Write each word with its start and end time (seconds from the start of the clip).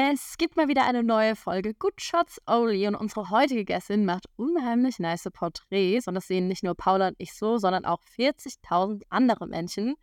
Es 0.00 0.38
gibt 0.38 0.56
mal 0.56 0.68
wieder 0.68 0.86
eine 0.86 1.02
neue 1.02 1.34
Folge 1.34 1.74
Good 1.74 2.00
Shots 2.00 2.40
Only 2.46 2.86
und 2.86 2.94
unsere 2.94 3.30
heutige 3.30 3.64
Gästin 3.64 4.04
macht 4.04 4.26
unheimlich 4.36 5.00
nice 5.00 5.28
Porträts 5.32 6.06
und 6.06 6.14
das 6.14 6.28
sehen 6.28 6.46
nicht 6.46 6.62
nur 6.62 6.76
Paula 6.76 7.08
und 7.08 7.16
ich 7.18 7.34
so, 7.34 7.58
sondern 7.58 7.84
auch 7.84 8.00
40.000 8.16 9.02
andere 9.08 9.48
Menschen, 9.48 9.96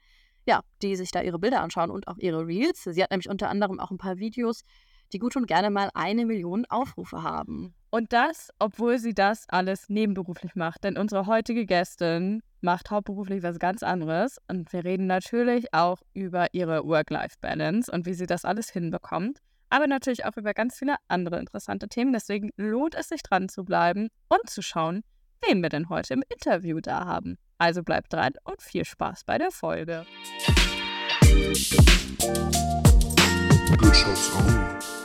ja, 0.45 0.59
die 0.81 0.97
sich 0.97 1.11
da 1.11 1.21
ihre 1.21 1.39
Bilder 1.39 1.61
anschauen 1.61 1.91
und 1.91 2.09
auch 2.09 2.17
ihre 2.17 2.45
Reels. 2.45 2.83
Sie 2.83 3.01
hat 3.01 3.11
nämlich 3.11 3.29
unter 3.29 3.47
anderem 3.49 3.79
auch 3.79 3.89
ein 3.89 3.97
paar 3.97 4.17
Videos, 4.17 4.65
die 5.13 5.17
gut 5.17 5.37
und 5.37 5.47
gerne 5.47 5.69
mal 5.69 5.89
eine 5.93 6.25
Million 6.25 6.65
Aufrufe 6.65 7.23
haben. 7.23 7.73
Und 7.89 8.11
das, 8.11 8.49
obwohl 8.59 8.99
sie 8.99 9.13
das 9.13 9.47
alles 9.47 9.87
nebenberuflich 9.87 10.55
macht. 10.55 10.83
Denn 10.83 10.97
unsere 10.97 11.25
heutige 11.25 11.65
Gästin 11.65 12.43
macht 12.59 12.91
hauptberuflich 12.91 13.43
was 13.43 13.59
ganz 13.59 13.81
anderes. 13.81 14.39
Und 14.49 14.73
wir 14.73 14.83
reden 14.83 15.07
natürlich 15.07 15.73
auch 15.73 16.01
über 16.13 16.47
ihre 16.51 16.85
Work-Life-Balance 16.85 17.89
und 17.89 18.05
wie 18.05 18.13
sie 18.13 18.25
das 18.25 18.43
alles 18.43 18.69
hinbekommt 18.69 19.39
aber 19.69 19.87
natürlich 19.87 20.25
auch 20.25 20.37
über 20.37 20.53
ganz 20.53 20.77
viele 20.77 20.95
andere 21.07 21.39
interessante 21.39 21.87
Themen. 21.87 22.13
Deswegen 22.13 22.51
lohnt 22.57 22.95
es 22.95 23.09
sich 23.09 23.23
dran 23.23 23.49
zu 23.49 23.63
bleiben 23.63 24.09
und 24.29 24.49
zu 24.49 24.61
schauen, 24.61 25.03
wen 25.47 25.61
wir 25.61 25.69
denn 25.69 25.89
heute 25.89 26.13
im 26.13 26.23
Interview 26.29 26.79
da 26.79 27.05
haben. 27.05 27.37
Also 27.57 27.83
bleibt 27.83 28.13
dran 28.13 28.33
und 28.43 28.61
viel 28.61 28.85
Spaß 28.85 29.23
bei 29.23 29.37
der 29.37 29.51
Folge. 29.51 30.05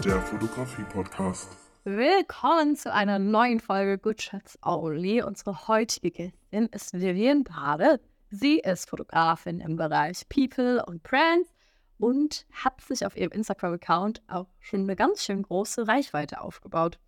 Der 0.05 0.21
Fotografie-Podcast. 0.23 1.57
Willkommen 1.85 2.77
zu 2.77 2.93
einer 2.93 3.19
neuen 3.19 3.61
Folge 3.61 3.99
Good 3.99 4.21
Shots 4.23 4.59
Only. 4.63 5.23
Unsere 5.23 5.69
heutige 5.69 6.11
Gästin 6.11 6.67
ist 6.73 6.93
Vivian 6.93 7.45
Bade. 7.45 8.01
Sie 8.31 8.59
ist 8.59 8.89
Fotografin 8.89 9.61
im 9.61 9.77
Bereich 9.77 10.29
People 10.29 10.85
und 10.85 11.03
Brands 11.03 11.49
und 12.01 12.47
hat 12.53 12.81
sich 12.81 13.05
auf 13.05 13.17
ihrem 13.17 13.31
Instagram-Account 13.31 14.23
auch 14.29 14.49
schon 14.59 14.81
eine 14.81 14.97
ganz 14.97 15.25
schön 15.25 15.43
große 15.43 15.87
Reichweite 15.87 16.41
aufgebaut. 16.41 16.99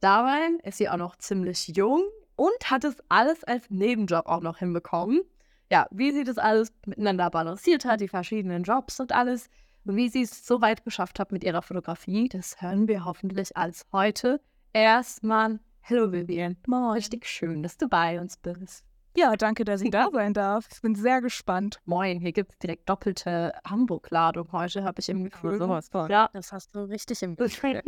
Dabei 0.00 0.48
ist 0.62 0.78
sie 0.78 0.88
auch 0.88 0.96
noch 0.96 1.16
ziemlich 1.16 1.68
jung 1.68 2.04
und 2.34 2.70
hat 2.70 2.84
es 2.84 2.96
alles 3.08 3.44
als 3.44 3.70
Nebenjob 3.70 4.26
auch 4.26 4.40
noch 4.40 4.58
hinbekommen. 4.58 5.22
Ja, 5.70 5.86
wie 5.90 6.12
sie 6.12 6.24
das 6.24 6.38
alles 6.38 6.72
miteinander 6.86 7.28
balanciert 7.30 7.84
hat, 7.84 8.00
die 8.00 8.08
verschiedenen 8.08 8.62
Jobs 8.62 9.00
und 9.00 9.12
alles, 9.12 9.48
und 9.84 9.96
wie 9.96 10.08
sie 10.08 10.22
es 10.22 10.46
so 10.46 10.60
weit 10.60 10.84
geschafft 10.84 11.18
hat 11.18 11.32
mit 11.32 11.44
ihrer 11.44 11.62
Fotografie, 11.62 12.28
das 12.28 12.60
hören 12.60 12.88
wir 12.88 13.04
hoffentlich 13.04 13.56
als 13.56 13.86
heute. 13.92 14.40
Erstmal, 14.72 15.60
hallo 15.82 16.12
Vivian, 16.12 16.56
richtig 16.92 17.26
schön, 17.26 17.62
dass 17.62 17.78
du 17.78 17.88
bei 17.88 18.20
uns 18.20 18.36
bist. 18.36 18.85
Ja, 19.16 19.34
danke, 19.34 19.64
dass 19.64 19.80
ich 19.80 19.90
da 19.90 20.10
sein 20.12 20.34
darf. 20.34 20.68
Ich 20.70 20.82
bin 20.82 20.94
sehr 20.94 21.22
gespannt. 21.22 21.80
Moin, 21.86 22.20
hier 22.20 22.32
gibt 22.32 22.52
es 22.52 22.58
direkt 22.58 22.88
doppelte 22.88 23.52
Hamburg-Ladung 23.64 24.52
heute, 24.52 24.84
habe 24.84 25.00
ich 25.00 25.08
im 25.08 25.24
Gefühl. 25.24 25.54
Oh, 25.54 25.58
sowas 25.58 25.88
von. 25.88 26.10
Ja, 26.10 26.28
das 26.34 26.52
hast 26.52 26.74
du 26.74 26.80
richtig 26.80 27.22
im 27.22 27.34
Gefühl. 27.36 27.82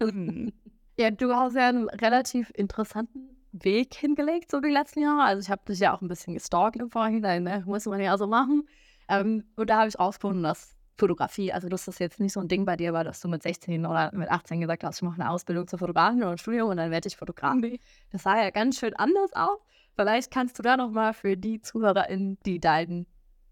Mhm. 0.00 0.54
ja, 0.98 1.10
du 1.10 1.34
hast 1.34 1.54
ja 1.54 1.68
einen 1.68 1.90
relativ 1.90 2.50
interessanten 2.54 3.36
Weg 3.52 3.94
hingelegt, 3.94 4.50
so 4.50 4.60
die 4.60 4.70
letzten 4.70 5.00
Jahre. 5.00 5.22
Also 5.22 5.42
ich 5.42 5.50
habe 5.50 5.62
dich 5.68 5.80
ja 5.80 5.94
auch 5.94 6.00
ein 6.00 6.08
bisschen 6.08 6.32
gestalkt 6.32 6.76
im 6.76 6.88
Vorhinein, 6.88 7.42
ne? 7.42 7.62
muss 7.66 7.84
man 7.84 8.00
ja 8.00 8.16
so 8.16 8.26
machen. 8.26 8.66
Ähm, 9.08 9.44
und 9.56 9.68
da 9.68 9.80
habe 9.80 9.88
ich 9.88 9.98
rausgefunden, 9.98 10.42
dass 10.42 10.76
Fotografie, 10.96 11.52
also 11.52 11.68
dass 11.68 11.84
das 11.84 11.98
jetzt 11.98 12.20
nicht 12.20 12.32
so 12.32 12.40
ein 12.40 12.48
Ding 12.48 12.64
bei 12.64 12.76
dir 12.76 12.94
war, 12.94 13.04
dass 13.04 13.20
du 13.20 13.28
mit 13.28 13.42
16 13.42 13.84
oder 13.84 14.12
mit 14.14 14.30
18 14.30 14.60
gesagt 14.60 14.84
hast, 14.84 14.96
ich 14.96 15.02
mache 15.02 15.20
eine 15.20 15.30
Ausbildung 15.30 15.66
zur 15.66 15.78
Fotografin 15.78 16.22
oder 16.22 16.32
ein 16.32 16.38
Studium 16.38 16.70
und 16.70 16.78
dann 16.78 16.90
werde 16.90 17.08
ich 17.08 17.16
Fotograf. 17.16 17.54
Nee. 17.56 17.80
Das 18.12 18.22
sah 18.22 18.40
ja 18.40 18.50
ganz 18.50 18.78
schön 18.78 18.94
anders 18.94 19.32
aus. 19.34 19.58
Vielleicht 20.00 20.30
kannst 20.30 20.58
du 20.58 20.62
da 20.62 20.78
nochmal 20.78 21.12
für 21.12 21.36
die 21.36 21.60
ZuhörerInnen, 21.60 22.38
die 22.46 22.58
deinen 22.58 23.06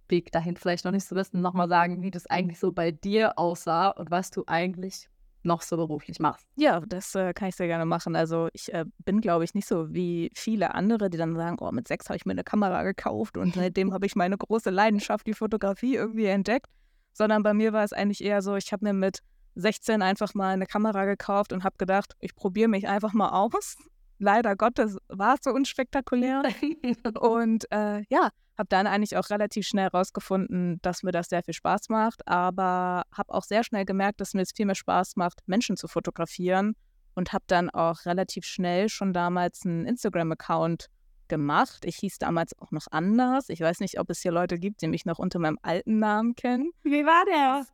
Weg 0.09 0.33
dahin 0.33 0.57
vielleicht 0.57 0.87
noch 0.87 0.93
nicht 0.93 1.05
so 1.05 1.15
wissen, 1.15 1.43
nochmal 1.43 1.69
sagen, 1.69 2.01
wie 2.01 2.11
das 2.11 2.27
eigentlich 2.27 2.59
so 2.59 2.73
bei 2.73 2.91
dir 2.91 3.39
aussah 3.39 3.91
und 3.91 4.11
was 4.11 4.31
du 4.31 4.45
eigentlich 4.47 5.11
noch 5.43 5.61
so 5.61 5.77
beruflich 5.77 6.21
machst. 6.21 6.47
Ja, 6.57 6.81
das 6.81 7.15
äh, 7.15 7.35
kann 7.35 7.51
ich 7.51 7.57
sehr 7.57 7.67
gerne 7.67 7.85
machen. 7.85 8.17
Also 8.17 8.49
ich 8.55 8.73
äh, 8.73 8.87
bin, 9.05 9.21
glaube 9.21 9.45
ich, 9.45 9.53
nicht 9.53 9.69
so 9.69 9.93
wie 9.93 10.31
viele 10.35 10.75
andere, 10.75 11.11
die 11.11 11.19
dann 11.19 11.37
sagen, 11.37 11.59
oh, 11.61 11.71
mit 11.71 11.87
sechs 11.87 12.09
habe 12.09 12.17
ich 12.17 12.25
mir 12.25 12.33
eine 12.33 12.45
Kamera 12.45 12.83
gekauft 12.83 13.37
und 13.37 13.53
seitdem 13.55 13.93
habe 13.93 14.07
ich 14.07 14.17
meine 14.17 14.39
große 14.39 14.71
Leidenschaft, 14.71 15.27
die 15.27 15.35
Fotografie, 15.35 15.97
irgendwie 15.97 16.25
entdeckt. 16.25 16.71
Sondern 17.13 17.43
bei 17.43 17.53
mir 17.53 17.75
war 17.75 17.85
es 17.85 17.93
eigentlich 17.93 18.25
eher 18.25 18.41
so, 18.41 18.57
ich 18.57 18.73
habe 18.73 18.87
mir 18.87 18.95
mit 18.95 19.19
16 19.57 20.01
einfach 20.01 20.33
mal 20.33 20.55
eine 20.55 20.65
Kamera 20.65 21.05
gekauft 21.05 21.53
und 21.53 21.63
habe 21.63 21.77
gedacht, 21.77 22.15
ich 22.21 22.35
probiere 22.35 22.69
mich 22.69 22.89
einfach 22.89 23.13
mal 23.13 23.29
aus 23.29 23.77
leider 24.19 24.57
Gottes 24.57 24.97
war 25.09 25.35
es 25.35 25.41
so 25.43 25.51
unspektakulär. 25.51 26.43
und 27.21 27.71
äh, 27.71 28.03
ja, 28.09 28.31
habe 28.59 28.69
dann 28.69 28.87
eigentlich 28.87 29.17
auch 29.17 29.31
relativ 29.31 29.67
schnell 29.67 29.85
herausgefunden, 29.85 30.81
dass 30.83 31.03
mir 31.03 31.13
das 31.13 31.29
sehr 31.29 31.43
viel 31.45 31.55
Spaß 31.55 31.89
macht, 31.89 32.27
aber 32.27 33.05
habe 33.17 33.33
auch 33.33 33.45
sehr 33.45 33.63
schnell 33.63 33.85
gemerkt, 33.85 34.21
dass 34.21 34.35
mir 34.35 34.43
es 34.43 34.53
viel 34.55 34.67
mehr 34.67 34.75
Spaß 34.75 35.17
macht, 35.17 35.41
Menschen 35.47 35.77
zu 35.77 35.87
fotografieren 35.87 36.75
und 37.15 37.33
habe 37.33 37.45
dann 37.47 37.71
auch 37.71 38.05
relativ 38.05 38.45
schnell 38.45 38.89
schon 38.89 39.13
damals 39.13 39.65
einen 39.65 39.87
Instagram-Account 39.87 40.89
gemacht. 41.29 41.85
Ich 41.85 41.97
hieß 41.97 42.19
damals 42.19 42.59
auch 42.59 42.71
noch 42.73 42.87
anders. 42.91 43.49
Ich 43.49 43.61
weiß 43.61 43.81
nicht, 43.81 44.01
ob 44.01 44.11
es 44.11 44.21
hier 44.21 44.33
Leute 44.33 44.59
gibt, 44.59 44.83
die 44.83 44.89
mich 44.89 45.05
noch 45.05 45.19
unter 45.19 45.39
meinem 45.39 45.59
alten 45.63 45.99
Namen 45.99 46.35
kennen. 46.35 46.71
Wie 46.83 47.05
war 47.05 47.25
der? 47.27 47.67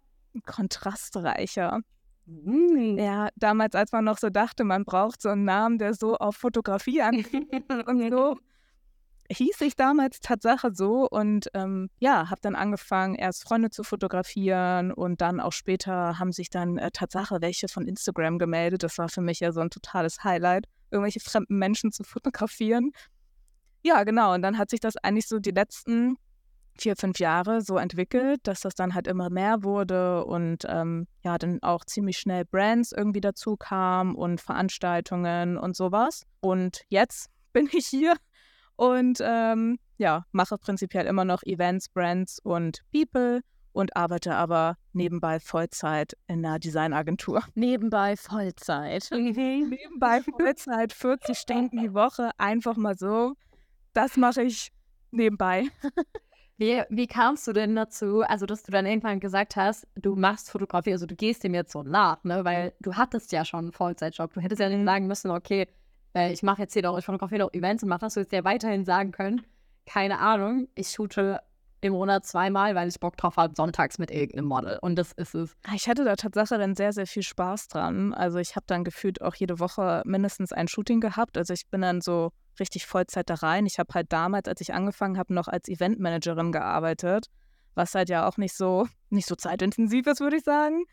Kontrastreicher. 0.44 1.80
Mhm. 2.26 2.98
Ja, 2.98 3.28
damals, 3.36 3.74
als 3.74 3.92
man 3.92 4.04
noch 4.04 4.18
so 4.18 4.30
dachte, 4.30 4.64
man 4.64 4.84
braucht 4.84 5.20
so 5.20 5.28
einen 5.28 5.44
Namen, 5.44 5.78
der 5.78 5.94
so 5.94 6.16
auf 6.16 6.36
Fotografie 6.36 7.02
angeht 7.02 7.26
und 7.86 8.10
so 8.10 8.36
hieß 9.30 9.60
ich 9.62 9.76
damals 9.76 10.20
Tatsache 10.20 10.70
so 10.74 11.08
und 11.08 11.48
ähm, 11.54 11.88
ja, 11.98 12.30
habe 12.30 12.40
dann 12.42 12.54
angefangen, 12.54 13.14
erst 13.14 13.42
Freunde 13.44 13.70
zu 13.70 13.82
fotografieren 13.82 14.92
und 14.92 15.20
dann 15.20 15.40
auch 15.40 15.52
später 15.52 16.18
haben 16.18 16.32
sich 16.32 16.50
dann 16.50 16.78
äh, 16.78 16.90
Tatsache 16.90 17.40
welche 17.40 17.68
von 17.68 17.86
Instagram 17.86 18.38
gemeldet. 18.38 18.82
Das 18.82 18.98
war 18.98 19.08
für 19.08 19.22
mich 19.22 19.40
ja 19.40 19.52
so 19.52 19.60
ein 19.60 19.70
totales 19.70 20.24
Highlight, 20.24 20.66
irgendwelche 20.90 21.20
fremden 21.20 21.58
Menschen 21.58 21.92
zu 21.92 22.04
fotografieren. 22.04 22.92
Ja, 23.82 24.04
genau. 24.04 24.34
Und 24.34 24.42
dann 24.42 24.58
hat 24.58 24.70
sich 24.70 24.80
das 24.80 24.96
eigentlich 24.96 25.28
so 25.28 25.38
die 25.38 25.50
letzten 25.50 26.16
vier, 26.76 26.96
fünf 26.96 27.18
Jahre 27.18 27.60
so 27.60 27.76
entwickelt, 27.76 28.40
dass 28.44 28.60
das 28.60 28.74
dann 28.74 28.94
halt 28.94 29.06
immer 29.06 29.30
mehr 29.30 29.62
wurde 29.62 30.24
und 30.24 30.64
ähm, 30.68 31.06
ja, 31.24 31.38
dann 31.38 31.62
auch 31.62 31.84
ziemlich 31.84 32.18
schnell 32.18 32.44
Brands 32.44 32.92
irgendwie 32.92 33.20
dazu 33.20 33.56
kamen 33.56 34.14
und 34.14 34.40
Veranstaltungen 34.40 35.56
und 35.56 35.76
sowas. 35.76 36.24
Und 36.40 36.82
jetzt 36.88 37.30
bin 37.52 37.68
ich 37.72 37.86
hier 37.86 38.14
und 38.76 39.18
ähm, 39.22 39.78
ja, 39.98 40.24
mache 40.32 40.58
prinzipiell 40.58 41.06
immer 41.06 41.24
noch 41.24 41.42
Events, 41.44 41.88
Brands 41.88 42.40
und 42.40 42.80
People 42.92 43.40
und 43.72 43.96
arbeite 43.96 44.34
aber 44.34 44.76
nebenbei 44.92 45.40
Vollzeit 45.40 46.16
in 46.26 46.44
einer 46.44 46.58
Designagentur. 46.58 47.42
Nebenbei 47.54 48.16
Vollzeit. 48.16 49.08
nebenbei 49.12 50.22
Vollzeit, 50.22 50.92
40 50.92 51.36
Stunden 51.36 51.76
die 51.78 51.92
Woche, 51.92 52.30
einfach 52.38 52.76
mal 52.76 52.96
so. 52.96 53.34
Das 53.92 54.16
mache 54.16 54.42
ich 54.42 54.70
nebenbei. 55.10 55.68
Wie, 56.56 56.82
wie 56.88 57.08
kamst 57.08 57.48
du 57.48 57.52
denn 57.52 57.74
dazu, 57.74 58.22
also 58.22 58.46
dass 58.46 58.62
du 58.62 58.70
dann 58.70 58.86
irgendwann 58.86 59.18
gesagt 59.18 59.56
hast, 59.56 59.88
du 59.96 60.14
machst 60.14 60.50
Fotografie, 60.50 60.92
also 60.92 61.04
du 61.04 61.16
gehst 61.16 61.42
dem 61.42 61.52
jetzt 61.52 61.72
so 61.72 61.82
nach, 61.82 62.22
ne? 62.22 62.44
Weil 62.44 62.74
du 62.80 62.94
hattest 62.94 63.32
ja 63.32 63.44
schon 63.44 63.60
einen 63.60 63.72
Vollzeitjob. 63.72 64.32
Du 64.34 64.40
hättest 64.40 64.60
ja 64.60 64.68
nicht 64.68 64.78
mhm. 64.78 64.86
sagen 64.86 65.06
müssen, 65.08 65.30
okay, 65.32 65.66
äh, 66.14 66.32
ich 66.32 66.44
mache 66.44 66.62
jetzt 66.62 66.72
hier 66.72 66.82
doch, 66.82 66.96
ich 66.96 67.04
fotografiere 67.04 67.40
doch 67.40 67.54
Events 67.54 67.82
und 67.82 67.88
mache 67.88 68.02
das. 68.02 68.14
Du 68.14 68.20
hättest 68.20 68.32
ja 68.32 68.44
weiterhin 68.44 68.84
sagen 68.84 69.10
können, 69.10 69.42
keine 69.84 70.20
Ahnung, 70.20 70.68
ich 70.76 70.90
shoote 70.90 71.40
im 71.84 71.92
Monat 71.92 72.24
zweimal, 72.24 72.74
weil 72.74 72.88
ich 72.88 72.98
Bock 72.98 73.18
drauf 73.18 73.36
habe, 73.36 73.52
sonntags 73.54 73.98
mit 73.98 74.10
irgendeinem 74.10 74.46
Model. 74.46 74.78
Und 74.80 74.96
das 74.96 75.12
ist 75.12 75.34
es. 75.34 75.54
Ich 75.74 75.86
hatte 75.86 76.04
da 76.04 76.16
tatsächlich 76.16 76.58
dann 76.58 76.74
sehr, 76.74 76.94
sehr 76.94 77.06
viel 77.06 77.22
Spaß 77.22 77.68
dran. 77.68 78.14
Also 78.14 78.38
ich 78.38 78.56
habe 78.56 78.64
dann 78.66 78.84
gefühlt 78.84 79.20
auch 79.20 79.34
jede 79.34 79.60
Woche 79.60 80.00
mindestens 80.06 80.52
ein 80.52 80.66
Shooting 80.66 81.00
gehabt. 81.00 81.36
Also 81.36 81.52
ich 81.52 81.68
bin 81.68 81.82
dann 81.82 82.00
so 82.00 82.30
richtig 82.58 82.86
Vollzeit 82.86 83.28
da 83.28 83.34
rein. 83.34 83.66
Ich 83.66 83.78
habe 83.78 83.92
halt 83.92 84.10
damals, 84.14 84.48
als 84.48 84.62
ich 84.62 84.72
angefangen 84.72 85.18
habe, 85.18 85.34
noch 85.34 85.46
als 85.46 85.68
Eventmanagerin 85.68 86.52
gearbeitet, 86.52 87.26
was 87.74 87.94
halt 87.94 88.08
ja 88.08 88.26
auch 88.26 88.38
nicht 88.38 88.54
so, 88.54 88.88
nicht 89.10 89.28
so 89.28 89.34
zeitintensiv 89.34 90.06
ist, 90.06 90.20
würde 90.20 90.36
ich 90.38 90.44
sagen. 90.44 90.84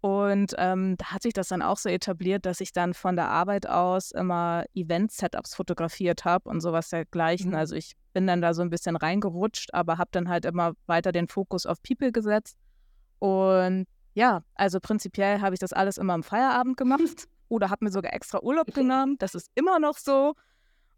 Und 0.00 0.54
ähm, 0.58 0.96
da 0.96 1.06
hat 1.06 1.22
sich 1.22 1.32
das 1.32 1.48
dann 1.48 1.60
auch 1.60 1.76
so 1.76 1.88
etabliert, 1.88 2.46
dass 2.46 2.60
ich 2.60 2.72
dann 2.72 2.94
von 2.94 3.16
der 3.16 3.28
Arbeit 3.28 3.68
aus 3.68 4.12
immer 4.12 4.64
Event-Setups 4.74 5.56
fotografiert 5.56 6.24
habe 6.24 6.48
und 6.48 6.60
sowas 6.60 6.88
dergleichen. 6.90 7.50
Mhm. 7.50 7.56
Also 7.56 7.74
ich 7.74 7.94
bin 8.12 8.26
dann 8.26 8.40
da 8.40 8.54
so 8.54 8.62
ein 8.62 8.70
bisschen 8.70 8.94
reingerutscht, 8.94 9.74
aber 9.74 9.98
habe 9.98 10.10
dann 10.12 10.28
halt 10.28 10.44
immer 10.44 10.72
weiter 10.86 11.10
den 11.10 11.26
Fokus 11.26 11.66
auf 11.66 11.82
People 11.82 12.12
gesetzt. 12.12 12.56
Und 13.18 13.86
ja, 14.14 14.42
also 14.54 14.78
prinzipiell 14.78 15.40
habe 15.40 15.54
ich 15.54 15.60
das 15.60 15.72
alles 15.72 15.98
immer 15.98 16.12
am 16.12 16.22
Feierabend 16.22 16.76
gemacht 16.76 17.26
oder 17.48 17.70
habe 17.70 17.84
mir 17.84 17.90
sogar 17.90 18.12
extra 18.12 18.40
Urlaub 18.40 18.72
genommen. 18.72 19.16
Das 19.18 19.34
ist 19.34 19.50
immer 19.56 19.80
noch 19.80 19.98
so 19.98 20.34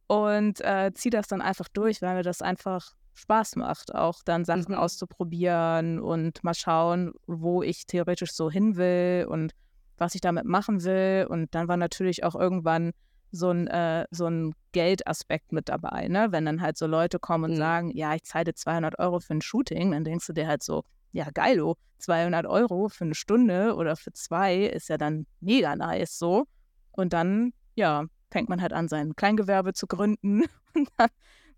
und 0.08 0.60
äh, 0.60 0.90
ziehe 0.92 1.10
das 1.10 1.28
dann 1.28 1.40
einfach 1.40 1.68
durch, 1.68 2.02
weil 2.02 2.16
mir 2.16 2.22
das 2.22 2.42
einfach 2.42 2.92
Spaß 3.14 3.56
macht, 3.56 3.94
auch 3.94 4.22
dann 4.24 4.44
Sachen 4.44 4.72
mhm. 4.72 4.74
auszuprobieren 4.74 6.00
und 6.00 6.42
mal 6.44 6.54
schauen, 6.54 7.12
wo 7.26 7.62
ich 7.62 7.86
theoretisch 7.86 8.32
so 8.32 8.50
hin 8.50 8.76
will 8.76 9.26
und 9.28 9.52
was 9.98 10.14
ich 10.14 10.20
damit 10.20 10.46
machen 10.46 10.84
will. 10.84 11.26
Und 11.28 11.54
dann 11.54 11.68
war 11.68 11.76
natürlich 11.76 12.24
auch 12.24 12.34
irgendwann 12.34 12.92
so 13.32 13.50
ein, 13.50 13.66
äh, 13.68 14.06
so 14.10 14.26
ein 14.26 14.54
Geldaspekt 14.72 15.52
mit 15.52 15.68
dabei, 15.68 16.08
ne? 16.08 16.28
Wenn 16.30 16.46
dann 16.46 16.60
halt 16.60 16.76
so 16.76 16.86
Leute 16.86 17.18
kommen 17.18 17.44
und 17.44 17.50
mhm. 17.52 17.56
sagen, 17.56 17.90
ja, 17.96 18.14
ich 18.14 18.24
zahle 18.24 18.54
200 18.54 18.98
Euro 18.98 19.20
für 19.20 19.34
ein 19.34 19.42
Shooting, 19.42 19.92
dann 19.92 20.04
denkst 20.04 20.26
du 20.26 20.32
dir 20.32 20.48
halt 20.48 20.62
so, 20.62 20.84
ja, 21.12 21.28
geilo, 21.32 21.76
200 21.98 22.46
Euro 22.46 22.88
für 22.88 23.04
eine 23.04 23.14
Stunde 23.14 23.74
oder 23.76 23.96
für 23.96 24.12
zwei 24.12 24.64
ist 24.64 24.88
ja 24.88 24.96
dann 24.96 25.26
mega 25.40 25.76
nice 25.76 26.18
so. 26.18 26.46
Und 26.92 27.12
dann, 27.12 27.52
ja, 27.74 28.06
fängt 28.30 28.48
man 28.48 28.60
halt 28.62 28.72
an, 28.72 28.88
sein 28.88 29.14
Kleingewerbe 29.16 29.72
zu 29.72 29.86
gründen. 29.86 30.42
Und 30.74 30.88
dann 30.96 31.08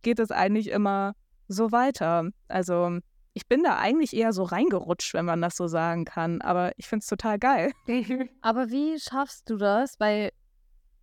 geht 0.03 0.19
es 0.19 0.31
eigentlich 0.31 0.71
immer 0.71 1.13
so 1.53 1.73
weiter. 1.73 2.31
Also 2.49 2.99
ich 3.35 3.49
bin 3.49 3.63
da 3.63 3.79
eigentlich 3.79 4.15
eher 4.15 4.33
so 4.33 4.43
reingerutscht, 4.43 5.15
wenn 5.15 5.25
man 5.25 5.41
das 5.41 5.57
so 5.57 5.67
sagen 5.67 6.05
kann. 6.05 6.41
Aber 6.43 6.73
ich 6.77 6.87
finde 6.87 7.03
es 7.03 7.07
total 7.07 7.39
geil. 7.39 7.73
Aber 8.43 8.71
wie 8.71 8.99
schaffst 8.99 9.49
du 9.49 9.57
das? 9.57 9.99
Weil, 9.99 10.33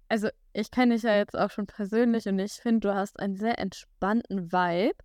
also 0.09 0.29
ich 0.53 0.71
kenne 0.71 0.95
dich 0.95 1.03
ja 1.03 1.15
jetzt 1.15 1.37
auch 1.37 1.49
schon 1.49 1.65
persönlich 1.65 2.27
und 2.27 2.37
ich 2.39 2.53
finde, 2.53 2.87
du 2.87 2.95
hast 2.95 3.19
einen 3.19 3.35
sehr 3.35 3.57
entspannten 3.57 4.51
Vibe. 4.51 4.95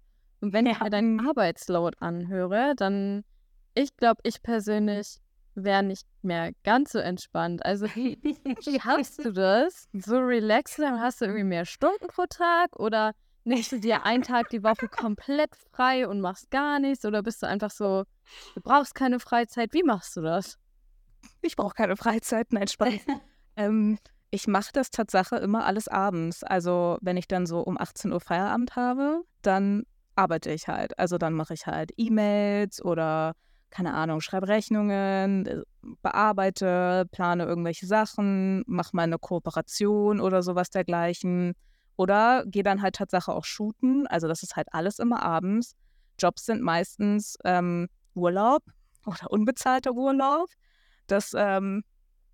Und 0.41 0.53
wenn 0.53 0.67
ich 0.67 0.79
mir 0.79 0.91
deinen 0.91 1.27
Arbeitsload 1.27 1.97
anhöre, 2.01 2.75
dann, 2.77 3.25
ich 3.75 3.97
glaube, 3.97 4.21
ich 4.25 4.43
persönlich 4.43 5.19
wäre 5.55 5.83
nicht 5.83 6.07
mehr 6.23 6.53
ganz 6.65 6.93
so 6.93 6.99
entspannt. 6.99 7.65
Also 7.65 7.87
wie, 7.95 8.19
hast 8.81 9.25
du 9.25 9.33
das? 9.33 9.89
So 9.93 10.19
relaxed, 10.19 10.79
dann 10.79 11.01
hast 11.01 11.21
du 11.21 11.27
irgendwie 11.27 11.45
mehr 11.45 11.65
Stunden 11.65 12.07
pro 12.09 12.27
Tag 12.27 12.79
oder 12.79 13.13
nimmst 13.45 13.73
du 13.73 13.81
dir 13.81 14.05
einen 14.05 14.23
Tag 14.23 14.49
die 14.51 14.63
Woche 14.63 14.89
komplett 14.89 15.51
frei 15.73 16.09
und 16.09 16.21
machst 16.21 16.51
gar 16.51 16.79
nichts 16.79 17.05
oder 17.05 17.23
bist 17.23 17.43
du 17.43 17.47
einfach 17.47 17.71
so, 17.71 18.05
du 18.55 18.61
brauchst 18.63 18.95
keine 18.95 19.21
Freizeit. 19.21 19.73
Wie 19.73 19.83
machst 19.83 20.17
du 20.17 20.23
das? 20.23 20.59
Ich 21.43 21.57
brauche 21.57 21.75
keine 21.75 21.97
Freizeit, 21.97 22.53
nein, 22.53 22.69
Spaß. 22.69 22.95
ähm, 23.57 23.99
ich 24.31 24.47
mache 24.47 24.71
das 24.73 24.91
Tatsache 24.91 25.37
immer 25.37 25.65
alles 25.65 25.89
abends. 25.89 26.43
Also 26.43 26.99
wenn 27.01 27.17
ich 27.17 27.29
dann 27.29 27.47
so 27.47 27.61
um 27.61 27.79
18 27.79 28.13
Uhr 28.13 28.21
Feierabend 28.21 28.77
habe, 28.77 29.23
dann 29.43 29.85
arbeite 30.17 30.51
ich 30.51 30.69
halt. 30.69 30.99
Also 30.99 31.19
dann 31.19 31.35
mache 31.35 31.55
ich 31.55 31.67
halt 31.67 31.93
E-Mails 31.97 32.85
oder 32.85 33.35
keine 33.71 33.95
Ahnung, 33.95 34.21
schreibe 34.21 34.47
Rechnungen, 34.47 35.47
äh, 35.47 35.63
bearbeite, 36.01 37.07
plane 37.11 37.45
irgendwelche 37.45 37.87
Sachen, 37.87 38.63
mache 38.69 38.95
mal 38.95 39.03
eine 39.03 39.19
Kooperation 39.19 40.21
oder 40.21 40.45
sowas 40.45 40.71
dergleichen. 40.71 41.55
Oder 41.97 42.45
gehe 42.47 42.63
dann 42.63 42.83
halt 42.83 42.97
Tatsache 42.97 43.33
auch 43.33 43.45
shooten. 43.45 44.07
Also 44.07 44.27
das 44.29 44.43
ist 44.43 44.57
halt 44.57 44.69
alles 44.73 44.99
immer 44.99 45.23
abends. 45.23 45.77
Jobs 46.19 46.45
sind 46.45 46.63
meistens 46.63 47.37
ähm, 47.45 47.89
Urlaub 48.15 48.63
oder 49.07 49.31
unbezahlter 49.31 49.93
Urlaub. 49.93 50.49
Das 51.07 51.33
ähm, 51.37 51.85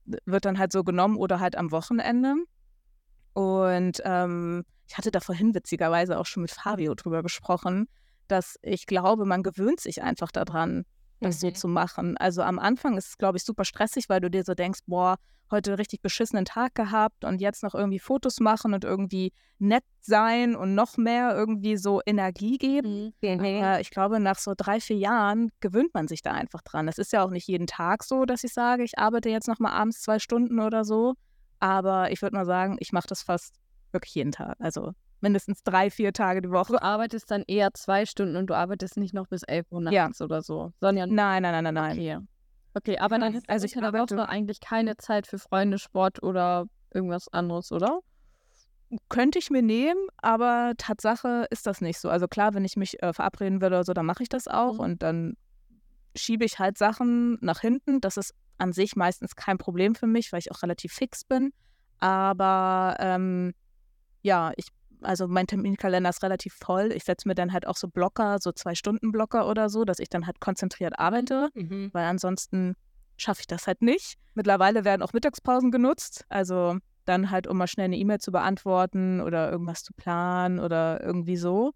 wird 0.04 0.44
dann 0.44 0.58
halt 0.58 0.72
so 0.72 0.84
genommen 0.84 1.16
oder 1.16 1.40
halt 1.40 1.56
am 1.56 1.70
Wochenende. 1.70 2.34
Und 3.32 4.00
ähm, 4.04 4.64
ich 4.88 4.98
hatte 4.98 5.10
da 5.10 5.20
vorhin 5.20 5.54
witzigerweise 5.54 6.18
auch 6.18 6.26
schon 6.26 6.42
mit 6.42 6.50
Fabio 6.50 6.94
drüber 6.94 7.22
gesprochen, 7.22 7.88
dass 8.28 8.56
ich 8.62 8.86
glaube, 8.86 9.24
man 9.24 9.42
gewöhnt 9.42 9.80
sich 9.80 10.02
einfach 10.02 10.32
daran, 10.32 10.84
das 11.20 11.36
mhm. 11.36 11.48
so 11.48 11.50
zu 11.52 11.68
machen. 11.68 12.16
Also 12.16 12.42
am 12.42 12.58
Anfang 12.58 12.96
ist 12.96 13.08
es, 13.08 13.18
glaube 13.18 13.38
ich, 13.38 13.44
super 13.44 13.64
stressig, 13.64 14.08
weil 14.08 14.20
du 14.20 14.30
dir 14.30 14.44
so 14.44 14.54
denkst, 14.54 14.80
boah, 14.86 15.16
heute 15.50 15.78
richtig 15.78 16.00
beschissenen 16.00 16.44
Tag 16.44 16.74
gehabt 16.74 17.24
und 17.24 17.40
jetzt 17.40 17.62
noch 17.62 17.74
irgendwie 17.74 17.98
Fotos 17.98 18.40
machen 18.40 18.72
und 18.72 18.84
irgendwie 18.84 19.32
nett 19.58 19.84
sein 20.00 20.54
und 20.54 20.74
noch 20.74 20.96
mehr 20.96 21.34
irgendwie 21.34 21.76
so 21.76 22.00
Energie 22.06 22.56
geben. 22.56 23.12
Mhm. 23.20 23.40
Aber 23.40 23.80
ich 23.80 23.90
glaube, 23.90 24.20
nach 24.20 24.38
so 24.38 24.54
drei, 24.56 24.80
vier 24.80 24.96
Jahren 24.96 25.50
gewöhnt 25.60 25.92
man 25.92 26.08
sich 26.08 26.22
da 26.22 26.32
einfach 26.32 26.62
dran. 26.62 26.88
Es 26.88 26.98
ist 26.98 27.12
ja 27.12 27.24
auch 27.24 27.30
nicht 27.30 27.48
jeden 27.48 27.66
Tag 27.66 28.04
so, 28.04 28.24
dass 28.24 28.44
ich 28.44 28.52
sage, 28.52 28.84
ich 28.84 28.98
arbeite 28.98 29.28
jetzt 29.28 29.48
noch 29.48 29.58
mal 29.58 29.72
abends 29.72 30.00
zwei 30.00 30.18
Stunden 30.18 30.60
oder 30.60 30.84
so. 30.84 31.14
Aber 31.58 32.10
ich 32.10 32.22
würde 32.22 32.36
mal 32.36 32.46
sagen, 32.46 32.76
ich 32.80 32.92
mache 32.92 33.08
das 33.08 33.22
fast 33.22 33.56
wirklich 33.92 34.14
jeden 34.14 34.32
Tag. 34.32 34.56
Also 34.60 34.92
mindestens 35.22 35.62
drei, 35.62 35.90
vier 35.90 36.12
Tage 36.12 36.42
die 36.42 36.50
Woche. 36.50 36.72
Du 36.72 36.82
arbeitest 36.82 37.30
dann 37.30 37.44
eher 37.46 37.72
zwei 37.74 38.06
Stunden 38.06 38.36
und 38.36 38.48
du 38.48 38.54
arbeitest 38.54 38.96
nicht 38.96 39.14
noch 39.14 39.26
bis 39.28 39.42
elf 39.42 39.66
Uhr 39.70 39.80
nachts 39.80 40.18
ja. 40.18 40.24
oder 40.24 40.42
so. 40.42 40.72
Sondern 40.80 41.14
nein, 41.14 41.42
nein, 41.42 41.52
nein, 41.52 41.64
nein, 41.64 41.74
nein. 41.74 41.98
Okay, 41.98 42.18
okay 42.74 42.98
aber 42.98 43.18
dann 43.18 43.34
ist 43.34 43.48
also 43.48 43.66
ich 43.66 43.74
in 43.74 43.82
der 43.82 43.92
Woche 43.92 44.28
eigentlich 44.28 44.60
keine 44.60 44.96
Zeit 44.96 45.26
für 45.26 45.38
Freunde, 45.38 45.78
Sport 45.78 46.22
oder 46.22 46.66
irgendwas 46.92 47.28
anderes, 47.28 47.72
oder? 47.72 48.00
Könnte 49.08 49.38
ich 49.38 49.50
mir 49.50 49.62
nehmen, 49.62 50.00
aber 50.16 50.72
Tatsache 50.76 51.46
ist 51.50 51.66
das 51.66 51.80
nicht 51.80 52.00
so. 52.00 52.08
Also 52.08 52.26
klar, 52.26 52.54
wenn 52.54 52.64
ich 52.64 52.76
mich 52.76 53.00
äh, 53.02 53.12
verabreden 53.12 53.60
würde 53.60 53.76
oder 53.76 53.84
so, 53.84 53.92
dann 53.92 54.06
mache 54.06 54.24
ich 54.24 54.28
das 54.28 54.48
auch 54.48 54.74
mhm. 54.74 54.80
und 54.80 55.02
dann 55.02 55.36
schiebe 56.16 56.44
ich 56.44 56.58
halt 56.58 56.76
Sachen 56.76 57.38
nach 57.40 57.60
hinten. 57.60 58.00
Das 58.00 58.16
ist 58.16 58.34
an 58.58 58.72
sich 58.72 58.96
meistens 58.96 59.36
kein 59.36 59.58
Problem 59.58 59.94
für 59.94 60.08
mich, 60.08 60.32
weil 60.32 60.40
ich 60.40 60.50
auch 60.50 60.62
relativ 60.62 60.92
fix 60.92 61.24
bin. 61.24 61.52
Aber 62.00 62.96
ähm, 62.98 63.52
ja, 64.22 64.52
ich 64.56 64.68
also 65.02 65.28
mein 65.28 65.46
Terminkalender 65.46 66.10
ist 66.10 66.22
relativ 66.22 66.54
voll. 66.54 66.92
Ich 66.92 67.04
setze 67.04 67.28
mir 67.28 67.34
dann 67.34 67.52
halt 67.52 67.66
auch 67.66 67.76
so 67.76 67.88
Blocker, 67.88 68.38
so 68.40 68.52
zwei 68.52 68.74
Stunden 68.74 69.12
Blocker 69.12 69.48
oder 69.48 69.68
so, 69.68 69.84
dass 69.84 69.98
ich 69.98 70.08
dann 70.08 70.26
halt 70.26 70.40
konzentriert 70.40 70.98
arbeite, 70.98 71.50
mhm. 71.54 71.90
weil 71.92 72.04
ansonsten 72.04 72.74
schaffe 73.16 73.40
ich 73.40 73.46
das 73.46 73.66
halt 73.66 73.82
nicht. 73.82 74.16
Mittlerweile 74.34 74.84
werden 74.84 75.02
auch 75.02 75.12
Mittagspausen 75.12 75.70
genutzt, 75.70 76.24
also 76.28 76.76
dann 77.04 77.30
halt, 77.30 77.46
um 77.46 77.56
mal 77.56 77.66
schnell 77.66 77.86
eine 77.86 77.96
E-Mail 77.96 78.18
zu 78.18 78.32
beantworten 78.32 79.20
oder 79.20 79.50
irgendwas 79.50 79.82
zu 79.82 79.92
planen 79.94 80.58
oder 80.58 81.02
irgendwie 81.02 81.36
so, 81.36 81.72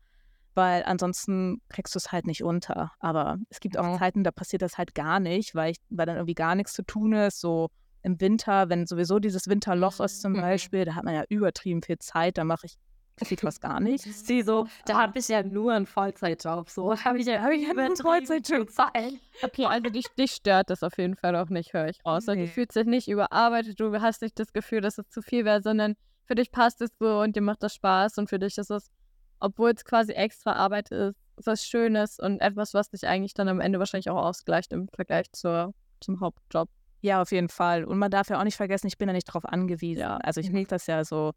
weil 0.55 0.85
ansonsten 0.85 1.61
kriegst 1.69 1.95
du 1.95 1.99
es 1.99 2.13
halt 2.13 2.27
nicht 2.27 2.45
unter. 2.45 2.93
Aber 3.01 3.39
es 3.51 3.61
gibt 3.61 3.77
auch 3.77 3.99
Zeiten, 3.99 4.25
da 4.25 4.31
passiert 4.31 4.63
das 4.63 4.79
halt 4.79 4.95
gar 4.95 5.21
nicht, 5.21 5.55
weil, 5.55 5.73
ich, 5.73 5.79
weil 5.91 6.07
dann 6.07 6.17
irgendwie 6.17 6.35
gar 6.35 6.55
nichts 6.55 6.73
zu 6.73 6.83
tun 6.83 7.13
ist, 7.13 7.41
so 7.41 7.69
im 8.03 8.21
Winter, 8.21 8.69
wenn 8.69 8.87
sowieso 8.87 9.19
dieses 9.19 9.49
Winterloch 9.49 9.99
ist 10.01 10.21
zum 10.21 10.33
mhm. 10.33 10.43
Beispiel, 10.43 10.85
da 10.85 10.95
hat 10.95 11.05
man 11.05 11.15
ja 11.15 11.25
übertrieben 11.29 11.83
viel 11.83 11.99
Zeit, 11.99 12.39
da 12.39 12.45
mache 12.45 12.67
ich 12.67 12.77
sieht 13.23 13.45
was 13.45 13.61
gar 13.61 13.81
nicht. 13.81 14.03
Sie 14.03 14.43
so, 14.43 14.67
da 14.87 15.01
habe 15.01 15.19
ich 15.19 15.29
ja 15.29 15.43
nur 15.43 15.73
einen 15.73 15.87
Vollzeitjob. 15.87 16.69
So 16.69 16.97
habe 16.97 17.19
ich 17.19 17.27
ja, 17.27 17.41
hab 17.43 17.51
ich 17.53 17.63
ja 17.63 17.71
einen 17.71 17.97
Vollzeitjob. 17.97 18.69
Okay, 19.43 19.67
also 19.67 19.91
dich, 19.91 20.07
dich 20.19 20.33
stört 20.33 20.71
das 20.71 20.83
auf 20.83 20.99
jeden 20.99 21.17
Fall 21.17 21.37
auch 21.37 21.49
nicht, 21.49 21.73
höre 21.73 21.89
ich 21.89 22.05
raus. 22.05 22.27
Nee. 22.27 22.47
Du 22.47 22.49
fühlst 22.49 22.77
dich 22.77 22.87
nicht 22.87 23.09
überarbeitet, 23.09 23.79
du 23.79 24.01
hast 24.01 24.23
nicht 24.23 24.39
das 24.39 24.53
Gefühl, 24.53 24.81
dass 24.81 24.99
es 24.99 25.09
zu 25.09 25.23
viel 25.23 25.45
wäre, 25.45 25.63
sondern 25.63 25.95
für 26.27 26.35
dich 26.35 26.51
passt 26.51 26.81
es 26.81 26.91
so 26.99 27.21
und 27.21 27.37
dir 27.37 27.43
macht 27.43 27.63
das 27.63 27.75
Spaß 27.75 28.19
und 28.19 28.29
für 28.29 28.39
dich 28.39 28.59
ist 28.59 28.71
es, 28.71 28.91
obwohl 29.41 29.71
es 29.71 29.85
quasi 29.85 30.13
extra 30.13 30.55
Arbeit 30.55 30.91
ist, 30.91 31.17
was 31.37 31.65
Schönes 31.65 32.19
und 32.19 32.41
etwas, 32.41 32.75
was 32.75 32.91
dich 32.91 33.07
eigentlich 33.07 33.35
dann 33.35 33.49
am 33.49 33.61
Ende 33.61 33.79
wahrscheinlich 33.79 34.11
auch 34.11 34.25
ausgleicht 34.25 34.73
im 34.73 34.89
Vergleich 34.89 35.31
zur, 35.33 35.75
zum 36.01 36.21
Hauptjob. 36.21 36.69
Ja, 37.01 37.21
auf 37.21 37.33
jeden 37.33 37.51
Fall. 37.51 37.85
Und 37.85 37.99
man 37.99 38.11
darf 38.11 38.31
ja 38.31 38.41
auch 38.41 38.45
nicht 38.45 38.57
vergessen, 38.57 38.87
ich 38.87 38.97
bin 38.97 39.09
ja 39.09 39.13
nicht 39.13 39.29
darauf 39.29 39.45
angewiesen. 39.45 40.01
Ja. 40.01 40.17
Also 40.19 40.41
ich 40.41 40.51
mache 40.51 40.65
das 40.65 40.87
ja 40.87 41.05
so 41.05 41.33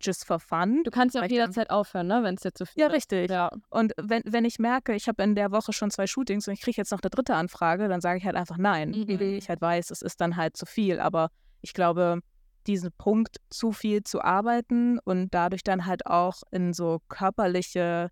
just 0.00 0.26
for 0.26 0.38
fun. 0.38 0.82
Du 0.84 0.90
kannst 0.90 1.14
ja 1.14 1.22
auch 1.22 1.26
jederzeit 1.26 1.70
aufhören, 1.70 2.06
ne, 2.06 2.22
wenn 2.22 2.34
es 2.34 2.42
dir 2.42 2.52
zu 2.52 2.66
viel 2.66 2.80
Ja, 2.80 2.88
richtig. 2.88 3.30
Ja. 3.30 3.50
Und 3.70 3.92
wenn, 3.96 4.22
wenn 4.24 4.44
ich 4.44 4.58
merke, 4.58 4.94
ich 4.94 5.08
habe 5.08 5.22
in 5.22 5.34
der 5.34 5.52
Woche 5.52 5.72
schon 5.72 5.90
zwei 5.90 6.06
Shootings 6.06 6.46
und 6.48 6.54
ich 6.54 6.60
kriege 6.60 6.76
jetzt 6.76 6.92
noch 6.92 7.02
eine 7.02 7.10
dritte 7.10 7.34
Anfrage, 7.34 7.88
dann 7.88 8.00
sage 8.00 8.18
ich 8.18 8.24
halt 8.24 8.36
einfach 8.36 8.58
nein. 8.58 8.90
Mhm. 8.90 9.20
Ich 9.20 9.48
halt 9.48 9.60
weiß, 9.60 9.90
es 9.90 10.02
ist 10.02 10.20
dann 10.20 10.36
halt 10.36 10.56
zu 10.56 10.66
viel. 10.66 11.00
Aber 11.00 11.30
ich 11.62 11.72
glaube, 11.72 12.20
diesen 12.66 12.92
Punkt, 12.92 13.36
zu 13.50 13.72
viel 13.72 14.02
zu 14.02 14.22
arbeiten 14.22 14.98
und 14.98 15.32
dadurch 15.32 15.62
dann 15.62 15.86
halt 15.86 16.06
auch 16.06 16.42
in 16.50 16.72
so 16.72 17.00
körperliche, 17.08 18.10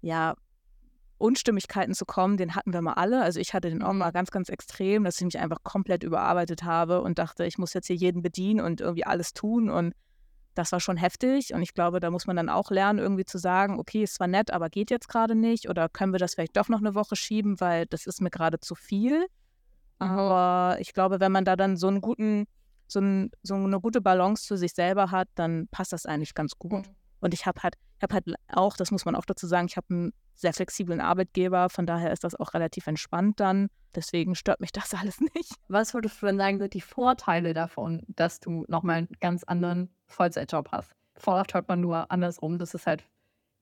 ja, 0.00 0.34
Unstimmigkeiten 1.18 1.94
zu 1.94 2.04
kommen, 2.04 2.36
den 2.36 2.56
hatten 2.56 2.72
wir 2.72 2.82
mal 2.82 2.94
alle. 2.94 3.22
Also 3.22 3.38
ich 3.38 3.54
hatte 3.54 3.70
den 3.70 3.82
auch 3.82 3.92
mhm. 3.92 3.98
mal 3.98 4.10
ganz, 4.10 4.32
ganz 4.32 4.48
extrem, 4.48 5.04
dass 5.04 5.18
ich 5.18 5.24
mich 5.24 5.38
einfach 5.38 5.58
komplett 5.62 6.02
überarbeitet 6.02 6.64
habe 6.64 7.00
und 7.00 7.20
dachte, 7.20 7.46
ich 7.46 7.58
muss 7.58 7.74
jetzt 7.74 7.86
hier 7.86 7.94
jeden 7.94 8.22
bedienen 8.22 8.60
und 8.60 8.80
irgendwie 8.80 9.06
alles 9.06 9.32
tun 9.32 9.70
und 9.70 9.94
das 10.54 10.72
war 10.72 10.80
schon 10.80 10.96
heftig 10.96 11.54
und 11.54 11.62
ich 11.62 11.74
glaube, 11.74 12.00
da 12.00 12.10
muss 12.10 12.26
man 12.26 12.36
dann 12.36 12.48
auch 12.48 12.70
lernen, 12.70 12.98
irgendwie 12.98 13.24
zu 13.24 13.38
sagen, 13.38 13.78
okay, 13.78 14.02
ist 14.02 14.14
zwar 14.14 14.26
nett, 14.26 14.50
aber 14.50 14.68
geht 14.68 14.90
jetzt 14.90 15.08
gerade 15.08 15.34
nicht 15.34 15.68
oder 15.68 15.88
können 15.88 16.12
wir 16.12 16.18
das 16.18 16.34
vielleicht 16.34 16.56
doch 16.56 16.68
noch 16.68 16.80
eine 16.80 16.94
Woche 16.94 17.16
schieben, 17.16 17.60
weil 17.60 17.86
das 17.86 18.06
ist 18.06 18.20
mir 18.20 18.30
gerade 18.30 18.60
zu 18.60 18.74
viel. 18.74 19.26
Aber 19.98 20.80
ich 20.80 20.94
glaube, 20.94 21.20
wenn 21.20 21.30
man 21.30 21.44
da 21.44 21.54
dann 21.54 21.76
so 21.76 21.86
einen 21.86 22.00
guten, 22.00 22.46
so, 22.88 23.00
ein, 23.00 23.30
so 23.42 23.54
eine 23.54 23.80
gute 23.80 24.00
Balance 24.00 24.44
zu 24.44 24.56
sich 24.56 24.72
selber 24.72 25.10
hat, 25.10 25.28
dann 25.36 25.68
passt 25.70 25.92
das 25.92 26.06
eigentlich 26.06 26.34
ganz 26.34 26.58
gut. 26.58 26.72
Mhm. 26.88 27.01
Und 27.22 27.32
ich 27.32 27.46
habe 27.46 27.62
halt, 27.62 27.76
ich 28.02 28.12
halt 28.12 28.26
auch, 28.48 28.76
das 28.76 28.90
muss 28.90 29.04
man 29.04 29.14
auch 29.14 29.24
dazu 29.24 29.46
sagen, 29.46 29.66
ich 29.68 29.76
habe 29.76 29.86
einen 29.90 30.12
sehr 30.34 30.52
flexiblen 30.52 31.00
Arbeitgeber, 31.00 31.70
von 31.70 31.86
daher 31.86 32.12
ist 32.12 32.24
das 32.24 32.34
auch 32.34 32.52
relativ 32.52 32.86
entspannt 32.86 33.40
dann. 33.40 33.68
Deswegen 33.94 34.34
stört 34.34 34.60
mich 34.60 34.72
das 34.72 34.92
alles 35.00 35.20
nicht. 35.20 35.54
Was 35.68 35.94
würdest 35.94 36.20
du 36.20 36.26
denn 36.26 36.36
sagen, 36.36 36.58
sind 36.58 36.74
die 36.74 36.80
Vorteile 36.80 37.54
davon, 37.54 38.02
dass 38.08 38.40
du 38.40 38.64
nochmal 38.68 38.98
einen 38.98 39.08
ganz 39.20 39.44
anderen 39.44 39.88
Vollzeitjob 40.08 40.72
hast? 40.72 40.92
Oft 41.24 41.54
hört 41.54 41.68
man 41.68 41.80
nur 41.80 42.10
andersrum, 42.10 42.58
dass 42.58 42.74
es 42.74 42.86
halt, 42.86 43.04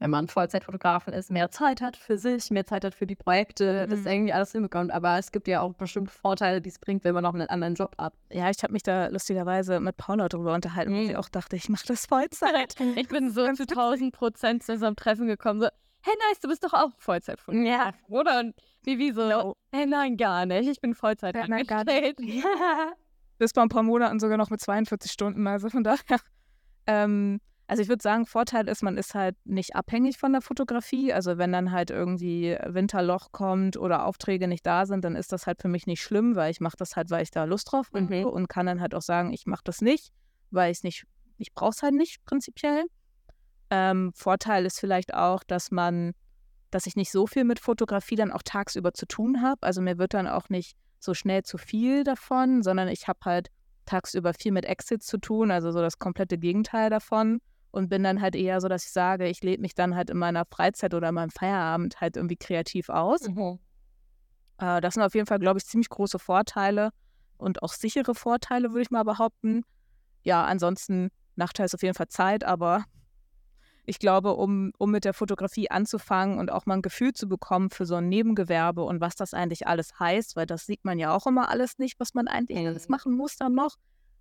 wenn 0.00 0.10
man 0.10 0.28
Vollzeitfotografen 0.28 1.12
ist, 1.12 1.30
mehr 1.30 1.50
Zeit 1.50 1.82
hat 1.82 1.94
für 1.94 2.16
sich, 2.16 2.50
mehr 2.50 2.64
Zeit 2.64 2.84
hat 2.84 2.94
für 2.94 3.06
die 3.06 3.14
Projekte, 3.14 3.86
mhm. 3.86 3.90
das 3.90 4.06
irgendwie 4.06 4.32
alles 4.32 4.52
hinbekommt. 4.52 4.90
Aber 4.90 5.18
es 5.18 5.30
gibt 5.30 5.46
ja 5.46 5.60
auch 5.60 5.74
bestimmte 5.74 6.10
Vorteile, 6.10 6.62
die 6.62 6.70
es 6.70 6.78
bringt, 6.78 7.04
wenn 7.04 7.12
man 7.14 7.22
noch 7.22 7.34
einen 7.34 7.48
anderen 7.48 7.74
Job 7.74 7.94
hat. 7.98 8.14
Ja, 8.32 8.48
ich 8.48 8.62
habe 8.62 8.72
mich 8.72 8.82
da 8.82 9.08
lustigerweise 9.08 9.78
mit 9.78 9.98
Paula 9.98 10.28
darüber 10.28 10.54
unterhalten, 10.54 10.92
mhm. 10.92 10.96
weil 10.96 11.06
sie 11.08 11.16
auch 11.16 11.28
dachte, 11.28 11.54
ich 11.54 11.68
mache 11.68 11.86
das 11.86 12.06
Vollzeit. 12.06 12.76
ich 12.96 13.08
bin 13.08 13.30
so 13.30 13.52
zu 13.52 13.64
1000 13.64 14.12
Prozent 14.12 14.62
zu 14.62 14.72
unserem 14.72 14.96
Treffen 14.96 15.26
gekommen, 15.26 15.60
so, 15.60 15.68
hey 16.00 16.14
nice, 16.28 16.40
du 16.40 16.48
bist 16.48 16.64
doch 16.64 16.72
auch 16.72 16.92
Vollzeitfotograf. 16.96 17.66
Ja. 17.66 17.92
Oder? 18.08 18.40
Und 18.40 18.54
Vivi 18.82 19.12
so, 19.12 19.28
no. 19.28 19.56
hey 19.70 19.84
nein, 19.84 20.16
gar 20.16 20.46
nicht, 20.46 20.66
ich 20.66 20.80
bin 20.80 20.94
Vollzeit 20.94 21.36
ja, 21.36 21.46
nein, 21.46 21.66
gar 21.66 21.84
nicht. 21.84 22.16
Bis 23.38 23.52
vor 23.52 23.62
ein 23.62 23.68
paar 23.68 23.82
Monaten 23.82 24.18
sogar 24.18 24.38
noch 24.38 24.48
mit 24.48 24.60
42 24.60 25.10
Stunden, 25.12 25.46
also 25.46 25.68
von 25.68 25.84
daher. 25.84 26.00
Ähm, 26.86 27.40
Also 27.70 27.82
ich 27.82 27.88
würde 27.88 28.02
sagen, 28.02 28.26
Vorteil 28.26 28.68
ist, 28.68 28.82
man 28.82 28.98
ist 28.98 29.14
halt 29.14 29.36
nicht 29.44 29.76
abhängig 29.76 30.18
von 30.18 30.32
der 30.32 30.40
Fotografie. 30.42 31.12
Also 31.12 31.38
wenn 31.38 31.52
dann 31.52 31.70
halt 31.70 31.90
irgendwie 31.90 32.56
Winterloch 32.66 33.30
kommt 33.30 33.76
oder 33.76 34.06
Aufträge 34.06 34.48
nicht 34.48 34.66
da 34.66 34.86
sind, 34.86 35.04
dann 35.04 35.14
ist 35.14 35.30
das 35.30 35.46
halt 35.46 35.62
für 35.62 35.68
mich 35.68 35.86
nicht 35.86 36.02
schlimm, 36.02 36.34
weil 36.34 36.50
ich 36.50 36.60
mache 36.60 36.76
das 36.76 36.96
halt, 36.96 37.10
weil 37.10 37.22
ich 37.22 37.30
da 37.30 37.44
Lust 37.44 37.70
drauf 37.70 37.88
habe 37.94 38.04
Mhm. 38.12 38.24
und 38.24 38.48
kann 38.48 38.66
dann 38.66 38.80
halt 38.80 38.92
auch 38.96 39.02
sagen, 39.02 39.32
ich 39.32 39.46
mache 39.46 39.62
das 39.62 39.82
nicht, 39.82 40.10
weil 40.50 40.72
ich 40.72 40.78
es 40.78 40.82
nicht, 40.82 41.04
ich 41.38 41.54
brauche 41.54 41.70
es 41.70 41.82
halt 41.82 41.94
nicht 41.94 42.24
prinzipiell. 42.24 42.86
Ähm, 43.70 44.10
Vorteil 44.16 44.66
ist 44.66 44.80
vielleicht 44.80 45.14
auch, 45.14 45.44
dass 45.44 45.70
man, 45.70 46.12
dass 46.72 46.86
ich 46.86 46.96
nicht 46.96 47.12
so 47.12 47.28
viel 47.28 47.44
mit 47.44 47.60
Fotografie 47.60 48.16
dann 48.16 48.32
auch 48.32 48.42
tagsüber 48.42 48.94
zu 48.94 49.06
tun 49.06 49.42
habe. 49.42 49.62
Also 49.62 49.80
mir 49.80 49.96
wird 49.96 50.14
dann 50.14 50.26
auch 50.26 50.48
nicht 50.48 50.76
so 50.98 51.14
schnell 51.14 51.44
zu 51.44 51.56
viel 51.56 52.02
davon, 52.02 52.64
sondern 52.64 52.88
ich 52.88 53.06
habe 53.06 53.20
halt 53.24 53.48
tagsüber 53.86 54.34
viel 54.34 54.50
mit 54.50 54.64
Exits 54.64 55.06
zu 55.06 55.18
tun, 55.18 55.52
also 55.52 55.70
so 55.70 55.80
das 55.80 56.00
komplette 56.00 56.36
Gegenteil 56.36 56.90
davon. 56.90 57.40
Und 57.72 57.88
bin 57.88 58.02
dann 58.02 58.20
halt 58.20 58.34
eher 58.34 58.60
so, 58.60 58.68
dass 58.68 58.84
ich 58.84 58.92
sage, 58.92 59.28
ich 59.28 59.42
lebe 59.42 59.60
mich 59.62 59.74
dann 59.74 59.94
halt 59.94 60.10
in 60.10 60.18
meiner 60.18 60.44
Freizeit 60.44 60.92
oder 60.92 61.10
in 61.10 61.14
meinem 61.14 61.30
Feierabend 61.30 62.00
halt 62.00 62.16
irgendwie 62.16 62.36
kreativ 62.36 62.88
aus. 62.88 63.28
Mhm. 63.28 63.60
Äh, 64.58 64.80
das 64.80 64.94
sind 64.94 65.02
auf 65.02 65.14
jeden 65.14 65.26
Fall, 65.26 65.38
glaube 65.38 65.58
ich, 65.58 65.66
ziemlich 65.66 65.88
große 65.88 66.18
Vorteile 66.18 66.90
und 67.38 67.62
auch 67.62 67.72
sichere 67.72 68.14
Vorteile, 68.14 68.70
würde 68.70 68.82
ich 68.82 68.90
mal 68.90 69.04
behaupten. 69.04 69.62
Ja, 70.22 70.44
ansonsten 70.44 71.10
Nachteil 71.36 71.66
ist 71.66 71.74
auf 71.74 71.82
jeden 71.82 71.94
Fall 71.94 72.08
Zeit, 72.08 72.44
aber 72.44 72.84
ich 73.86 73.98
glaube, 73.98 74.34
um, 74.34 74.72
um 74.78 74.90
mit 74.90 75.04
der 75.04 75.14
Fotografie 75.14 75.70
anzufangen 75.70 76.38
und 76.38 76.50
auch 76.52 76.66
mal 76.66 76.74
ein 76.74 76.82
Gefühl 76.82 77.12
zu 77.12 77.28
bekommen 77.28 77.70
für 77.70 77.86
so 77.86 77.96
ein 77.96 78.08
Nebengewerbe 78.08 78.82
und 78.82 79.00
was 79.00 79.14
das 79.14 79.32
eigentlich 79.32 79.66
alles 79.66 79.98
heißt, 79.98 80.36
weil 80.36 80.46
das 80.46 80.66
sieht 80.66 80.84
man 80.84 80.98
ja 80.98 81.14
auch 81.14 81.26
immer 81.26 81.48
alles 81.48 81.78
nicht, 81.78 81.98
was 81.98 82.14
man 82.14 82.28
eigentlich 82.28 82.58
Mhm. 82.58 82.66
alles 82.66 82.88
machen 82.88 83.16
muss 83.16 83.36
dann 83.36 83.54
noch. 83.54 83.76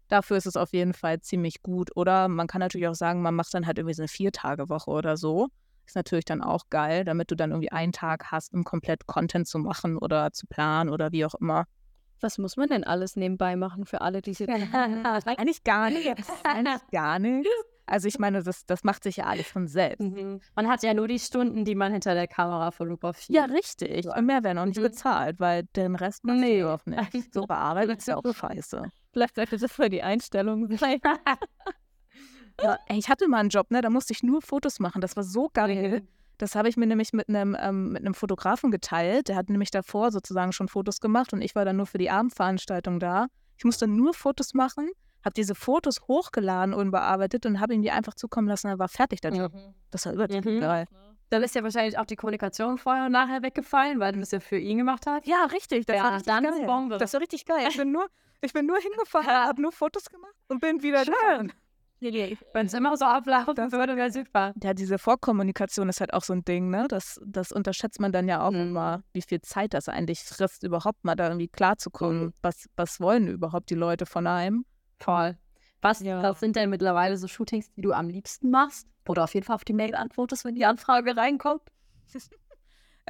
Dafür 0.10 0.38
ist 0.38 0.48
es 0.48 0.58
auf 0.58 0.74
jeden 0.74 0.94
Fall 0.94 1.22
ziemlich 1.22 1.62
gut. 1.62 1.96
Oder 1.96 2.28
man 2.28 2.48
kann 2.48 2.60
natürlich 2.60 2.88
auch 2.88 2.96
sagen, 2.96 3.22
man 3.22 3.36
macht 3.36 3.54
dann 3.54 3.66
halt 3.66 3.78
irgendwie 3.78 3.94
so 3.94 4.01
eine 4.01 4.08
Vier-Tage-Woche 4.08 4.89
oder 4.89 5.16
so. 5.16 5.48
Ist 5.86 5.96
natürlich 5.96 6.25
dann 6.25 6.44
auch 6.44 6.66
geil, 6.70 7.06
damit 7.06 7.32
du 7.32 7.36
dann 7.36 7.51
irgendwie 7.51 7.72
einen 7.72 7.94
Tag 7.94 8.32
hast, 8.32 8.54
um 8.54 8.63
komplett 8.63 9.08
Content 9.08 9.48
zu 9.48 9.58
machen 9.60 9.98
oder 9.98 10.32
zu 10.32 10.46
planen 10.48 10.89
oder 10.89 11.12
wie 11.12 11.25
auch 11.25 11.36
immer. 11.36 11.66
Was 12.22 12.38
muss 12.38 12.58
man 12.58 12.68
denn 12.68 12.84
alles 12.84 13.16
nebenbei 13.16 13.56
machen 13.56 13.86
für 13.86 14.01
alle, 14.01 14.22
die 14.22 14.34
sich 14.34 14.50
Eigentlich 15.39 15.63
gar 15.63 15.89
nichts. 15.89 16.28
Eigentlich 16.44 16.88
gar 16.92 17.20
nichts. 17.20 17.50
Also 17.89 18.08
ich 18.08 18.19
meine, 18.19 18.43
das, 18.43 18.65
das 18.65 18.84
macht 18.84 19.03
sich 19.03 19.17
ja 19.17 19.25
alles 19.25 19.48
von 19.48 19.67
selbst. 19.67 20.00
Mhm. 20.01 20.39
Man 20.55 20.67
hat 20.67 20.84
ja 20.84 20.93
nur 20.93 21.08
die 21.08 21.19
Stunden, 21.19 21.65
die 21.65 21.75
man 21.75 21.91
hinter 21.91 22.13
der 22.13 22.27
Kamera 22.27 22.72
fotografiert. 22.72 23.36
Ja, 23.36 23.46
richtig. 23.46 24.05
Und 24.08 24.25
mehr 24.25 24.43
werden 24.43 24.58
auch 24.60 24.65
nicht 24.65 24.77
Mhm. 24.77 24.84
bezahlt, 24.84 25.39
weil 25.39 25.63
den 25.75 25.96
Rest 25.96 26.24
machst 26.24 26.39
Nee. 26.39 26.63
auch 26.63 26.86
nicht. 26.86 27.00
So 27.34 27.46
bearbeitet 27.46 28.00
ist 28.00 28.08
ja 28.08 28.17
auch 28.17 28.34
scheiße. 28.34 28.84
Vielleicht 29.12 29.36
sollte 29.36 29.58
das 29.58 29.72
für 29.72 29.89
die 29.89 30.03
Einstellung 30.03 30.67
sein. 30.77 31.00
Ja, 32.62 32.77
ich 32.89 33.10
hatte 33.10 33.27
mal 33.27 33.38
einen 33.39 33.50
Job, 33.50 33.72
ne? 33.72 33.81
Da 33.81 33.89
musste 33.89 34.13
ich 34.13 34.22
nur 34.24 34.41
Fotos 34.41 34.79
machen. 34.79 35.01
Das 35.01 35.15
war 35.15 35.24
so 35.24 35.50
geil. 35.53 36.05
Das 36.38 36.55
habe 36.55 36.69
ich 36.69 36.77
mir 36.77 36.88
nämlich 36.88 37.13
mit 37.13 37.27
einem, 37.29 37.55
ähm, 37.60 37.89
mit 37.93 38.01
einem 38.01 38.13
Fotografen 38.13 38.72
geteilt. 38.72 39.27
Der 39.29 39.36
hat 39.36 39.50
nämlich 39.50 39.72
davor 39.72 40.12
sozusagen 40.12 40.51
schon 40.51 40.67
Fotos 40.67 41.00
gemacht 41.00 41.34
und 41.34 41.41
ich 41.41 41.55
war 41.55 41.65
dann 41.65 41.77
nur 41.77 41.86
für 41.86 41.98
die 41.98 42.10
Abendveranstaltung 42.10 43.00
da. 43.00 43.27
Ich 43.58 43.65
musste 43.65 43.88
nur 43.88 44.13
Fotos 44.13 44.53
machen, 44.53 44.89
habe 45.24 45.34
diese 45.34 45.56
Fotos 45.56 46.02
hochgeladen 46.08 46.74
und 46.74 46.92
bearbeitet 46.92 47.46
und 47.46 47.60
habe 47.60 47.74
ihm 47.74 47.82
die 47.82 47.92
einfach 47.92 48.14
zukommen 48.14 48.48
lassen. 48.48 48.68
Dann 48.68 48.80
war 48.80 48.88
fertig 48.88 49.20
Job. 49.24 49.54
Mhm. 49.54 49.74
Das 49.92 50.06
war 50.06 50.14
übertrieben 50.14 50.56
Mhm. 50.56 50.60
geil. 50.62 50.86
Dann 51.30 51.44
ist 51.44 51.54
ja 51.54 51.62
wahrscheinlich 51.62 51.98
auch 52.00 52.06
die 52.06 52.16
Kommunikation 52.16 52.78
vorher 52.80 53.06
und 53.06 53.12
nachher 53.12 53.44
weggefallen, 53.44 54.00
weil 54.00 54.14
du 54.14 54.20
das 54.20 54.32
ja 54.32 54.40
für 54.40 54.58
ihn 54.58 54.78
gemacht 54.80 55.06
hast. 55.06 55.28
Ja, 55.28 55.46
richtig. 55.52 55.86
Das 55.86 55.96
Ja, 55.98 56.04
war 56.06 56.14
richtig 56.16 56.34
dann 56.34 56.44
geil. 56.44 56.66
Bombe. 56.66 56.98
Das 56.98 57.14
war 57.14 57.22
richtig 57.22 57.46
geil. 57.46 57.68
Ich 57.70 57.78
bin 57.78 57.92
nur, 57.92 58.08
ich 58.42 58.52
bin 58.54 58.66
nur 58.66 58.78
hingefahren, 58.78 59.28
habe 59.28 59.62
nur 59.62 59.72
Fotos 59.72 60.10
gemacht 60.10 60.34
und 60.48 60.60
bin 60.60 60.82
wieder 60.82 61.04
Schön. 61.06 61.52
Wenn 62.02 62.66
es 62.68 62.74
immer 62.74 62.96
so 62.96 63.04
ablaufen 63.06 63.72
würde, 63.74 63.98
wäre 63.98 64.10
super. 64.10 64.54
Ja, 64.64 64.74
diese 64.74 64.98
Vorkommunikation 64.98 65.90
ist 65.90 66.00
halt 66.00 66.14
auch 66.14 66.24
so 66.24 66.32
ein 66.34 66.46
Ding, 66.46 66.70
ne? 66.70 66.86
Das, 66.88 67.20
das 67.26 67.52
unterschätzt 67.52 68.00
man 68.00 68.14
dann 68.14 68.28
ja 68.30 68.42
auch 68.42 68.52
Mhm. 68.52 68.62
immer, 68.70 69.04
wie 69.12 69.22
viel 69.22 69.42
Zeit 69.42 69.74
das 69.74 69.90
eigentlich 69.90 70.22
frisst, 70.24 70.64
überhaupt 70.64 71.04
mal 71.04 71.16
da 71.16 71.28
irgendwie 71.28 71.50
klarzukommen. 71.50 72.28
Mhm. 72.28 72.34
Was, 72.42 72.68
was 72.78 73.00
wollen 73.02 73.28
überhaupt 73.28 73.70
die 73.70 73.76
Leute 73.76 74.06
von 74.06 74.28
einem? 74.28 74.66
Voll. 75.00 75.38
Was, 75.82 76.01
Ja. 76.01 76.22
was 76.22 76.39
sind 76.39 76.56
denn 76.56 76.70
mittlerweile 76.70 77.18
so 77.18 77.27
Shootings, 77.27 77.72
die 77.74 77.82
du 77.82 77.94
am 77.94 78.10
liebsten 78.10 78.50
machst? 78.50 78.88
Oder 79.08 79.24
auf 79.24 79.34
jeden 79.34 79.46
Fall 79.46 79.56
auf 79.56 79.63
die 79.63 79.74
Mail 79.74 79.96
antwortest, 79.96 80.46
wenn 80.46 80.56
die 80.56 80.65
Anfrage 80.65 81.15
reinkommt? 81.15 81.63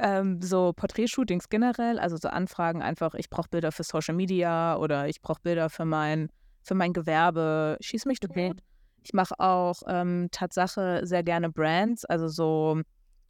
Ähm, 0.02 0.40
so 0.40 0.72
Porträtshootings 0.72 1.50
generell, 1.50 1.98
also 1.98 2.16
so 2.16 2.28
Anfragen 2.28 2.80
einfach, 2.80 3.12
ich 3.14 3.28
brauche 3.28 3.50
Bilder 3.50 3.70
für 3.70 3.82
Social 3.82 4.14
Media 4.14 4.76
oder 4.78 5.08
ich 5.08 5.20
brauche 5.20 5.42
Bilder 5.42 5.68
für 5.68 5.84
mein, 5.84 6.30
für 6.62 6.74
mein 6.74 6.94
Gewerbe. 6.94 7.76
Schieß 7.82 8.06
mich 8.06 8.18
tot. 8.18 8.34
Mhm. 8.34 8.54
Ich 9.02 9.12
mache 9.12 9.34
auch 9.38 9.82
ähm, 9.86 10.28
Tatsache 10.30 11.00
sehr 11.04 11.22
gerne 11.22 11.50
Brands, 11.50 12.06
also 12.06 12.28
so, 12.28 12.80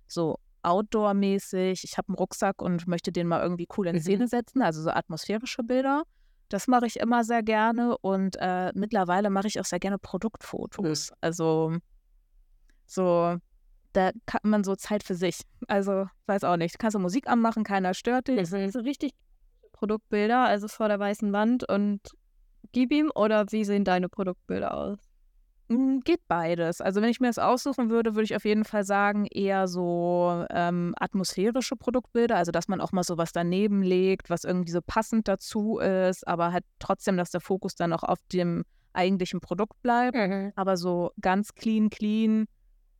so 0.06 0.36
Outdoor-mäßig. 0.62 1.82
Ich 1.82 1.98
habe 1.98 2.08
einen 2.10 2.14
Rucksack 2.16 2.62
und 2.62 2.86
möchte 2.86 3.10
den 3.10 3.26
mal 3.26 3.42
irgendwie 3.42 3.66
cool 3.76 3.88
in 3.88 3.96
Mhm. 3.96 4.00
Szene 4.00 4.28
setzen, 4.28 4.62
also 4.62 4.80
so 4.80 4.90
atmosphärische 4.90 5.64
Bilder. 5.64 6.04
Das 6.50 6.66
mache 6.66 6.86
ich 6.86 6.96
immer 6.98 7.24
sehr 7.24 7.42
gerne 7.42 7.96
und 7.98 8.36
äh, 8.38 8.72
mittlerweile 8.74 9.30
mache 9.30 9.46
ich 9.46 9.58
auch 9.60 9.64
sehr 9.64 9.78
gerne 9.78 9.98
Produktfotos. 9.98 11.12
Also 11.20 11.76
so, 12.86 13.36
da 13.92 14.10
kann 14.26 14.40
man 14.42 14.64
so 14.64 14.74
Zeit 14.74 15.04
für 15.04 15.14
sich. 15.14 15.42
Also, 15.68 16.06
weiß 16.26 16.42
auch 16.44 16.56
nicht. 16.56 16.74
Du 16.74 16.78
kannst 16.78 16.96
du 16.96 16.98
Musik 16.98 17.28
anmachen, 17.28 17.62
keiner 17.62 17.94
stört 17.94 18.28
dich. 18.28 18.50
Mhm. 18.50 18.70
So 18.70 18.80
richtig 18.80 19.12
Produktbilder, 19.72 20.44
also 20.44 20.66
vor 20.66 20.88
der 20.88 20.98
weißen 20.98 21.32
Wand 21.32 21.68
und 21.68 22.00
gib 22.72 22.92
ihm 22.92 23.10
oder 23.14 23.46
wie 23.50 23.64
sehen 23.64 23.84
deine 23.84 24.08
Produktbilder 24.08 24.74
aus? 24.74 24.98
Mm, 25.70 26.00
Geht 26.00 26.26
beides. 26.26 26.80
Also 26.80 27.00
wenn 27.00 27.10
ich 27.10 27.20
mir 27.20 27.28
das 27.28 27.38
aussuchen 27.38 27.90
würde, 27.90 28.16
würde 28.16 28.24
ich 28.24 28.34
auf 28.34 28.44
jeden 28.44 28.64
Fall 28.64 28.84
sagen, 28.84 29.26
eher 29.26 29.68
so 29.68 30.44
ähm, 30.50 30.94
atmosphärische 30.98 31.76
Produktbilder, 31.76 32.34
also 32.34 32.50
dass 32.50 32.66
man 32.66 32.80
auch 32.80 32.90
mal 32.90 33.04
so 33.04 33.16
was 33.16 33.30
daneben 33.32 33.80
legt, 33.80 34.30
was 34.30 34.42
irgendwie 34.42 34.72
so 34.72 34.80
passend 34.84 35.28
dazu 35.28 35.78
ist, 35.78 36.26
aber 36.26 36.52
halt 36.52 36.64
trotzdem, 36.80 37.16
dass 37.16 37.30
der 37.30 37.40
Fokus 37.40 37.76
dann 37.76 37.92
auch 37.92 38.02
auf 38.02 38.18
dem 38.32 38.64
eigentlichen 38.94 39.40
Produkt 39.40 39.80
bleibt. 39.80 40.16
Mhm. 40.16 40.52
Aber 40.56 40.76
so 40.76 41.12
ganz 41.20 41.54
clean, 41.54 41.88
clean 41.88 42.46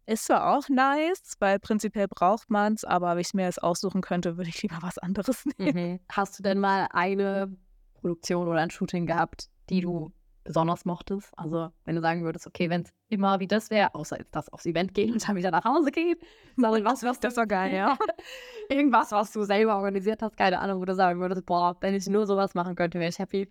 ist 0.07 0.27
zwar 0.27 0.57
auch 0.57 0.69
nice, 0.69 1.35
weil 1.41 1.59
prinzipiell 1.59 2.07
braucht 2.07 2.51
man 2.51 2.75
es, 2.75 2.85
aber 2.85 3.11
wenn 3.11 3.21
ich 3.21 3.35
mir 3.35 3.47
das 3.47 3.59
aussuchen 3.59 4.01
könnte, 4.01 4.37
würde 4.37 4.51
ich 4.51 4.63
lieber 4.63 4.79
was 4.81 4.99
anderes 4.99 5.45
nehmen. 5.59 5.93
Mhm. 5.93 6.01
Hast 6.09 6.39
du 6.39 6.45
denn 6.45 6.61
mal 6.61 6.87
eine 6.93 7.53
Produktion 7.95 8.47
oder 8.47 8.61
ein 8.61 8.71
Shooting 8.71 9.07
gehabt, 9.07 9.49
die 9.69 9.81
du 9.81 10.13
besonders 10.45 10.85
mochtest? 10.85 11.33
Also, 11.37 11.71
wenn 11.85 11.97
du 11.97 12.01
sagen 12.01 12.25
würdest, 12.25 12.47
okay, 12.47 12.71
wenn 12.71 12.83
es 12.83 12.93
immer 13.09 13.41
wie 13.41 13.47
das 13.47 13.71
wäre, 13.71 13.95
außer 13.95 14.19
jetzt 14.19 14.35
das 14.35 14.49
aufs 14.53 14.67
Event 14.67 14.95
gehen 14.95 15.13
und 15.13 15.29
dann 15.29 15.37
wieder 15.37 15.51
nach 15.51 15.65
Hause 15.65 15.91
gehen, 15.91 16.17
sondern 16.57 16.85
was, 16.85 17.03
was 17.03 17.21
Das 17.21 17.37
war 17.37 17.47
geil, 17.47 17.75
ja. 17.75 17.97
Irgendwas, 18.69 19.13
was 19.13 19.33
du 19.33 19.45
selber 19.45 19.77
organisiert 19.77 20.23
hast, 20.23 20.37
keine 20.37 20.61
Ahnung, 20.61 20.81
wo 20.81 20.85
du 20.85 20.95
sagen 20.95 21.21
würdest, 21.21 21.47
boah, 21.47 21.77
wenn 21.81 21.95
ich 21.95 22.09
nur 22.09 22.27
sowas 22.27 22.55
machen 22.55 22.75
könnte, 22.75 22.99
wäre 22.99 23.11
ich 23.11 23.19
happy. 23.19 23.51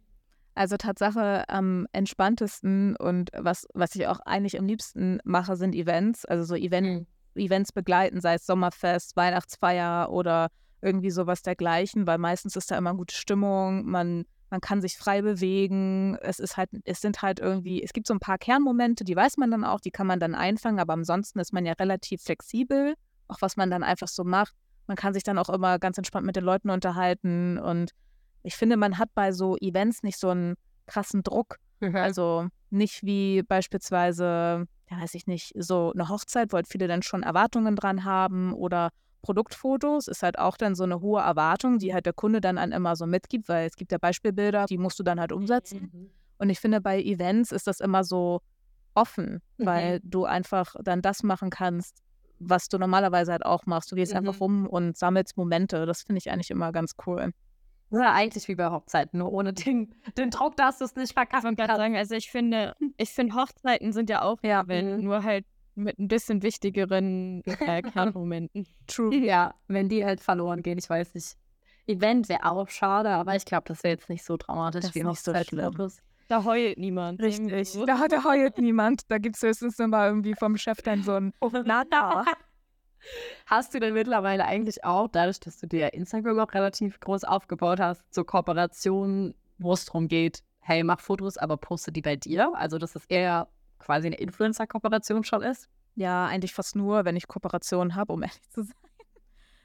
Also 0.55 0.75
Tatsache 0.77 1.47
am 1.47 1.87
entspanntesten 1.93 2.95
und 2.97 3.29
was, 3.33 3.65
was 3.73 3.95
ich 3.95 4.07
auch 4.07 4.19
eigentlich 4.21 4.59
am 4.59 4.65
liebsten 4.65 5.19
mache, 5.23 5.55
sind 5.55 5.73
Events. 5.73 6.25
Also 6.25 6.43
so 6.43 6.55
Event, 6.55 7.07
Events 7.35 7.71
begleiten, 7.71 8.19
sei 8.19 8.33
es 8.33 8.45
Sommerfest, 8.45 9.15
Weihnachtsfeier 9.15 10.11
oder 10.11 10.49
irgendwie 10.81 11.11
sowas 11.11 11.41
dergleichen, 11.43 12.07
weil 12.07 12.17
meistens 12.17 12.55
ist 12.55 12.71
da 12.71 12.77
immer 12.77 12.93
gute 12.95 13.15
Stimmung, 13.15 13.85
man, 13.85 14.25
man 14.49 14.61
kann 14.61 14.81
sich 14.81 14.97
frei 14.97 15.21
bewegen. 15.21 16.17
Es 16.21 16.39
ist 16.39 16.57
halt, 16.57 16.69
es 16.85 17.01
sind 17.01 17.21
halt 17.21 17.39
irgendwie, 17.39 17.83
es 17.83 17.93
gibt 17.93 18.07
so 18.07 18.13
ein 18.13 18.19
paar 18.19 18.37
Kernmomente, 18.37 19.03
die 19.03 19.15
weiß 19.15 19.37
man 19.37 19.51
dann 19.51 19.63
auch, 19.63 19.79
die 19.79 19.91
kann 19.91 20.07
man 20.07 20.19
dann 20.19 20.35
einfangen, 20.35 20.79
aber 20.79 20.93
ansonsten 20.93 21.39
ist 21.39 21.53
man 21.53 21.65
ja 21.65 21.73
relativ 21.73 22.21
flexibel, 22.23 22.95
auch 23.27 23.41
was 23.41 23.57
man 23.57 23.69
dann 23.69 23.83
einfach 23.83 24.07
so 24.07 24.23
macht. 24.23 24.53
Man 24.87 24.97
kann 24.97 25.13
sich 25.13 25.23
dann 25.23 25.37
auch 25.37 25.49
immer 25.49 25.77
ganz 25.77 25.97
entspannt 25.97 26.25
mit 26.25 26.35
den 26.35 26.43
Leuten 26.43 26.69
unterhalten 26.69 27.57
und 27.59 27.91
ich 28.41 28.55
finde, 28.55 28.77
man 28.77 28.97
hat 28.97 29.09
bei 29.13 29.31
so 29.31 29.57
Events 29.57 30.01
nicht 30.03 30.17
so 30.17 30.29
einen 30.29 30.55
krassen 30.87 31.23
Druck. 31.23 31.57
Also 31.95 32.47
nicht 32.71 33.03
wie 33.03 33.43
beispielsweise, 33.43 34.65
ja, 34.89 34.99
weiß 34.99 35.13
ich 35.13 35.27
nicht, 35.27 35.53
so 35.57 35.91
eine 35.93 36.09
Hochzeit, 36.09 36.51
wo 36.51 36.57
halt 36.57 36.67
viele 36.67 36.87
dann 36.87 37.03
schon 37.03 37.23
Erwartungen 37.23 37.75
dran 37.75 38.03
haben 38.03 38.53
oder 38.53 38.89
Produktfotos 39.21 40.07
ist 40.07 40.23
halt 40.23 40.39
auch 40.39 40.57
dann 40.57 40.75
so 40.75 40.83
eine 40.83 41.01
hohe 41.01 41.21
Erwartung, 41.21 41.77
die 41.79 41.93
halt 41.93 42.05
der 42.05 42.13
Kunde 42.13 42.41
dann 42.41 42.57
an 42.57 42.71
immer 42.71 42.95
so 42.95 43.05
mitgibt, 43.05 43.49
weil 43.49 43.67
es 43.67 43.75
gibt 43.75 43.91
ja 43.91 43.97
Beispielbilder, 43.97 44.65
die 44.65 44.77
musst 44.77 44.99
du 44.99 45.03
dann 45.03 45.19
halt 45.19 45.31
umsetzen. 45.31 45.89
Mhm. 45.93 46.09
Und 46.37 46.49
ich 46.49 46.59
finde, 46.59 46.81
bei 46.81 47.01
Events 47.01 47.51
ist 47.51 47.67
das 47.67 47.79
immer 47.79 48.03
so 48.03 48.41
offen, 48.95 49.41
Mhm. 49.57 49.65
weil 49.65 49.99
du 50.03 50.25
einfach 50.25 50.75
dann 50.83 51.01
das 51.01 51.23
machen 51.23 51.49
kannst, 51.49 52.01
was 52.39 52.69
du 52.69 52.77
normalerweise 52.77 53.31
halt 53.33 53.45
auch 53.45 53.65
machst. 53.65 53.91
Du 53.91 53.95
gehst 53.95 54.13
Mhm. 54.13 54.17
einfach 54.19 54.39
rum 54.39 54.67
und 54.67 54.97
sammelst 54.97 55.35
Momente. 55.37 55.85
Das 55.85 56.01
finde 56.03 56.19
ich 56.19 56.31
eigentlich 56.31 56.49
immer 56.51 56.71
ganz 56.71 56.93
cool. 57.05 57.31
Ja, 57.91 58.13
eigentlich 58.13 58.47
wie 58.47 58.55
bei 58.55 58.69
Hochzeiten, 58.69 59.17
nur 59.19 59.31
ohne 59.33 59.51
den, 59.51 59.93
den 60.17 60.29
Druck, 60.29 60.55
dass 60.55 60.77
du 60.77 60.85
es 60.85 60.95
nicht 60.95 61.09
Ich 61.09 61.15
gerade 61.15 61.29
kannst. 61.31 61.67
sagen, 61.67 61.95
also 61.97 62.15
ich 62.15 62.29
finde, 62.31 62.75
ich 62.97 63.09
finde 63.09 63.35
Hochzeiten 63.35 63.91
sind 63.93 64.09
ja 64.09 64.21
auch 64.21 64.37
Ja. 64.43 64.61
Event, 64.61 64.97
Mhm. 64.99 65.03
nur 65.03 65.23
halt 65.23 65.45
mit 65.75 65.99
ein 65.99 66.07
bisschen 66.07 66.41
wichtigeren 66.43 67.43
äh, 67.45 67.81
Kernmomenten. 67.81 68.67
True. 68.87 69.15
Ja, 69.15 69.55
wenn 69.67 69.89
die 69.89 70.05
halt 70.05 70.21
verloren 70.21 70.61
gehen, 70.61 70.77
ich 70.77 70.89
weiß 70.89 71.13
nicht. 71.15 71.37
Event 71.87 72.29
wäre 72.29 72.45
auch 72.45 72.69
schade, 72.69 73.09
aber 73.09 73.35
ich 73.35 73.45
glaube, 73.45 73.63
das 73.67 73.83
wäre 73.83 73.93
jetzt 73.93 74.09
nicht 74.09 74.23
so 74.23 74.37
dramatisch 74.37 74.81
Das 74.81 74.95
wie 74.95 75.03
nicht 75.03 75.23
so 75.23 75.31
Hochzeitsfotos. 75.31 75.97
Da 76.27 76.43
heult 76.43 76.77
niemand. 76.77 77.19
Richtig. 77.19 77.73
Da, 77.87 78.07
da 78.07 78.23
heult 78.23 78.59
niemand. 78.59 79.09
Da 79.09 79.17
gibt 79.17 79.35
es 79.35 79.41
höchstens 79.41 79.79
nur 79.79 79.87
mal 79.87 80.07
irgendwie 80.07 80.35
vom 80.35 80.57
Chef 80.57 80.81
dann 80.83 81.01
so 81.01 81.13
ein 81.13 81.33
Na, 81.65 81.83
na. 81.89 82.25
Hast 83.47 83.73
du 83.73 83.79
denn 83.79 83.95
mittlerweile 83.95 84.45
eigentlich 84.45 84.83
auch, 84.83 85.07
dadurch, 85.07 85.39
dass 85.39 85.57
du 85.57 85.67
dir 85.67 85.93
Instagram 85.93 86.39
auch 86.39 86.53
relativ 86.53 86.99
groß 86.99 87.23
aufgebaut 87.23 87.79
hast, 87.79 88.03
so 88.13 88.23
Kooperationen, 88.23 89.33
wo 89.57 89.73
es 89.73 89.85
darum 89.85 90.07
geht, 90.07 90.43
hey, 90.59 90.83
mach 90.83 90.99
Fotos, 90.99 91.37
aber 91.37 91.57
poste 91.57 91.91
die 91.91 92.01
bei 92.01 92.15
dir? 92.15 92.53
Also, 92.53 92.77
dass 92.77 92.95
es 92.95 93.05
eher 93.05 93.47
quasi 93.79 94.07
eine 94.07 94.17
Influencer-Kooperation 94.17 95.23
schon 95.23 95.41
ist? 95.41 95.69
Ja, 95.95 96.27
eigentlich 96.27 96.53
fast 96.53 96.75
nur, 96.75 97.05
wenn 97.05 97.15
ich 97.15 97.27
Kooperationen 97.27 97.95
habe, 97.95 98.13
um 98.13 98.21
ehrlich 98.23 98.49
zu 98.49 98.63
sein. 98.63 98.75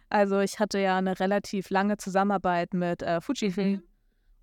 Also 0.09 0.40
ich 0.40 0.59
hatte 0.61 0.78
ja 0.78 0.97
eine 0.97 1.18
relativ 1.18 1.71
lange 1.71 1.97
Zusammenarbeit 1.97 2.73
mit 2.75 3.02
äh, 3.02 3.21
Fujifilm. 3.21 3.83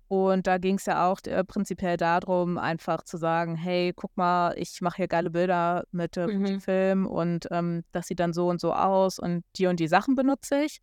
Und 0.08 0.46
da 0.46 0.58
ging 0.58 0.74
es 0.74 0.84
ja 0.84 1.10
auch 1.10 1.20
äh, 1.26 1.42
prinzipiell 1.42 1.96
darum, 1.96 2.58
einfach 2.58 3.02
zu 3.02 3.16
sagen, 3.16 3.56
hey, 3.56 3.94
guck 3.96 4.14
mal, 4.14 4.54
ich 4.58 4.82
mache 4.82 4.96
hier 4.98 5.08
geile 5.08 5.30
Bilder 5.30 5.84
mit 5.90 6.18
äh, 6.18 6.26
Mhm. 6.26 6.46
Fujifilm 6.46 7.06
und 7.06 7.48
ähm, 7.50 7.82
das 7.92 8.08
sieht 8.08 8.20
dann 8.20 8.34
so 8.34 8.48
und 8.48 8.60
so 8.60 8.74
aus 8.74 9.18
und 9.18 9.42
die 9.56 9.66
und 9.66 9.80
die 9.80 9.88
Sachen 9.88 10.14
benutze 10.14 10.64
ich. 10.64 10.82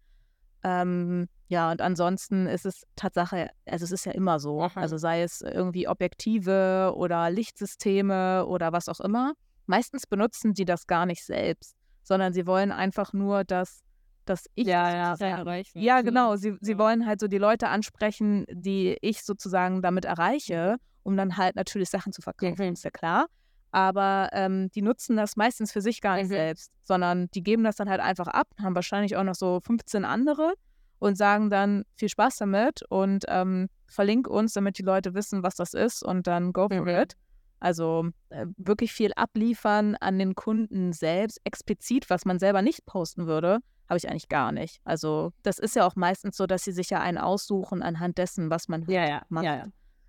Ähm, 0.63 1.27
ja, 1.47 1.71
und 1.71 1.81
ansonsten 1.81 2.45
ist 2.47 2.65
es 2.65 2.83
Tatsache, 2.95 3.49
also 3.65 3.83
es 3.85 3.91
ist 3.91 4.05
ja 4.05 4.11
immer 4.11 4.39
so, 4.39 4.61
Mhm. 4.63 4.71
also 4.75 4.97
sei 4.97 5.23
es 5.23 5.41
irgendwie 5.41 5.87
Objektive 5.87 6.93
oder 6.95 7.29
Lichtsysteme 7.29 8.45
oder 8.45 8.71
was 8.71 8.89
auch 8.89 8.99
immer. 8.99 9.33
Meistens 9.65 10.05
benutzen 10.07 10.53
die 10.53 10.65
das 10.65 10.85
gar 10.87 11.05
nicht 11.05 11.23
selbst, 11.25 11.75
sondern 12.03 12.33
sie 12.33 12.45
wollen 12.45 12.71
einfach 12.71 13.13
nur, 13.13 13.43
dass, 13.43 13.81
dass 14.25 14.45
ich 14.55 14.67
Ja, 14.67 14.91
ja. 14.95 15.09
sozusagen- 15.15 15.37
erreichen. 15.47 15.79
ja, 15.79 16.01
genau. 16.01 16.35
Sie, 16.35 16.55
sie 16.61 16.73
Ja. 16.73 16.77
wollen 16.77 17.05
halt 17.05 17.19
so 17.19 17.27
die 17.27 17.37
Leute 17.37 17.67
ansprechen, 17.69 18.45
die 18.51 18.97
ich 19.01 19.23
sozusagen 19.23 19.81
damit 19.81 20.05
erreiche, 20.05 20.77
um 21.03 21.15
dann 21.17 21.37
halt 21.37 21.55
natürlich 21.55 21.89
Sachen 21.89 22.11
zu 22.13 22.21
verkaufen, 22.21 22.67
Mhm. 22.67 22.73
ist 22.73 22.83
ja 22.83 22.91
klar. 22.91 23.27
Aber 23.71 24.29
ähm, 24.33 24.69
die 24.71 24.81
nutzen 24.81 25.15
das 25.17 25.35
meistens 25.35 25.71
für 25.71 25.81
sich 25.81 26.01
gar 26.01 26.15
nicht 26.15 26.25
Mhm. 26.25 26.33
selbst, 26.33 26.71
sondern 26.81 27.27
die 27.33 27.43
geben 27.43 27.63
das 27.63 27.75
dann 27.75 27.89
halt 27.89 28.01
einfach 28.01 28.27
ab, 28.27 28.47
haben 28.61 28.75
wahrscheinlich 28.75 29.15
auch 29.15 29.23
noch 29.23 29.35
so 29.35 29.59
15 29.61 30.05
andere 30.05 30.53
und 30.99 31.17
sagen 31.17 31.49
dann 31.49 31.83
viel 31.95 32.09
Spaß 32.09 32.37
damit 32.37 32.81
und 32.89 33.25
ähm, 33.27 33.69
verlink 33.87 34.27
uns, 34.27 34.53
damit 34.53 34.77
die 34.77 34.83
Leute 34.83 35.13
wissen, 35.13 35.43
was 35.43 35.55
das 35.55 35.73
ist 35.73 36.03
und 36.03 36.27
dann 36.27 36.51
go 36.53 36.67
for 36.67 36.81
Mhm. 36.81 36.87
it. 36.89 37.13
Also 37.61 38.09
äh, 38.29 38.45
wirklich 38.57 38.93
viel 38.93 39.11
abliefern 39.15 39.95
an 39.99 40.17
den 40.17 40.33
Kunden 40.33 40.93
selbst, 40.93 41.39
explizit, 41.43 42.09
was 42.09 42.25
man 42.25 42.39
selber 42.39 42.61
nicht 42.61 42.85
posten 42.85 43.27
würde, 43.27 43.59
habe 43.89 43.97
ich 43.97 44.09
eigentlich 44.09 44.29
gar 44.29 44.51
nicht. 44.51 44.79
Also 44.85 45.31
das 45.43 45.59
ist 45.59 45.75
ja 45.75 45.85
auch 45.85 45.95
meistens 45.95 46.37
so, 46.37 46.45
dass 46.47 46.63
sie 46.63 46.71
sich 46.71 46.89
ja 46.89 47.01
einen 47.01 47.17
aussuchen 47.17 47.81
anhand 47.81 48.17
dessen, 48.17 48.49
was 48.49 48.67
man 48.69 48.85
Ja, 48.89 49.05
ja. 49.07 49.21
macht. 49.29 49.43
ja, 49.45 49.55
ja. 49.57 49.65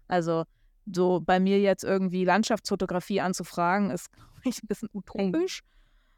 Also 0.06 0.44
so 0.86 1.20
bei 1.20 1.40
mir 1.40 1.60
jetzt 1.60 1.84
irgendwie 1.84 2.24
Landschaftsfotografie 2.24 3.20
anzufragen, 3.20 3.90
ist 3.90 4.10
glaub 4.12 4.26
ich, 4.44 4.62
ein 4.62 4.66
bisschen 4.66 4.88
utopisch. 4.92 5.60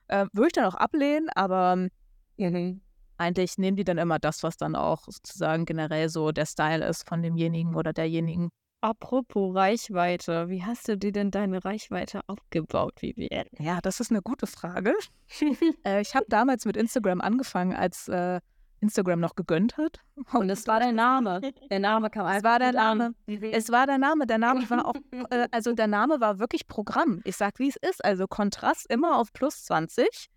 Äh, 0.09 0.27
Würde 0.33 0.49
ich 0.49 0.53
dann 0.53 0.67
auch 0.67 0.75
ablehnen, 0.75 1.29
aber 1.35 1.89
Mhm. 2.37 2.81
eigentlich 3.19 3.59
nehmen 3.59 3.77
die 3.77 3.85
dann 3.85 3.99
immer 3.99 4.19
das, 4.19 4.43
was 4.43 4.57
dann 4.57 4.75
auch 4.75 5.05
sozusagen 5.05 5.65
generell 5.65 6.09
so 6.09 6.33
der 6.33 6.47
Style 6.47 6.85
ist 6.87 7.09
von 7.09 7.23
demjenigen 7.23 7.75
oder 7.75 7.93
derjenigen. 7.93 8.51
Apropos 8.81 9.55
Reichweite, 9.55 10.49
wie 10.49 10.65
hast 10.65 10.89
du 10.89 10.99
dir 10.99 11.13
denn 11.13 11.31
deine 11.31 11.65
Reichweite 11.65 12.21
aufgebaut, 12.27 13.01
Vivian? 13.01 13.47
Ja, 13.59 13.81
das 13.81 14.01
ist 14.01 14.11
eine 14.11 14.23
gute 14.23 14.49
Frage. 14.49 14.93
äh, 15.85 16.01
ich 16.01 16.17
habe 16.17 16.27
damals 16.29 16.65
mit 16.65 16.77
Instagram 16.77 17.21
angefangen, 17.21 17.75
als 17.75 18.09
äh, 18.09 18.41
Instagram 18.83 19.21
noch 19.21 19.35
gegönnt 19.37 19.77
hat. 19.79 20.01
Und 20.35 20.51
es 20.51 20.67
war 20.67 20.81
der 20.81 20.93
Name. 20.93 21.41
Der 21.71 21.79
Name 21.79 22.11
kam 22.11 22.27
einfach. 22.27 22.51
war 22.51 22.59
der. 22.59 22.73
Name. 22.73 23.15
Es 23.27 23.71
war 23.71 23.87
der 23.87 23.99
Name. 23.99 24.27
Der 24.27 24.39
Name 24.39 24.69
war 24.69 24.87
auch, 24.87 24.95
äh, 25.31 25.49
also 25.51 25.73
der 25.73 25.87
Name 25.87 26.21
war 26.21 26.39
wirklich 26.39 26.67
Programm. 26.67 27.21
Ich 27.25 27.37
sag, 27.37 27.59
wie 27.59 27.69
es 27.69 27.77
ist. 27.77 28.05
Also 28.05 28.27
Kontrast 28.27 28.91
immer 28.91 29.19
auf 29.19 29.33
plus 29.33 29.65
20. 29.65 30.29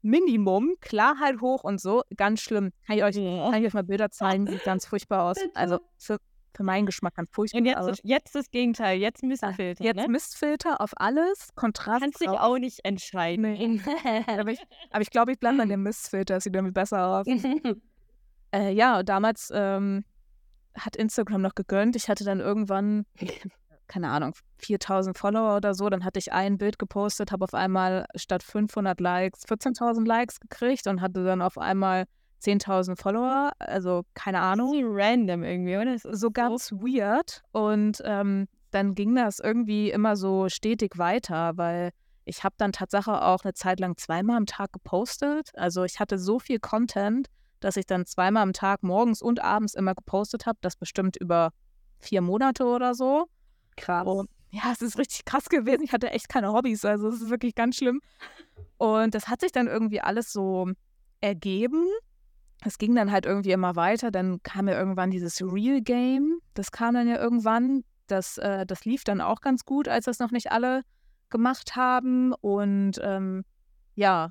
Minimum, 0.00 0.74
Klarheit 0.80 1.40
hoch 1.40 1.64
und 1.64 1.80
so. 1.80 2.02
Ganz 2.16 2.40
schlimm. 2.40 2.70
Kann 2.86 2.96
ich 2.96 3.02
euch, 3.02 3.16
kann 3.16 3.54
ich 3.54 3.66
euch 3.66 3.74
mal 3.74 3.82
Bilder 3.82 4.10
zeigen? 4.10 4.46
Sieht 4.46 4.64
ganz 4.64 4.86
furchtbar 4.86 5.24
aus. 5.24 5.36
Also 5.54 5.80
für, 5.98 6.18
für 6.58 6.64
meinen 6.64 6.86
Geschmack 6.86 7.14
ganz 7.14 7.30
furchtbar. 7.30 7.60
Und 7.60 7.66
jetzt, 7.66 7.88
ist- 7.88 8.00
jetzt 8.04 8.34
das 8.34 8.50
Gegenteil, 8.50 8.98
jetzt 8.98 9.22
Mistfilter, 9.22 9.82
Jetzt 9.84 9.96
ne? 9.96 10.08
Mistfilter 10.08 10.80
auf 10.80 10.90
alles. 10.96 11.50
Kontrast. 11.54 12.02
Kannst 12.02 12.20
dich 12.20 12.28
auch 12.28 12.58
nicht 12.58 12.84
entscheiden. 12.84 13.42
Nee. 13.52 13.80
Aber 14.26 14.50
ich, 14.50 14.60
aber 14.90 15.00
ich 15.02 15.10
glaube, 15.10 15.30
ich 15.32 15.38
bleibe 15.38 15.62
an 15.62 15.68
dem 15.68 15.84
Mistfilter. 15.84 16.34
Das 16.34 16.44
sieht 16.44 16.54
irgendwie 16.54 16.72
besser 16.72 17.06
aus. 17.20 17.26
Äh, 18.50 18.72
ja, 18.72 19.02
damals 19.02 19.52
ähm, 19.54 20.06
hat 20.74 20.96
Instagram 20.96 21.42
noch 21.42 21.54
gegönnt. 21.54 21.96
Ich 21.96 22.08
hatte 22.08 22.24
dann 22.24 22.40
irgendwann, 22.40 23.04
keine 23.88 24.08
Ahnung, 24.08 24.32
4000 24.60 25.18
Follower 25.18 25.56
oder 25.56 25.74
so. 25.74 25.90
Dann 25.90 26.02
hatte 26.02 26.18
ich 26.18 26.32
ein 26.32 26.56
Bild 26.56 26.78
gepostet, 26.78 27.30
habe 27.30 27.44
auf 27.44 27.52
einmal 27.52 28.06
statt 28.16 28.42
500 28.42 29.00
Likes 29.00 29.44
14.000 29.46 30.06
Likes 30.06 30.40
gekriegt 30.40 30.86
und 30.86 31.02
hatte 31.02 31.24
dann 31.24 31.42
auf 31.42 31.58
einmal 31.58 32.06
10.000 32.42 33.00
Follower. 33.00 33.52
Also 33.58 34.04
keine 34.14 34.40
Ahnung 34.40 34.72
So 34.72 34.80
random 34.84 35.42
irgendwie, 35.42 35.76
oder? 35.76 35.94
Ist 35.94 36.08
so 36.10 36.30
ganz 36.30 36.72
weird. 36.72 37.42
Und 37.52 38.02
ähm, 38.04 38.48
dann 38.70 38.94
ging 38.94 39.14
das 39.14 39.38
irgendwie 39.40 39.90
immer 39.90 40.16
so 40.16 40.48
stetig 40.48 40.98
weiter, 40.98 41.56
weil 41.56 41.90
ich 42.24 42.44
habe 42.44 42.54
dann 42.58 42.72
Tatsache 42.72 43.22
auch 43.22 43.42
eine 43.44 43.54
Zeit 43.54 43.80
lang 43.80 43.96
zweimal 43.96 44.36
am 44.36 44.46
Tag 44.46 44.72
gepostet. 44.72 45.50
Also 45.54 45.84
ich 45.84 45.98
hatte 45.98 46.18
so 46.18 46.38
viel 46.38 46.58
Content, 46.58 47.28
dass 47.60 47.76
ich 47.76 47.86
dann 47.86 48.04
zweimal 48.04 48.42
am 48.42 48.52
Tag 48.52 48.82
morgens 48.82 49.22
und 49.22 49.42
abends 49.42 49.74
immer 49.74 49.94
gepostet 49.94 50.44
habe. 50.46 50.58
Das 50.60 50.76
bestimmt 50.76 51.16
über 51.16 51.52
vier 51.98 52.20
Monate 52.20 52.64
oder 52.66 52.94
so. 52.94 53.26
Krass. 53.76 54.06
Und 54.06 54.28
ja, 54.50 54.72
es 54.72 54.82
ist 54.82 54.98
richtig 54.98 55.24
krass 55.24 55.48
gewesen. 55.48 55.82
Ich 55.82 55.92
hatte 55.92 56.10
echt 56.10 56.28
keine 56.28 56.52
Hobbys, 56.52 56.84
also 56.84 57.08
es 57.08 57.20
ist 57.22 57.30
wirklich 57.30 57.54
ganz 57.54 57.76
schlimm. 57.76 58.00
Und 58.76 59.14
das 59.14 59.28
hat 59.28 59.40
sich 59.40 59.52
dann 59.52 59.66
irgendwie 59.66 60.00
alles 60.00 60.32
so 60.32 60.70
ergeben. 61.20 61.86
Es 62.64 62.78
ging 62.78 62.94
dann 62.94 63.12
halt 63.12 63.26
irgendwie 63.26 63.52
immer 63.52 63.76
weiter. 63.76 64.10
Dann 64.10 64.42
kam 64.42 64.68
ja 64.68 64.78
irgendwann 64.78 65.10
dieses 65.10 65.40
Real 65.40 65.80
Game. 65.80 66.40
Das 66.54 66.72
kam 66.72 66.94
dann 66.94 67.08
ja 67.08 67.16
irgendwann. 67.16 67.84
Das, 68.08 68.38
äh, 68.38 68.66
das 68.66 68.84
lief 68.84 69.04
dann 69.04 69.20
auch 69.20 69.40
ganz 69.40 69.64
gut, 69.64 69.88
als 69.88 70.06
das 70.06 70.18
noch 70.18 70.30
nicht 70.30 70.50
alle 70.50 70.82
gemacht 71.30 71.76
haben. 71.76 72.32
Und 72.32 73.00
ähm, 73.02 73.44
ja, 73.94 74.30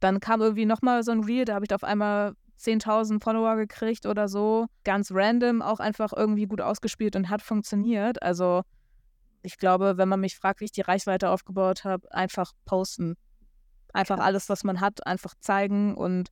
dann 0.00 0.20
kam 0.20 0.40
irgendwie 0.40 0.66
nochmal 0.66 1.02
so 1.02 1.10
ein 1.10 1.24
Reel, 1.24 1.44
da 1.44 1.54
habe 1.54 1.64
ich 1.64 1.74
auf 1.74 1.84
einmal 1.84 2.34
10.000 2.58 3.22
Follower 3.22 3.56
gekriegt 3.56 4.06
oder 4.06 4.28
so. 4.28 4.66
Ganz 4.84 5.10
random, 5.12 5.62
auch 5.62 5.80
einfach 5.80 6.12
irgendwie 6.14 6.46
gut 6.46 6.60
ausgespielt 6.60 7.16
und 7.16 7.28
hat 7.28 7.42
funktioniert. 7.42 8.22
Also 8.22 8.62
ich 9.42 9.58
glaube, 9.58 9.96
wenn 9.96 10.08
man 10.08 10.20
mich 10.20 10.36
fragt, 10.36 10.60
wie 10.60 10.64
ich 10.64 10.72
die 10.72 10.80
Reichweite 10.80 11.30
aufgebaut 11.30 11.84
habe, 11.84 12.12
einfach 12.12 12.52
posten. 12.64 13.16
Einfach 13.92 14.18
alles, 14.18 14.48
was 14.48 14.64
man 14.64 14.80
hat, 14.80 15.06
einfach 15.06 15.34
zeigen 15.40 15.94
und 15.94 16.28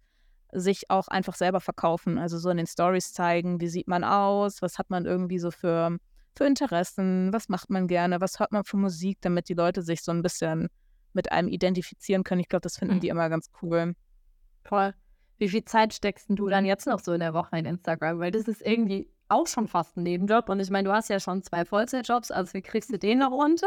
sich 0.52 0.90
auch 0.90 1.08
einfach 1.08 1.34
selber 1.34 1.60
verkaufen. 1.60 2.18
Also 2.18 2.38
so 2.38 2.50
in 2.50 2.56
den 2.56 2.66
Stories 2.66 3.12
zeigen, 3.12 3.60
wie 3.60 3.68
sieht 3.68 3.88
man 3.88 4.04
aus, 4.04 4.62
was 4.62 4.78
hat 4.78 4.90
man 4.90 5.04
irgendwie 5.04 5.38
so 5.38 5.50
für, 5.50 5.96
für 6.36 6.44
Interessen, 6.44 7.32
was 7.32 7.48
macht 7.48 7.70
man 7.70 7.88
gerne, 7.88 8.20
was 8.20 8.38
hört 8.38 8.52
man 8.52 8.64
für 8.64 8.76
Musik, 8.76 9.18
damit 9.20 9.48
die 9.48 9.54
Leute 9.54 9.82
sich 9.82 10.02
so 10.02 10.12
ein 10.12 10.22
bisschen 10.22 10.68
mit 11.12 11.32
einem 11.32 11.48
identifizieren 11.48 12.24
können. 12.24 12.40
Ich 12.40 12.48
glaube, 12.48 12.62
das 12.62 12.76
finden 12.76 12.96
Mhm. 12.96 13.00
die 13.00 13.08
immer 13.08 13.28
ganz 13.28 13.50
cool. 13.62 13.94
Voll. 14.64 14.94
Wie 15.38 15.48
viel 15.48 15.64
Zeit 15.64 15.92
steckst 15.94 16.26
du 16.28 16.48
dann 16.48 16.64
jetzt 16.64 16.86
noch 16.86 17.00
so 17.00 17.12
in 17.12 17.20
der 17.20 17.34
Woche 17.34 17.58
in 17.58 17.66
Instagram? 17.66 18.18
Weil 18.20 18.30
das 18.30 18.48
ist 18.48 18.62
irgendwie 18.62 19.10
auch 19.28 19.46
schon 19.46 19.66
fast 19.68 19.96
ein 19.96 20.02
Nebenjob. 20.02 20.48
Und 20.48 20.60
ich 20.60 20.70
meine, 20.70 20.88
du 20.88 20.94
hast 20.94 21.08
ja 21.10 21.20
schon 21.20 21.42
zwei 21.42 21.64
Vollzeitjobs, 21.64 22.30
also 22.30 22.54
wie 22.54 22.62
kriegst 22.62 22.90
du 22.90 22.98
den 22.98 23.18
noch 23.18 23.32
unter? 23.32 23.66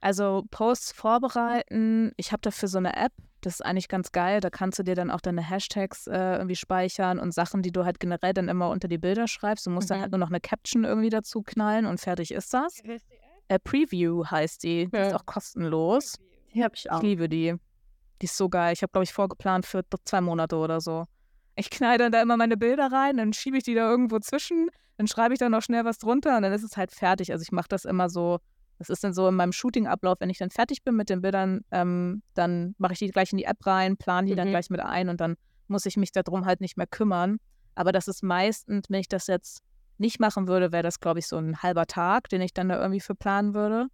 Also 0.00 0.44
Posts 0.50 0.92
vorbereiten. 0.92 2.12
Ich 2.16 2.32
habe 2.32 2.40
dafür 2.40 2.68
so 2.68 2.78
eine 2.78 2.96
App. 2.96 3.12
Das 3.42 3.54
ist 3.54 3.60
eigentlich 3.62 3.88
ganz 3.88 4.12
geil. 4.12 4.40
Da 4.40 4.50
kannst 4.50 4.78
du 4.78 4.82
dir 4.82 4.94
dann 4.94 5.10
auch 5.10 5.20
deine 5.20 5.42
Hashtags 5.42 6.06
äh, 6.06 6.36
irgendwie 6.36 6.56
speichern 6.56 7.18
und 7.18 7.32
Sachen, 7.32 7.62
die 7.62 7.72
du 7.72 7.84
halt 7.84 8.00
generell 8.00 8.34
dann 8.34 8.48
immer 8.48 8.68
unter 8.70 8.88
die 8.88 8.98
Bilder 8.98 9.28
schreibst. 9.28 9.66
Du 9.66 9.70
musst 9.70 9.90
dann 9.90 9.98
Mhm. 9.98 10.02
halt 10.02 10.12
nur 10.12 10.18
noch 10.18 10.28
eine 10.28 10.40
Caption 10.40 10.84
irgendwie 10.84 11.08
dazu 11.10 11.42
knallen 11.42 11.86
und 11.86 12.00
fertig 12.00 12.32
ist 12.32 12.52
das. 12.52 12.80
Äh, 13.48 13.58
Preview 13.58 14.24
heißt 14.26 14.62
die. 14.62 14.88
Die 14.90 14.96
ist 14.98 15.14
auch 15.14 15.26
kostenlos. 15.26 16.16
Die 16.54 16.62
hab 16.62 16.74
ich 16.74 16.86
Ich 16.86 17.02
liebe 17.02 17.28
die. 17.28 17.54
Die 18.20 18.24
ist 18.26 18.36
so 18.36 18.48
geil. 18.48 18.72
Ich 18.74 18.82
habe, 18.82 18.92
glaube 18.92 19.04
ich, 19.04 19.12
vorgeplant 19.12 19.64
für 19.64 19.82
zwei 20.04 20.20
Monate 20.20 20.56
oder 20.56 20.80
so. 20.80 21.06
Ich 21.56 21.70
knall 21.70 21.98
dann 21.98 22.12
da 22.12 22.20
immer 22.22 22.36
meine 22.36 22.56
Bilder 22.56 22.90
rein, 22.92 23.16
dann 23.16 23.32
schiebe 23.32 23.56
ich 23.58 23.64
die 23.64 23.74
da 23.74 23.90
irgendwo 23.90 24.18
zwischen, 24.20 24.70
dann 24.98 25.06
schreibe 25.08 25.34
ich 25.34 25.40
da 25.40 25.48
noch 25.48 25.62
schnell 25.62 25.84
was 25.84 25.98
drunter 25.98 26.36
und 26.36 26.42
dann 26.42 26.52
ist 26.52 26.62
es 26.62 26.76
halt 26.76 26.92
fertig. 26.92 27.32
Also 27.32 27.42
ich 27.42 27.52
mache 27.52 27.68
das 27.68 27.84
immer 27.84 28.08
so, 28.08 28.38
das 28.80 28.88
ist 28.88 29.04
dann 29.04 29.12
so 29.12 29.28
in 29.28 29.34
meinem 29.34 29.52
Shooting-Ablauf, 29.52 30.16
wenn 30.20 30.30
ich 30.30 30.38
dann 30.38 30.48
fertig 30.48 30.82
bin 30.84 30.96
mit 30.96 31.10
den 31.10 31.20
Bildern, 31.20 31.60
ähm, 31.70 32.22
dann 32.32 32.74
mache 32.78 32.94
ich 32.94 32.98
die 32.98 33.08
gleich 33.08 33.30
in 33.30 33.36
die 33.36 33.44
App 33.44 33.66
rein, 33.66 33.98
plane 33.98 34.26
die 34.26 34.34
dann 34.34 34.48
Mhm. 34.48 34.52
gleich 34.52 34.70
mit 34.70 34.80
ein 34.80 35.10
und 35.10 35.20
dann 35.20 35.36
muss 35.68 35.84
ich 35.84 35.98
mich 35.98 36.12
darum 36.12 36.46
halt 36.46 36.62
nicht 36.62 36.78
mehr 36.78 36.86
kümmern. 36.86 37.36
Aber 37.74 37.92
das 37.92 38.08
ist 38.08 38.22
meistens, 38.22 38.86
wenn 38.88 39.00
ich 39.00 39.08
das 39.08 39.26
jetzt 39.26 39.60
nicht 39.98 40.18
machen 40.18 40.48
würde, 40.48 40.72
wäre 40.72 40.82
das, 40.82 40.98
glaube 40.98 41.18
ich, 41.18 41.26
so 41.26 41.36
ein 41.36 41.62
halber 41.62 41.84
Tag, 41.86 42.30
den 42.30 42.40
ich 42.40 42.54
dann 42.54 42.70
da 42.70 42.80
irgendwie 42.80 43.00
für 43.00 43.14
planen 43.14 43.52
würde. 43.52 43.88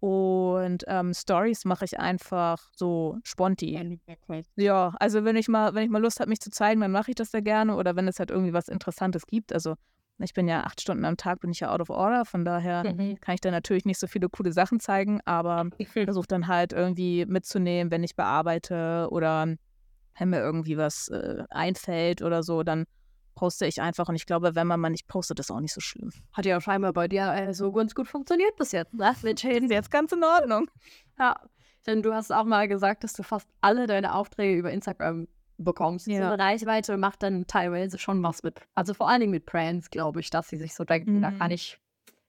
Und 0.00 0.84
ähm, 0.86 1.14
Stories 1.14 1.64
mache 1.64 1.86
ich 1.86 1.98
einfach 1.98 2.58
so 2.76 3.18
sponti. 3.22 3.74
Ja, 4.56 4.94
also 5.00 5.24
wenn 5.24 5.36
ich 5.36 5.48
mal, 5.48 5.74
wenn 5.74 5.84
ich 5.84 5.90
mal 5.90 6.00
Lust 6.00 6.20
habe, 6.20 6.28
mich 6.28 6.40
zu 6.40 6.50
zeigen, 6.50 6.82
dann 6.82 6.90
mache 6.92 7.10
ich 7.10 7.14
das 7.14 7.30
sehr 7.30 7.42
gerne. 7.42 7.74
Oder 7.74 7.96
wenn 7.96 8.06
es 8.06 8.18
halt 8.18 8.30
irgendwie 8.30 8.52
was 8.52 8.68
Interessantes 8.68 9.26
gibt. 9.26 9.52
Also 9.54 9.76
Ich 10.22 10.34
bin 10.34 10.48
ja 10.48 10.62
acht 10.64 10.80
Stunden 10.80 11.04
am 11.04 11.16
Tag, 11.16 11.40
bin 11.40 11.50
ich 11.50 11.60
ja 11.60 11.72
out 11.72 11.80
of 11.80 11.90
order, 11.90 12.24
von 12.24 12.44
daher 12.44 12.84
Mhm. 12.84 13.18
kann 13.20 13.34
ich 13.34 13.40
da 13.40 13.50
natürlich 13.50 13.84
nicht 13.84 13.98
so 13.98 14.06
viele 14.06 14.28
coole 14.28 14.52
Sachen 14.52 14.78
zeigen, 14.80 15.20
aber 15.24 15.70
ich 15.78 15.88
versuche 15.88 16.26
dann 16.28 16.46
halt 16.46 16.72
irgendwie 16.72 17.24
mitzunehmen, 17.26 17.90
wenn 17.90 18.04
ich 18.04 18.16
bearbeite 18.16 19.08
oder 19.10 19.46
wenn 20.18 20.28
mir 20.30 20.40
irgendwie 20.40 20.76
was 20.76 21.08
äh, 21.08 21.44
einfällt 21.50 22.20
oder 22.22 22.42
so, 22.42 22.62
dann 22.62 22.84
poste 23.34 23.64
ich 23.66 23.80
einfach. 23.80 24.08
Und 24.08 24.16
ich 24.16 24.26
glaube, 24.26 24.54
wenn 24.54 24.66
man 24.66 24.78
mal 24.80 24.90
nicht 24.90 25.06
postet, 25.08 25.40
ist 25.40 25.50
auch 25.50 25.60
nicht 25.60 25.72
so 25.72 25.80
schlimm. 25.80 26.10
Hat 26.32 26.44
ja 26.44 26.60
scheinbar 26.60 26.92
bei 26.92 27.08
dir 27.08 27.32
äh, 27.32 27.54
so 27.54 27.72
ganz 27.72 27.94
gut 27.94 28.06
funktioniert 28.08 28.54
bis 28.56 28.72
jetzt, 28.72 28.92
ne? 28.92 29.14
Mit. 29.22 29.42
Ist 29.44 29.70
jetzt 29.70 29.90
ganz 29.90 30.12
in 30.12 30.22
Ordnung. 30.22 30.68
Ja. 31.18 31.36
Denn 31.86 32.02
du 32.02 32.12
hast 32.12 32.30
auch 32.30 32.44
mal 32.44 32.68
gesagt, 32.68 33.04
dass 33.04 33.14
du 33.14 33.22
fast 33.22 33.48
alle 33.62 33.86
deine 33.86 34.14
Aufträge 34.14 34.58
über 34.58 34.70
Instagram 34.70 35.26
bekommst. 35.64 36.06
Ja. 36.06 36.18
So 36.18 36.32
eine 36.32 36.42
Reichweite 36.42 36.96
macht 36.96 37.22
dann 37.22 37.46
teilweise 37.46 37.98
schon 37.98 38.22
was 38.22 38.42
mit. 38.42 38.60
Also 38.74 38.94
vor 38.94 39.08
allen 39.08 39.20
Dingen 39.20 39.32
mit 39.32 39.46
Brands, 39.46 39.90
glaube 39.90 40.20
ich, 40.20 40.30
dass 40.30 40.48
sie 40.48 40.56
sich 40.56 40.74
so 40.74 40.84
denken, 40.84 41.22
da 41.22 41.30
Mhm. 41.30 41.38
kann 41.38 41.50
ich 41.50 41.78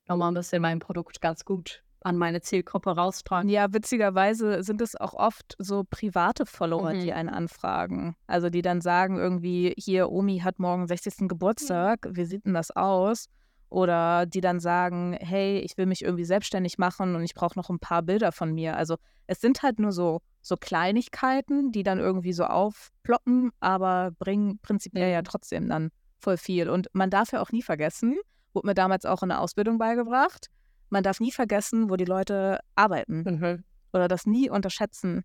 nochmal 0.08 0.32
ein 0.32 0.36
bisschen 0.36 0.62
mein 0.62 0.80
Produkt 0.80 1.22
ganz 1.22 1.46
gut 1.46 1.84
an 2.04 2.18
meine 2.18 2.42
Zielgruppe 2.42 2.90
raustragen. 2.96 3.48
Ja, 3.50 3.72
witzigerweise 3.74 4.64
sind 4.64 4.82
es 4.82 4.96
auch 4.96 5.14
oft 5.14 5.56
so 5.60 5.84
private 5.88 6.48
Follower, 6.48 6.94
die 6.94 7.12
Mhm. 7.12 7.14
einen 7.14 7.30
anfragen. 7.30 8.16
Also 8.26 8.50
die 8.50 8.64
dann 8.64 8.82
sagen 8.82 9.18
irgendwie, 9.18 9.74
hier, 9.78 10.10
Omi 10.12 10.40
hat 10.40 10.58
morgen 10.58 10.88
60. 10.88 11.28
Geburtstag, 11.28 12.08
wie 12.10 12.26
sieht 12.26 12.46
denn 12.46 12.56
das 12.56 12.72
aus? 12.76 13.28
Oder 13.72 14.26
die 14.26 14.42
dann 14.42 14.60
sagen, 14.60 15.14
hey, 15.22 15.60
ich 15.60 15.78
will 15.78 15.86
mich 15.86 16.04
irgendwie 16.04 16.26
selbstständig 16.26 16.78
machen 16.78 17.16
und 17.16 17.24
ich 17.24 17.34
brauche 17.34 17.58
noch 17.58 17.70
ein 17.70 17.80
paar 17.80 18.02
Bilder 18.04 18.34
von 18.34 18.54
mir. 18.54 18.76
Also 18.76 18.98
es 19.28 19.40
sind 19.40 19.64
halt 19.64 19.80
nur 19.80 19.94
so, 19.94 20.20
so 20.42 20.58
Kleinigkeiten, 20.58 21.72
die 21.72 21.84
dann 21.84 21.98
irgendwie 21.98 22.34
so 22.34 22.44
aufploppen, 22.44 23.52
aber 23.62 24.12
bringen 24.20 24.60
prinzipiell 24.62 25.10
ja 25.14 25.22
Mhm. 25.22 25.26
trotzdem 25.26 25.70
dann 25.70 25.92
voll 26.20 26.36
viel. 26.36 26.70
Und 26.70 26.90
man 26.92 27.10
darf 27.10 27.32
ja 27.32 27.42
auch 27.42 27.54
nie 27.54 27.62
vergessen, 27.62 28.18
wurde 28.54 28.68
mir 28.68 28.74
damals 28.74 29.06
auch 29.06 29.24
in 29.24 29.30
der 29.30 29.40
Ausbildung 29.40 29.78
beigebracht, 29.78 30.48
man 30.90 31.04
darf 31.04 31.22
nie 31.22 31.32
vergessen, 31.32 31.90
wo 31.90 31.96
die 31.96 32.04
Leute 32.04 32.60
arbeiten 32.76 33.24
Mhm. 33.24 33.64
oder 33.94 34.10
das 34.10 34.26
nie 34.26 34.50
unterschätzen. 34.50 35.24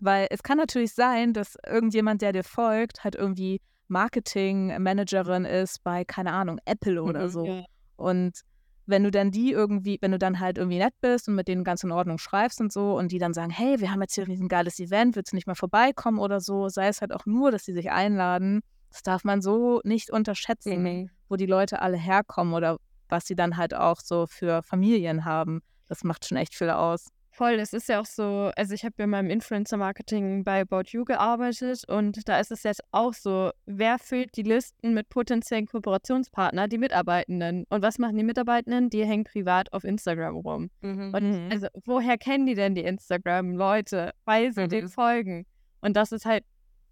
Weil 0.00 0.26
es 0.30 0.42
kann 0.42 0.58
natürlich 0.58 0.92
sein, 0.92 1.34
dass 1.34 1.56
irgendjemand, 1.64 2.20
der 2.20 2.32
dir 2.32 2.42
folgt, 2.42 3.04
halt 3.04 3.14
irgendwie 3.14 3.60
Marketing-Managerin 3.90 5.44
ist 5.44 5.82
bei, 5.84 6.04
keine 6.04 6.32
Ahnung, 6.32 6.58
Apple 6.64 7.02
oder 7.02 7.24
Mhm, 7.24 7.28
so. 7.30 7.44
ja. 7.46 7.64
Und 7.96 8.40
wenn 8.86 9.04
du 9.04 9.10
dann 9.10 9.30
die 9.30 9.52
irgendwie, 9.52 9.98
wenn 10.00 10.10
du 10.10 10.18
dann 10.18 10.40
halt 10.40 10.58
irgendwie 10.58 10.78
nett 10.78 10.94
bist 11.00 11.28
und 11.28 11.34
mit 11.36 11.46
denen 11.48 11.62
ganz 11.64 11.84
in 11.84 11.92
Ordnung 11.92 12.18
schreibst 12.18 12.60
und 12.60 12.72
so 12.72 12.96
und 12.96 13.12
die 13.12 13.18
dann 13.18 13.32
sagen, 13.34 13.50
hey, 13.50 13.78
wir 13.80 13.90
haben 13.92 14.00
jetzt 14.00 14.14
hier 14.14 14.26
ein 14.26 14.48
geiles 14.48 14.80
Event, 14.80 15.14
willst 15.16 15.32
du 15.32 15.36
nicht 15.36 15.46
mal 15.46 15.54
vorbeikommen 15.54 16.18
oder 16.18 16.40
so, 16.40 16.68
sei 16.68 16.88
es 16.88 17.00
halt 17.00 17.12
auch 17.12 17.24
nur, 17.26 17.50
dass 17.52 17.64
sie 17.64 17.72
sich 17.72 17.90
einladen, 17.90 18.60
das 18.90 19.02
darf 19.02 19.22
man 19.22 19.40
so 19.42 19.80
nicht 19.84 20.10
unterschätzen 20.10 20.82
Mhm. 20.82 21.10
wo 21.28 21.36
die 21.36 21.46
Leute 21.46 21.80
alle 21.82 21.96
herkommen 21.96 22.54
oder 22.54 22.78
was 23.08 23.26
sie 23.26 23.36
dann 23.36 23.56
halt 23.56 23.74
auch 23.74 24.00
so 24.02 24.26
für 24.26 24.62
Familien 24.64 25.24
haben. 25.24 25.60
Das 25.86 26.02
macht 26.02 26.26
schon 26.26 26.38
echt 26.38 26.54
viel 26.54 26.70
aus. 26.70 27.06
Voll, 27.32 27.52
es 27.54 27.72
ist 27.72 27.88
ja 27.88 28.00
auch 28.00 28.06
so, 28.06 28.50
also 28.56 28.74
ich 28.74 28.84
habe 28.84 28.94
ja 28.98 29.04
in 29.04 29.10
meinem 29.10 29.30
Influencer-Marketing 29.30 30.42
bei 30.42 30.62
About 30.62 30.82
You 30.88 31.04
gearbeitet 31.04 31.84
und 31.88 32.28
da 32.28 32.40
ist 32.40 32.50
es 32.50 32.64
jetzt 32.64 32.82
auch 32.90 33.14
so, 33.14 33.52
wer 33.66 33.98
füllt 34.00 34.36
die 34.36 34.42
Listen 34.42 34.94
mit 34.94 35.08
potenziellen 35.08 35.66
Kooperationspartnern, 35.66 36.68
die 36.68 36.78
Mitarbeitenden. 36.78 37.66
Und 37.70 37.82
was 37.82 37.98
machen 37.98 38.16
die 38.16 38.24
Mitarbeitenden? 38.24 38.90
Die 38.90 39.04
hängen 39.06 39.24
privat 39.24 39.72
auf 39.72 39.84
Instagram 39.84 40.36
rum. 40.38 40.70
Mhm. 40.80 41.14
Und 41.14 41.22
Mhm. 41.22 41.48
also, 41.52 41.68
woher 41.84 42.18
kennen 42.18 42.46
die 42.46 42.54
denn 42.56 42.74
die 42.74 42.82
Instagram-Leute? 42.82 44.10
Weil 44.24 44.52
sie 44.52 44.62
Mhm. 44.64 44.68
denen 44.68 44.88
folgen. 44.88 45.46
Und 45.80 45.96
das 45.96 46.10
ist 46.12 46.26
halt, 46.26 46.44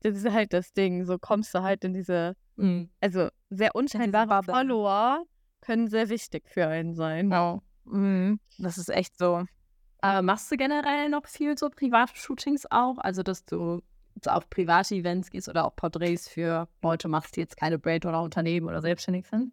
das 0.03 0.17
ist 0.17 0.31
halt 0.31 0.53
das 0.53 0.73
Ding. 0.73 1.05
So 1.05 1.19
kommst 1.19 1.53
du 1.53 1.63
halt 1.63 1.83
in 1.85 1.93
diese, 1.95 2.35
Mhm. 2.57 2.91
also 3.01 3.29
sehr 3.51 3.75
unscheinbare. 3.75 4.45
Follower 4.45 5.25
können 5.63 5.89
sehr 5.89 6.09
wichtig 6.09 6.49
für 6.49 6.69
einen 6.69 6.95
sein. 6.95 7.29
Genau. 7.29 7.61
Mhm. 7.85 8.39
Das 8.59 8.79
ist 8.79 8.89
echt 8.89 9.19
so. 9.19 9.45
Aber 10.01 10.23
machst 10.23 10.51
du 10.51 10.57
generell 10.57 11.09
noch 11.09 11.27
viel 11.27 11.57
so 11.59 11.69
private 11.71 12.15
Shootings 12.15 12.67
auch? 12.71 12.99
Also, 12.99 13.23
dass 13.23 13.45
du 13.45 13.83
auf 14.27 14.51
private 14.51 14.95
Events 14.95 15.31
gehst 15.31 15.49
oder 15.49 15.65
auch 15.65 15.75
Porträts 15.77 16.29
für 16.29 16.69
Leute 16.83 17.09
machst, 17.09 17.37
die 17.37 17.41
jetzt 17.41 17.57
keine 17.57 17.79
Brand 17.79 18.05
oder 18.07 18.23
Unternehmen 18.23 18.69
oder 18.69 18.81
selbstständig 18.81 19.27
sind? 19.27 19.53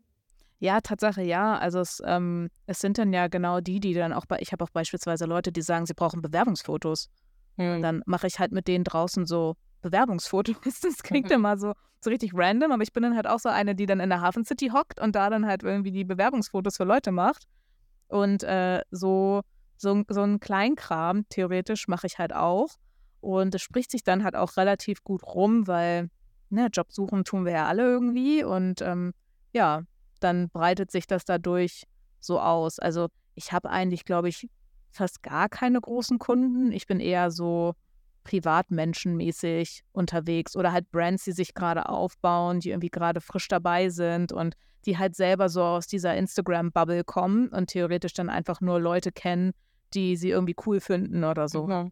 Ja, 0.59 0.81
Tatsache 0.81 1.21
ja. 1.21 1.57
Also 1.57 1.79
es, 1.79 2.01
ähm, 2.05 2.49
es 2.65 2.79
sind 2.79 2.97
dann 2.97 3.13
ja 3.13 3.27
genau 3.27 3.59
die, 3.59 3.79
die 3.79 3.93
dann 3.93 4.13
auch 4.13 4.25
bei, 4.25 4.39
ich 4.39 4.51
habe 4.51 4.63
auch 4.63 4.69
beispielsweise 4.71 5.25
Leute, 5.25 5.51
die 5.51 5.61
sagen, 5.61 5.85
sie 5.85 5.93
brauchen 5.93 6.21
Bewerbungsfotos. 6.21 7.09
Dann 7.81 8.01
mache 8.05 8.27
ich 8.27 8.39
halt 8.39 8.51
mit 8.51 8.67
denen 8.67 8.83
draußen 8.83 9.25
so 9.25 9.55
Bewerbungsfotos. 9.81 10.55
Das 10.83 11.03
klingt 11.03 11.29
Mhm. 11.29 11.35
immer 11.35 11.57
so, 11.57 11.73
so 12.01 12.09
richtig 12.09 12.31
random, 12.33 12.71
aber 12.71 12.83
ich 12.83 12.91
bin 12.93 13.03
dann 13.03 13.15
halt 13.15 13.27
auch 13.27 13.39
so 13.39 13.49
eine, 13.49 13.75
die 13.75 13.85
dann 13.85 13.99
in 13.99 14.09
der 14.09 14.21
Hafen 14.21 14.45
City 14.45 14.69
hockt 14.73 14.99
und 14.99 15.15
da 15.15 15.29
dann 15.29 15.45
halt 15.45 15.63
irgendwie 15.63 15.91
die 15.91 16.03
Bewerbungsfotos 16.05 16.77
für 16.77 16.83
Leute 16.85 17.11
macht. 17.11 17.45
Und 18.07 18.43
äh, 18.43 18.81
so, 18.91 19.41
so, 19.77 20.03
so 20.07 20.21
ein 20.21 20.39
Kleinkram, 20.39 21.27
theoretisch, 21.29 21.87
mache 21.87 22.07
ich 22.07 22.19
halt 22.19 22.33
auch. 22.33 22.69
Und 23.21 23.55
es 23.55 23.61
spricht 23.61 23.91
sich 23.91 24.03
dann 24.03 24.23
halt 24.23 24.35
auch 24.35 24.57
relativ 24.57 25.03
gut 25.03 25.23
rum, 25.23 25.67
weil 25.67 26.09
ne, 26.49 26.67
Job 26.71 26.91
suchen 26.91 27.23
tun 27.23 27.45
wir 27.45 27.53
ja 27.53 27.67
alle 27.67 27.83
irgendwie. 27.83 28.43
Und 28.43 28.81
ähm, 28.81 29.13
ja, 29.53 29.83
dann 30.19 30.49
breitet 30.49 30.91
sich 30.91 31.07
das 31.07 31.25
dadurch 31.25 31.83
so 32.19 32.39
aus. 32.39 32.79
Also 32.79 33.07
ich 33.35 33.51
habe 33.51 33.69
eigentlich, 33.69 34.05
glaube 34.05 34.29
ich, 34.29 34.49
fast 34.91 35.23
gar 35.23 35.49
keine 35.49 35.79
großen 35.81 36.19
Kunden. 36.19 36.71
Ich 36.71 36.87
bin 36.87 36.99
eher 36.99 37.31
so 37.31 37.73
privatmenschenmäßig 38.23 39.83
unterwegs 39.91 40.55
oder 40.55 40.71
halt 40.71 40.89
Brands, 40.91 41.23
die 41.25 41.31
sich 41.31 41.53
gerade 41.53 41.89
aufbauen, 41.89 42.59
die 42.59 42.71
irgendwie 42.71 42.89
gerade 42.89 43.21
frisch 43.21 43.47
dabei 43.47 43.89
sind 43.89 44.31
und 44.31 44.55
die 44.85 44.97
halt 44.97 45.15
selber 45.15 45.49
so 45.49 45.63
aus 45.63 45.87
dieser 45.87 46.15
Instagram-Bubble 46.15 47.03
kommen 47.03 47.49
und 47.49 47.67
theoretisch 47.67 48.13
dann 48.13 48.29
einfach 48.29 48.61
nur 48.61 48.79
Leute 48.79 49.11
kennen, 49.11 49.51
die 49.93 50.15
sie 50.17 50.29
irgendwie 50.29 50.55
cool 50.65 50.79
finden 50.79 51.23
oder 51.23 51.47
so. 51.47 51.67
Mhm. 51.67 51.91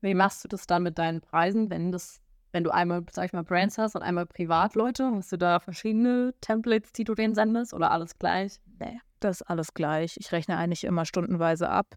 Wie 0.00 0.14
machst 0.14 0.44
du 0.44 0.48
das 0.48 0.66
dann 0.66 0.82
mit 0.82 0.98
deinen 0.98 1.20
Preisen, 1.20 1.70
wenn 1.70 1.92
das, 1.92 2.20
wenn 2.50 2.64
du 2.64 2.70
einmal, 2.70 3.04
sag 3.10 3.26
ich 3.26 3.32
mal, 3.32 3.44
Brands 3.44 3.78
hast 3.78 3.94
und 3.94 4.02
einmal 4.02 4.26
Privatleute? 4.26 5.10
Hast 5.14 5.30
du 5.32 5.38
da 5.38 5.60
verschiedene 5.60 6.34
Templates, 6.40 6.92
die 6.92 7.04
du 7.04 7.14
denen 7.14 7.34
sendest 7.34 7.72
oder 7.72 7.90
alles 7.92 8.18
gleich? 8.18 8.60
Nee, 8.80 8.98
das 9.20 9.40
ist 9.40 9.42
alles 9.42 9.74
gleich. 9.74 10.16
Ich 10.18 10.32
rechne 10.32 10.56
eigentlich 10.56 10.84
immer 10.84 11.04
stundenweise 11.04 11.68
ab. 11.68 11.94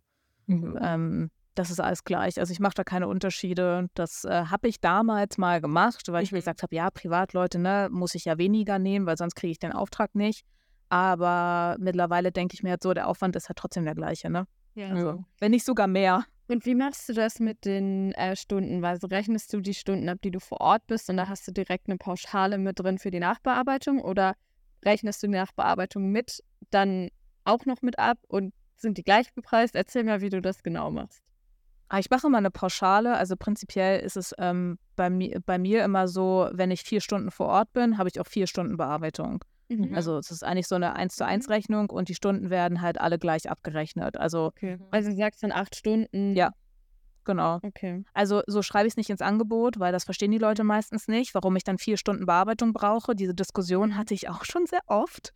Ähm, 0.47 1.31
das 1.55 1.71
ist 1.71 1.79
alles 1.79 2.03
gleich. 2.03 2.39
Also 2.39 2.51
ich 2.51 2.59
mache 2.59 2.75
da 2.75 2.83
keine 2.83 3.07
Unterschiede. 3.07 3.87
Das 3.95 4.25
äh, 4.25 4.45
habe 4.45 4.67
ich 4.67 4.81
damals 4.81 5.37
mal 5.37 5.61
gemacht, 5.61 6.03
weil 6.11 6.23
ich 6.23 6.31
mir 6.31 6.37
Mhm. 6.37 6.41
gesagt 6.41 6.63
habe, 6.63 6.75
ja, 6.75 6.91
Privatleute, 6.91 7.57
ne, 7.57 7.87
muss 7.91 8.13
ich 8.13 8.25
ja 8.25 8.37
weniger 8.37 8.77
nehmen, 8.77 9.05
weil 9.05 9.17
sonst 9.17 9.35
kriege 9.35 9.51
ich 9.51 9.59
den 9.59 9.71
Auftrag 9.71 10.13
nicht. 10.13 10.45
Aber 10.89 11.75
mittlerweile 11.79 12.31
denke 12.31 12.53
ich 12.53 12.61
mir 12.61 12.71
halt 12.71 12.83
so, 12.83 12.93
der 12.93 13.07
Aufwand 13.07 13.35
ist 13.35 13.49
halt 13.49 13.57
trotzdem 13.57 13.85
der 13.85 13.95
gleiche, 13.95 14.29
ne? 14.29 14.45
Ja. 14.75 14.89
Also, 14.89 15.25
wenn 15.39 15.51
nicht 15.51 15.65
sogar 15.65 15.87
mehr. 15.87 16.25
Und 16.47 16.65
wie 16.65 16.75
machst 16.75 17.09
du 17.09 17.13
das 17.13 17.39
mit 17.39 17.65
den 17.65 18.11
äh, 18.13 18.35
Stunden? 18.35 18.85
Also 18.85 19.07
rechnest 19.07 19.51
du 19.51 19.61
die 19.61 19.73
Stunden 19.73 20.07
ab, 20.09 20.19
die 20.23 20.31
du 20.31 20.39
vor 20.39 20.61
Ort 20.61 20.85
bist 20.85 21.09
und 21.09 21.17
da 21.17 21.27
hast 21.27 21.47
du 21.47 21.51
direkt 21.51 21.87
eine 21.87 21.97
Pauschale 21.97 22.57
mit 22.59 22.79
drin 22.79 22.99
für 22.99 23.09
die 23.09 23.19
Nachbearbeitung 23.19 23.99
oder 23.99 24.35
rechnest 24.83 25.23
du 25.23 25.27
die 25.27 25.33
Nachbearbeitung 25.33 26.11
mit, 26.11 26.43
dann 26.69 27.09
auch 27.45 27.65
noch 27.65 27.81
mit 27.81 27.97
ab 27.97 28.19
und 28.27 28.53
sind 28.75 28.97
die 28.97 29.03
gleich 29.03 29.33
bepreist? 29.33 29.75
Erzähl 29.75 30.03
mal, 30.03 30.21
wie 30.21 30.29
du 30.29 30.41
das 30.41 30.61
genau 30.61 30.91
machst. 30.91 31.23
Ah, 31.87 31.99
Ich 31.99 32.09
mache 32.09 32.27
immer 32.27 32.37
eine 32.37 32.51
Pauschale. 32.51 33.15
Also 33.15 33.35
prinzipiell 33.35 34.01
ist 34.01 34.17
es 34.17 34.33
ähm, 34.37 34.77
bei, 34.95 35.09
mi 35.09 35.35
bei 35.45 35.57
mir 35.57 35.83
immer 35.83 36.07
so, 36.07 36.49
wenn 36.51 36.69
ich 36.69 36.81
vier 36.81 37.01
Stunden 37.01 37.31
vor 37.31 37.47
Ort 37.47 37.73
bin, 37.73 37.97
habe 37.97 38.09
ich 38.09 38.19
auch 38.19 38.27
vier 38.27 38.45
Stunden 38.45 38.77
Bearbeitung. 38.77 39.43
Mhm. 39.69 39.95
Also 39.95 40.17
es 40.17 40.29
ist 40.31 40.43
eigentlich 40.43 40.67
so 40.67 40.75
eine 40.75 40.95
1 40.95 41.15
zu 41.15 41.25
1 41.25 41.49
Rechnung 41.49 41.89
und 41.89 42.09
die 42.09 42.15
Stunden 42.15 42.49
werden 42.49 42.81
halt 42.81 42.99
alle 43.01 43.17
gleich 43.17 43.49
abgerechnet. 43.49 44.17
Also 44.17 44.47
Okay. 44.47 44.77
Also 44.91 45.09
du 45.09 45.15
sagst 45.15 45.43
dann 45.43 45.51
acht 45.51 45.75
Stunden. 45.75 46.35
Ja. 46.35 46.51
genau. 47.25 47.59
Okay. 47.63 48.03
Also 48.13 48.43
so 48.47 48.61
schreibe 48.61 48.87
ich 48.87 48.93
es 48.93 48.97
nicht 48.97 49.09
ins 49.09 49.21
Angebot, 49.21 49.79
weil 49.79 49.91
das 49.91 50.03
verstehen 50.05 50.31
die 50.31 50.37
Leute 50.37 50.63
meistens 50.63 51.07
nicht, 51.07 51.33
warum 51.35 51.55
ich 51.55 51.63
dann 51.63 51.77
vier 51.79 51.97
Stunden 51.97 52.25
Bearbeitung 52.27 52.73
brauche. 52.73 53.15
Diese 53.15 53.33
Diskussion 53.35 53.97
hatte 53.97 54.13
ich 54.13 54.29
auch 54.29 54.45
schon 54.45 54.65
sehr 54.67 54.81
oft. 54.87 55.31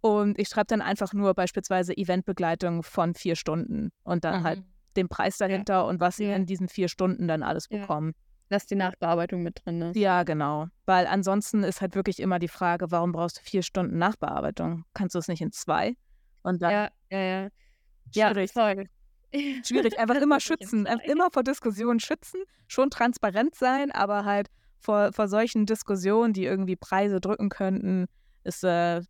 Und 0.00 0.38
ich 0.38 0.48
schreibe 0.48 0.66
dann 0.68 0.82
einfach 0.82 1.12
nur 1.14 1.34
beispielsweise 1.34 1.96
Eventbegleitung 1.96 2.82
von 2.84 3.14
vier 3.14 3.36
Stunden 3.36 3.90
und 4.04 4.24
dann 4.24 4.44
halt 4.44 4.62
den 4.96 5.08
Preis 5.08 5.38
dahinter 5.38 5.86
und 5.86 6.00
was 6.00 6.16
sie 6.16 6.26
Ja. 6.26 6.36
in 6.36 6.46
diesen 6.46 6.68
vier 6.68 6.88
Stunden 6.88 7.28
dann 7.28 7.42
alles 7.42 7.66
Ja. 7.70 7.80
bekommen. 7.80 8.14
Dass 8.48 8.66
die 8.66 8.76
Nachbearbeitung 8.76 9.42
mit 9.42 9.64
drin 9.64 9.82
ist. 9.82 9.96
Ja, 9.96 10.22
genau. 10.22 10.66
Weil 10.86 11.06
ansonsten 11.06 11.64
ist 11.64 11.80
halt 11.80 11.94
wirklich 11.94 12.20
immer 12.20 12.38
die 12.38 12.48
Frage, 12.48 12.90
warum 12.90 13.12
brauchst 13.12 13.38
du 13.38 13.42
vier 13.42 13.62
Stunden 13.62 13.98
Nachbearbeitung? 13.98 14.84
Kannst 14.94 15.14
du 15.14 15.18
es 15.18 15.28
nicht 15.28 15.42
in 15.42 15.52
zwei? 15.52 15.94
Und 16.42 16.62
dann 16.62 16.70
Ja, 16.70 16.88
ja, 17.10 17.18
ja. 17.18 17.48
Ja, 18.14 18.28
schwierig. 18.30 18.52
voll. 18.52 18.86
Schwierig, 19.64 19.98
einfach 19.98 20.16
immer 20.16 20.40
schützen, 20.40 20.86
einfach 20.86 21.04
immer 21.06 21.30
vor 21.30 21.42
Diskussionen 21.42 22.00
schützen, 22.00 22.40
schon 22.66 22.88
transparent 22.90 23.54
sein, 23.54 23.90
aber 23.92 24.24
halt 24.24 24.48
vor, 24.80 25.12
vor 25.12 25.28
solchen 25.28 25.66
Diskussionen, 25.66 26.32
die 26.32 26.44
irgendwie 26.44 26.76
Preise 26.76 27.20
drücken 27.20 27.50
könnten, 27.50 28.06
ist, 28.44 28.64
äh, 28.64 29.02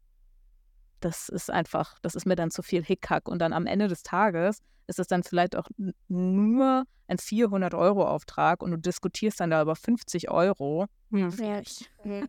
das 1.01 1.29
ist 1.29 1.51
einfach, 1.51 1.99
das 2.01 2.15
ist 2.15 2.27
mir 2.27 2.37
dann 2.37 2.51
zu 2.51 2.63
viel 2.63 2.85
Hickhack. 2.85 3.29
Und 3.29 3.41
dann 3.41 3.53
am 3.53 3.67
Ende 3.67 3.89
des 3.89 4.03
Tages 4.03 4.61
ist 4.87 4.99
es 4.99 5.07
dann 5.07 5.23
vielleicht 5.23 5.57
auch 5.57 5.69
nur 6.09 6.85
ein 7.09 7.19
400-Euro-Auftrag 7.19 8.63
und 8.63 8.71
du 8.71 8.79
diskutierst 8.79 9.41
dann 9.41 9.51
da 9.51 9.63
über 9.63 9.77
50 9.77 10.31
Euro. 10.31 10.87
Mhm. 11.11 11.31
Ja. 11.39 11.63
Mhm. 12.05 12.29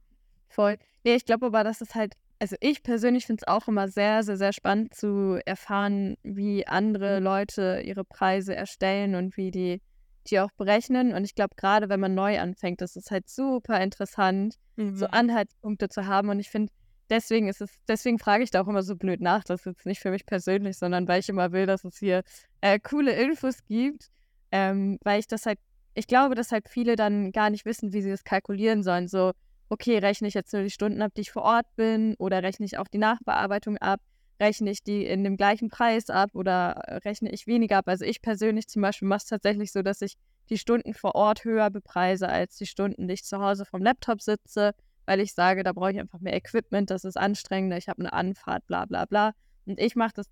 Voll. 0.48 0.76
Nee, 1.04 1.14
ich 1.14 1.24
glaube 1.24 1.46
aber, 1.46 1.64
das 1.64 1.80
ist 1.80 1.94
halt 1.94 2.14
also 2.42 2.56
ich 2.60 2.82
persönlich 2.82 3.26
finde 3.26 3.42
es 3.42 3.48
auch 3.48 3.68
immer 3.68 3.88
sehr, 3.88 4.22
sehr, 4.22 4.38
sehr 4.38 4.54
spannend 4.54 4.94
zu 4.94 5.38
erfahren, 5.44 6.16
wie 6.22 6.66
andere 6.66 7.20
Leute 7.20 7.82
ihre 7.84 8.02
Preise 8.02 8.56
erstellen 8.56 9.14
und 9.14 9.36
wie 9.36 9.50
die 9.50 9.82
die 10.26 10.40
auch 10.40 10.50
berechnen. 10.56 11.14
Und 11.14 11.24
ich 11.24 11.34
glaube, 11.34 11.54
gerade 11.56 11.88
wenn 11.88 12.00
man 12.00 12.14
neu 12.14 12.38
anfängt, 12.38 12.82
ist 12.82 12.96
es 12.96 13.10
halt 13.10 13.28
super 13.28 13.80
interessant, 13.80 14.56
so 14.76 15.06
Anhaltspunkte 15.06 15.88
zu 15.88 16.06
haben. 16.06 16.28
Und 16.28 16.40
ich 16.40 16.50
finde, 16.50 16.72
deswegen 17.10 17.48
ist 17.48 17.60
es, 17.60 17.70
deswegen 17.88 18.18
frage 18.18 18.44
ich 18.44 18.50
da 18.50 18.62
auch 18.62 18.68
immer 18.68 18.82
so 18.82 18.96
blöd 18.96 19.20
nach. 19.20 19.44
Das 19.44 19.60
ist 19.60 19.66
jetzt 19.66 19.86
nicht 19.86 20.00
für 20.00 20.10
mich 20.10 20.24
persönlich, 20.24 20.78
sondern 20.78 21.06
weil 21.08 21.20
ich 21.20 21.28
immer 21.28 21.52
will, 21.52 21.66
dass 21.66 21.84
es 21.84 21.98
hier 21.98 22.22
äh, 22.60 22.78
coole 22.78 23.12
Infos 23.12 23.64
gibt. 23.64 24.08
Ähm, 24.52 24.98
weil 25.02 25.20
ich 25.20 25.26
das 25.26 25.46
halt, 25.46 25.58
ich 25.94 26.06
glaube, 26.06 26.34
dass 26.34 26.52
halt 26.52 26.68
viele 26.68 26.96
dann 26.96 27.32
gar 27.32 27.50
nicht 27.50 27.64
wissen, 27.64 27.92
wie 27.92 28.02
sie 28.02 28.10
das 28.10 28.24
kalkulieren 28.24 28.82
sollen. 28.82 29.08
So, 29.08 29.32
okay, 29.68 29.98
rechne 29.98 30.28
ich 30.28 30.34
jetzt 30.34 30.52
nur 30.52 30.62
die 30.62 30.70
Stunden 30.70 31.02
ab, 31.02 31.12
die 31.14 31.22
ich 31.22 31.30
vor 31.30 31.42
Ort 31.42 31.66
bin, 31.76 32.14
oder 32.18 32.42
rechne 32.42 32.66
ich 32.66 32.78
auch 32.78 32.88
die 32.88 32.98
Nachbearbeitung 32.98 33.76
ab? 33.78 34.00
Rechne 34.40 34.70
ich 34.70 34.82
die 34.82 35.04
in 35.04 35.22
dem 35.22 35.36
gleichen 35.36 35.68
Preis 35.68 36.08
ab 36.08 36.30
oder 36.32 36.72
äh, 36.86 36.96
rechne 36.96 37.30
ich 37.30 37.46
weniger 37.46 37.78
ab? 37.78 37.88
Also 37.88 38.04
ich 38.04 38.22
persönlich 38.22 38.68
zum 38.68 38.82
Beispiel 38.82 39.06
mache 39.06 39.18
es 39.18 39.26
tatsächlich 39.26 39.70
so, 39.70 39.82
dass 39.82 40.00
ich 40.00 40.14
die 40.48 40.58
Stunden 40.58 40.94
vor 40.94 41.14
Ort 41.14 41.44
höher 41.44 41.70
bepreise 41.70 42.28
als 42.28 42.56
die 42.56 42.66
Stunden, 42.66 43.06
die 43.06 43.14
ich 43.14 43.24
zu 43.24 43.38
Hause 43.38 43.64
vom 43.64 43.82
Laptop 43.82 44.22
sitze, 44.22 44.74
weil 45.10 45.18
ich 45.18 45.34
sage, 45.34 45.64
da 45.64 45.72
brauche 45.72 45.90
ich 45.90 45.98
einfach 45.98 46.20
mehr 46.20 46.36
Equipment, 46.36 46.88
das 46.88 47.04
ist 47.04 47.16
anstrengender, 47.16 47.76
ich 47.76 47.88
habe 47.88 47.98
eine 47.98 48.12
Anfahrt, 48.12 48.64
bla 48.68 48.84
bla 48.84 49.06
bla. 49.06 49.32
Und 49.66 49.80
ich 49.80 49.96
mache 49.96 50.12
das, 50.14 50.26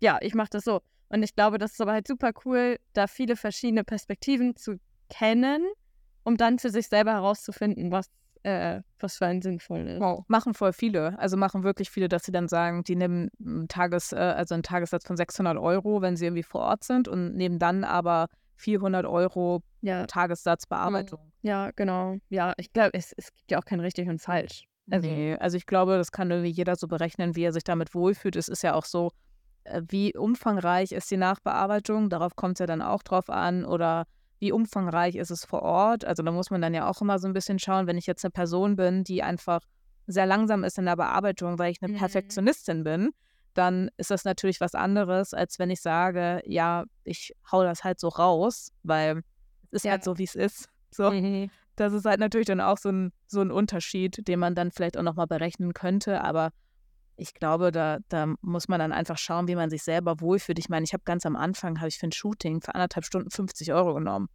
ja, 0.00 0.16
ich 0.22 0.34
mache 0.34 0.48
das 0.52 0.64
so. 0.64 0.80
Und 1.10 1.22
ich 1.22 1.34
glaube, 1.34 1.58
das 1.58 1.72
ist 1.72 1.82
aber 1.82 1.92
halt 1.92 2.08
super 2.08 2.32
cool, 2.46 2.78
da 2.94 3.08
viele 3.08 3.36
verschiedene 3.36 3.84
Perspektiven 3.84 4.56
zu 4.56 4.80
kennen, 5.10 5.66
um 6.24 6.38
dann 6.38 6.58
für 6.58 6.70
sich 6.70 6.88
selber 6.88 7.12
herauszufinden, 7.12 7.92
was, 7.92 8.06
äh, 8.42 8.80
was 8.98 9.18
für 9.18 9.26
einen 9.26 9.42
sinnvoll 9.42 9.86
ist. 9.86 10.00
Wow. 10.00 10.24
Machen 10.28 10.54
voll 10.54 10.72
viele. 10.72 11.18
Also 11.18 11.36
machen 11.36 11.62
wirklich 11.62 11.90
viele, 11.90 12.08
dass 12.08 12.24
sie 12.24 12.32
dann 12.32 12.48
sagen, 12.48 12.84
die 12.84 12.96
nehmen 12.96 13.28
einen, 13.38 13.68
Tages, 13.68 14.12
äh, 14.12 14.16
also 14.16 14.54
einen 14.54 14.62
Tagessatz 14.62 15.06
von 15.06 15.18
600 15.18 15.58
Euro, 15.58 16.00
wenn 16.00 16.16
sie 16.16 16.24
irgendwie 16.24 16.42
vor 16.42 16.62
Ort 16.62 16.84
sind 16.84 17.06
und 17.06 17.34
nehmen 17.34 17.58
dann 17.58 17.84
aber 17.84 18.28
400 18.62 19.04
Euro 19.06 19.62
Ja, 19.80 20.06
Tagessatz 20.06 20.66
Bearbeitung. 20.66 21.18
ja, 21.42 21.70
genau. 21.74 22.16
Ja, 22.28 22.54
ich 22.56 22.72
glaube, 22.72 22.90
es, 22.94 23.12
es 23.16 23.32
gibt 23.34 23.50
ja 23.50 23.58
auch 23.58 23.64
kein 23.64 23.80
richtig 23.80 24.08
und 24.08 24.20
falsch. 24.20 24.64
Also, 24.90 25.08
Nee, 25.08 25.36
also 25.36 25.56
ich 25.56 25.66
glaube, 25.66 25.96
das 25.96 26.10
kann 26.12 26.30
irgendwie 26.30 26.50
jeder 26.50 26.76
so 26.76 26.86
berechnen, 26.88 27.34
wie 27.36 27.42
er 27.44 27.52
sich 27.52 27.64
damit 27.64 27.94
wohlfühlt. 27.94 28.36
Es 28.36 28.48
ist 28.48 28.62
ja 28.62 28.74
auch 28.74 28.84
so, 28.84 29.10
äh, 29.64 29.82
wie 29.88 30.16
umfangreich 30.16 30.92
ist 30.92 31.10
die 31.10 31.16
Nachbearbeitung, 31.16 32.08
darauf 32.10 32.36
kommt 32.36 32.54
es 32.54 32.60
ja 32.60 32.66
dann 32.66 32.82
auch 32.82 33.02
drauf 33.02 33.28
an, 33.30 33.64
oder 33.64 34.06
wie 34.38 34.52
umfangreich 34.52 35.14
ist 35.16 35.30
es 35.30 35.44
vor 35.44 35.62
Ort. 35.62 36.04
Also 36.04 36.22
da 36.22 36.32
muss 36.32 36.50
man 36.50 36.60
dann 36.60 36.74
ja 36.74 36.88
auch 36.88 37.00
immer 37.00 37.18
so 37.18 37.26
ein 37.28 37.32
bisschen 37.32 37.58
schauen, 37.58 37.86
wenn 37.86 37.96
ich 37.96 38.06
jetzt 38.06 38.24
eine 38.24 38.32
Person 38.32 38.74
bin, 38.76 39.04
die 39.04 39.22
einfach 39.22 39.60
sehr 40.08 40.26
langsam 40.26 40.64
ist 40.64 40.78
in 40.78 40.84
der 40.86 40.96
Bearbeitung, 40.96 41.58
weil 41.60 41.70
ich 41.70 41.80
eine 41.80 41.92
Mhm. 41.92 41.98
Perfektionistin 41.98 42.82
bin, 42.82 43.10
dann 43.54 43.90
ist 43.96 44.10
das 44.10 44.24
natürlich 44.24 44.60
was 44.60 44.74
anderes, 44.74 45.34
als 45.34 45.58
wenn 45.58 45.70
ich 45.70 45.80
sage, 45.80 46.42
ja, 46.46 46.84
ich 47.04 47.32
hau 47.50 47.62
das 47.62 47.84
halt 47.84 48.00
so 48.00 48.08
raus, 48.08 48.70
weil 48.82 49.22
es 49.70 49.78
ist 49.78 49.84
Ja. 49.84 49.92
halt 49.92 50.04
so, 50.04 50.18
wie 50.18 50.24
es 50.24 50.34
ist. 50.34 50.68
So 50.94 51.10
Mhm. 51.10 51.50
das 51.76 51.94
ist 51.94 52.04
halt 52.04 52.20
natürlich 52.20 52.46
dann 52.48 52.60
auch 52.60 52.76
so 52.76 52.90
ein, 52.90 53.12
so 53.26 53.40
ein 53.40 53.50
Unterschied, 53.50 54.28
den 54.28 54.38
man 54.38 54.54
dann 54.54 54.70
vielleicht 54.70 54.98
auch 54.98 55.02
nochmal 55.02 55.26
berechnen 55.26 55.72
könnte. 55.72 56.20
Aber 56.22 56.50
ich 57.16 57.32
glaube, 57.32 57.72
da, 57.72 57.98
da 58.10 58.34
muss 58.42 58.68
man 58.68 58.78
dann 58.78 58.92
einfach 58.92 59.16
schauen, 59.16 59.48
wie 59.48 59.54
man 59.54 59.70
sich 59.70 59.82
selber 59.82 60.20
wohlfühlt. 60.20 60.58
Ich 60.58 60.68
meine, 60.68 60.84
ich 60.84 60.92
habe 60.92 61.04
ganz 61.06 61.24
am 61.24 61.34
Anfang, 61.34 61.78
habe 61.78 61.88
ich 61.88 61.96
für 61.98 62.08
ein 62.08 62.12
Shooting 62.12 62.60
für 62.60 62.74
anderthalb 62.74 63.06
Stunden 63.06 63.30
50 63.30 63.72
Euro 63.72 63.94
genommen. 63.94 64.28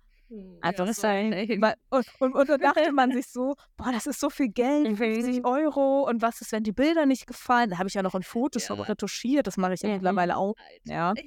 Einfach 0.62 0.88
so. 0.94 1.04
Weil, 1.04 1.76
und, 1.90 2.06
und, 2.20 2.34
und 2.36 2.50
dann 2.50 2.60
dachte 2.60 2.92
man 2.92 3.12
sich 3.12 3.28
so, 3.28 3.56
boah, 3.78 3.92
das 3.92 4.08
ist 4.08 4.20
so 4.20 4.30
viel 4.30 4.50
Geld, 4.50 4.98
50 4.98 5.46
Euro. 5.46 6.08
Und 6.08 6.22
was 6.22 6.42
ist, 6.42 6.52
wenn 6.52 6.64
die 6.64 6.72
Bilder 6.74 7.06
nicht 7.06 7.28
gefallen? 7.28 7.70
Da 7.70 7.78
habe 7.78 7.88
ich 7.88 7.94
ja 7.96 8.04
noch 8.04 8.16
in 8.16 8.24
Fotos 8.24 8.68
Ja. 8.68 8.76
retuschiert. 8.76 9.48
Das 9.48 9.58
mache 9.58 9.74
ich 9.74 9.82
ja 9.82 9.90
Mhm. 9.90 9.96
mittlerweile 9.96 10.38
auch. 10.38 10.54
Ja. 10.86 11.14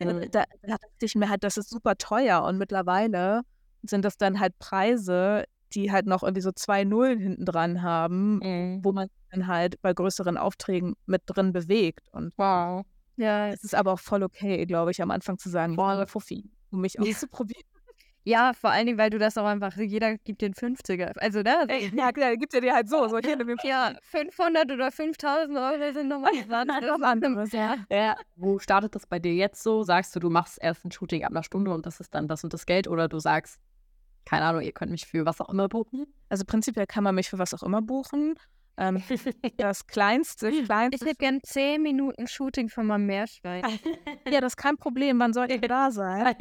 Und 0.00 0.34
Da, 0.34 0.44
da 0.62 0.76
dachte 0.76 0.86
ich 1.06 1.14
mir 1.14 1.28
halt, 1.28 1.44
das 1.44 1.56
ist 1.56 1.70
super 1.70 1.96
teuer. 1.96 2.42
Und 2.44 2.58
mittlerweile 2.58 3.42
sind 3.82 4.04
das 4.04 4.16
dann 4.16 4.40
halt 4.40 4.58
Preise, 4.58 5.44
die 5.72 5.90
halt 5.92 6.06
noch 6.06 6.22
irgendwie 6.22 6.40
so 6.42 6.52
zwei 6.52 6.84
Nullen 6.84 7.18
hinten 7.18 7.44
dran 7.44 7.82
haben, 7.82 8.38
Mhm. 8.38 8.80
wo 8.84 8.92
man 8.92 9.08
dann 9.30 9.46
halt 9.46 9.80
bei 9.82 9.92
größeren 9.92 10.36
Aufträgen 10.36 10.94
mit 11.06 11.22
drin 11.26 11.52
bewegt. 11.52 12.08
Und 12.12 12.32
Wow. 12.36 12.84
ja, 13.16 13.48
es 13.48 13.64
ist 13.64 13.74
aber 13.74 13.92
auch 13.92 13.98
voll 14.00 14.22
okay, 14.22 14.66
glaube 14.66 14.90
ich, 14.90 15.00
am 15.02 15.10
Anfang 15.10 15.38
zu 15.38 15.48
sagen, 15.48 15.76
boah, 15.76 16.06
Fuffi, 16.06 16.44
um 16.70 16.80
mich 16.80 17.00
auszuprobieren. 17.00 17.62
Ja, 18.24 18.52
vor 18.54 18.70
allen 18.70 18.86
Dingen, 18.86 18.98
weil 18.98 19.10
du 19.10 19.18
das 19.18 19.36
auch 19.36 19.44
einfach, 19.44 19.76
jeder 19.76 20.16
gibt 20.18 20.40
den 20.42 20.54
50er. 20.54 21.18
Also, 21.18 21.42
ne? 21.42 21.66
Ja, 21.94 22.10
klar, 22.10 22.36
gibt 22.36 22.54
ja 22.54 22.60
dir 22.60 22.74
halt 22.74 22.88
so, 22.88 23.06
so 23.08 23.18
hier 23.18 23.36
nimm 23.36 23.46
mir 23.46 23.56
Ja, 23.64 23.92
500 24.02 24.70
oder 24.72 24.90
5000 24.90 25.56
Euro 25.58 25.92
sind 25.92 26.08
nochmal 26.08 26.32
was 26.48 27.02
anderes, 27.02 27.52
ja. 27.52 27.76
Ja. 27.90 28.16
Wo 28.36 28.58
startet 28.58 28.94
das 28.94 29.06
bei 29.06 29.18
dir 29.18 29.34
jetzt 29.34 29.62
so? 29.62 29.82
Sagst 29.82 30.16
du, 30.16 30.20
du 30.20 30.30
machst 30.30 30.58
erst 30.60 30.84
ein 30.84 30.90
Shooting 30.90 31.24
ab 31.24 31.30
einer 31.30 31.42
Stunde 31.42 31.72
und 31.72 31.86
das 31.86 32.00
ist 32.00 32.14
dann 32.14 32.26
das 32.28 32.42
und 32.44 32.52
das 32.52 32.66
Geld? 32.66 32.88
Oder 32.88 33.08
du 33.08 33.18
sagst, 33.18 33.60
keine 34.24 34.46
Ahnung, 34.46 34.62
ihr 34.62 34.72
könnt 34.72 34.90
mich 34.90 35.06
für 35.06 35.26
was 35.26 35.40
auch 35.40 35.50
immer 35.50 35.68
buchen? 35.68 36.06
Also 36.30 36.44
prinzipiell 36.46 36.86
kann 36.86 37.04
man 37.04 37.14
mich 37.14 37.28
für 37.28 37.38
was 37.38 37.52
auch 37.52 37.62
immer 37.62 37.82
buchen. 37.82 38.34
Ähm, 38.76 39.02
das 39.58 39.86
kleinste, 39.86 40.48
Ich 40.48 40.64
kleinste. 40.64 41.04
hätte 41.04 41.16
gern 41.18 41.40
10 41.42 41.82
Minuten 41.82 42.26
Shooting 42.26 42.68
von 42.70 42.86
meinem 42.86 43.06
Meerschwein. 43.06 43.62
Ja, 44.28 44.40
das 44.40 44.54
ist 44.54 44.56
kein 44.56 44.76
Problem. 44.76 45.20
Wann 45.20 45.32
soll 45.32 45.50
ich 45.52 45.60
da 45.60 45.90
sein? 45.90 46.34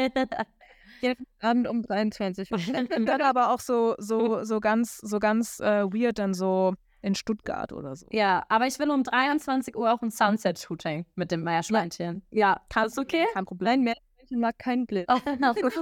Abend 1.42 1.68
um 1.68 1.82
23 1.82 2.52
Uhr. 2.52 2.58
Und 2.96 3.06
dann 3.06 3.22
aber 3.22 3.52
auch 3.54 3.60
so, 3.60 3.96
so, 3.98 4.44
so 4.44 4.60
ganz, 4.60 4.98
so 4.98 5.20
ganz 5.20 5.60
äh, 5.60 5.84
weird 5.86 6.20
dann 6.20 6.34
so 6.34 6.74
in 7.02 7.16
Stuttgart 7.16 7.74
oder 7.74 7.96
so. 7.98 8.08
ja, 8.12 8.46
aber 8.48 8.66
ich 8.66 8.80
will 8.80 8.90
um 8.90 9.04
23 9.04 9.76
Uhr 9.76 9.94
auch 9.94 10.02
ein 10.02 10.10
Sunset-Shooting 10.10 11.06
mit 11.16 11.32
dem 11.32 11.44
Meerschweinchen. 11.44 12.24
Ja, 12.32 12.62
Kein 12.70 12.86
ist 12.86 12.98
okay? 12.98 13.26
Kein 13.34 13.46
Problem. 13.46 13.72
Mein 13.72 13.84
Meerschweinchen 13.84 14.40
mag 14.40 14.58
keinen 14.58 14.86
Blitz. 14.86 15.08
Ach 15.10 15.22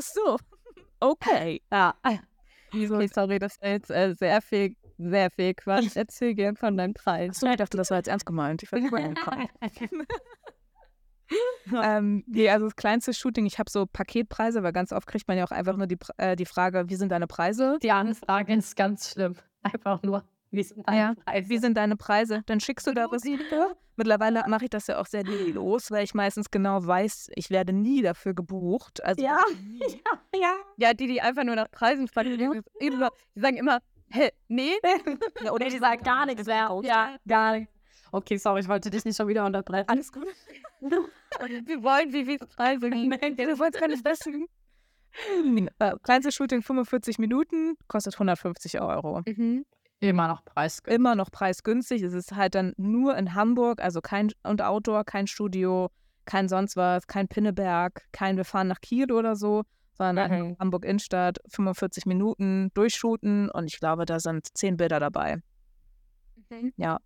so. 0.02 0.38
Okay. 1.04 1.64
Ja. 1.72 1.96
Okay, 2.74 3.08
sorry, 3.08 3.40
das 3.40 3.60
war 3.60 3.70
jetzt 3.70 3.90
äh, 3.90 4.14
sehr 4.14 4.40
viel, 4.40 4.76
sehr 5.00 5.32
viel 5.32 5.56
Quatsch. 5.56 5.96
Erzähl 5.96 6.36
gern 6.36 6.56
von 6.56 6.78
deinem 6.78 6.94
Preis. 6.94 7.32
Achso, 7.32 7.48
ich 7.48 7.56
dachte, 7.58 7.76
das 7.76 7.90
war 7.90 7.98
jetzt 7.98 8.08
ernst 8.08 8.28
gemeint. 8.28 8.62
Ich 8.62 8.72
weiß 8.72 8.82
nicht, 8.82 8.92
woher 8.92 9.10
das 9.10 9.24
kam. 9.24 9.48
ähm, 11.84 12.24
nee, 12.28 12.50
also 12.50 12.66
das 12.66 12.76
kleinste 12.76 13.14
Shooting, 13.14 13.46
ich 13.46 13.60
habe 13.60 13.70
so 13.70 13.86
Paketpreise, 13.86 14.64
weil 14.64 14.74
ganz 14.74 14.92
oft 14.92 15.08
kriegt 15.08 15.28
man 15.28 15.38
ja 15.38 15.46
auch 15.46 15.52
einfach 15.52 15.78
nur 15.78 15.88
die, 15.88 15.98
äh, 16.18 16.36
die 16.36 16.46
Frage, 16.46 16.90
wie 16.90 16.96
sind 16.96 17.12
deine 17.12 17.28
Preise? 17.28 17.78
Die 17.82 17.92
Anfrage 17.92 18.54
ist 18.54 18.76
ganz 18.76 19.12
schlimm. 19.12 19.36
Einfach 19.64 20.02
nur, 20.04 20.24
wie 20.50 20.64
sind 20.64 20.88
deine 20.88 20.98
Ja, 20.98 21.14
Preise? 21.24 21.50
Wie 21.50 21.58
sind 21.58 21.78
deine 21.78 21.96
Preise? 21.96 22.42
Dann 22.46 22.60
schickst 22.60 22.88
du 22.88 22.94
da 22.94 23.06
Receipt. 23.06 23.40
Mittlerweile 23.96 24.44
mache 24.48 24.66
ich 24.66 24.70
das 24.70 24.88
ja 24.88 25.00
auch 25.00 25.06
sehr 25.06 25.24
los, 25.24 25.92
weil 25.92 26.04
ich 26.04 26.14
meistens 26.14 26.50
genau 26.50 26.86
weiß, 26.86 27.30
ich 27.36 27.50
werde 27.50 27.74
nie 27.74 28.02
dafür 28.02 28.34
gebucht. 28.34 29.04
Also 29.04 29.22
Ja, 29.24 29.40
ja, 29.80 30.40
ja. 30.40 30.54
Ja, 30.78 30.94
die, 30.94 31.08
die 31.08 31.22
einfach 31.22 31.44
nur 31.44 31.56
nach 31.56 31.70
Preisen 31.70 32.08
fragen, 32.08 32.38
die, 32.38 33.40
sagen 33.40 33.58
immer, 33.58 33.80
hä, 34.10 34.30
nee? 34.48 34.72
Oder 35.52 35.70
die 35.70 35.78
sagen 35.78 36.02
gar 36.04 36.26
nichts 36.26 36.46
mehr. 36.46 36.82
Ja, 36.84 37.16
gar 37.28 37.58
nichts. 37.58 37.74
Okay, 38.12 38.38
sorry, 38.38 38.60
ich 38.62 38.68
wollte 38.68 38.90
dich 38.90 39.06
nicht 39.06 39.16
schon 39.16 39.28
wieder 39.28 39.46
unterbrechen. 39.46 39.88
Alles 39.88 40.12
gut. 40.12 40.28
Wir 40.82 41.84
wollen 41.84 42.12
wie 42.12 42.26
viele 42.26 42.40
Preise. 42.40 42.88
Ja, 42.90 43.46
du 43.46 43.60
wolltest 43.60 43.80
gar 43.80 43.88
nicht 43.88 44.04
kleinste 46.04 46.32
Shooting 46.32 46.62
45 46.62 47.20
Minuten, 47.20 47.76
kostet 47.88 48.16
150 48.16 48.82
Euro. 48.82 49.22
Mhm. 49.26 49.66
Immer 50.00 50.28
noch 50.28 50.44
preisgünstig. 50.44 50.96
Immer 50.96 51.16
noch 51.16 51.32
preisgünstig. 51.32 52.02
Es 52.02 52.14
ist 52.14 52.36
halt 52.36 52.56
dann 52.56 52.74
nur 52.78 53.16
in 53.18 53.36
Hamburg, 53.36 53.82
also 53.82 54.02
kein 54.02 54.32
und 54.44 54.62
Outdoor, 54.62 55.04
kein 55.04 55.28
Studio, 55.28 55.90
kein 56.26 56.50
sonst 56.50 56.76
was, 56.76 57.08
kein 57.08 57.28
Pinneberg, 57.28 58.08
kein 58.12 58.36
wir 58.36 58.46
fahren 58.46 58.68
nach 58.68 58.82
Kiel 58.82 59.12
oder 59.12 59.36
so, 59.36 59.64
sondern 59.94 60.16
Mhm. 60.16 60.22
einfach 60.44 60.60
Hamburg 60.60 60.86
Innenstadt, 60.86 61.38
45 61.50 62.06
Minuten 62.08 62.72
durchshooten 62.74 63.50
und 63.50 63.66
ich 63.66 63.80
glaube, 63.80 64.06
da 64.06 64.20
sind 64.20 64.48
zehn 64.58 64.76
Bilder 64.78 65.00
dabei. 65.00 65.38
Mhm. 66.50 66.74
Ja, 66.78 66.98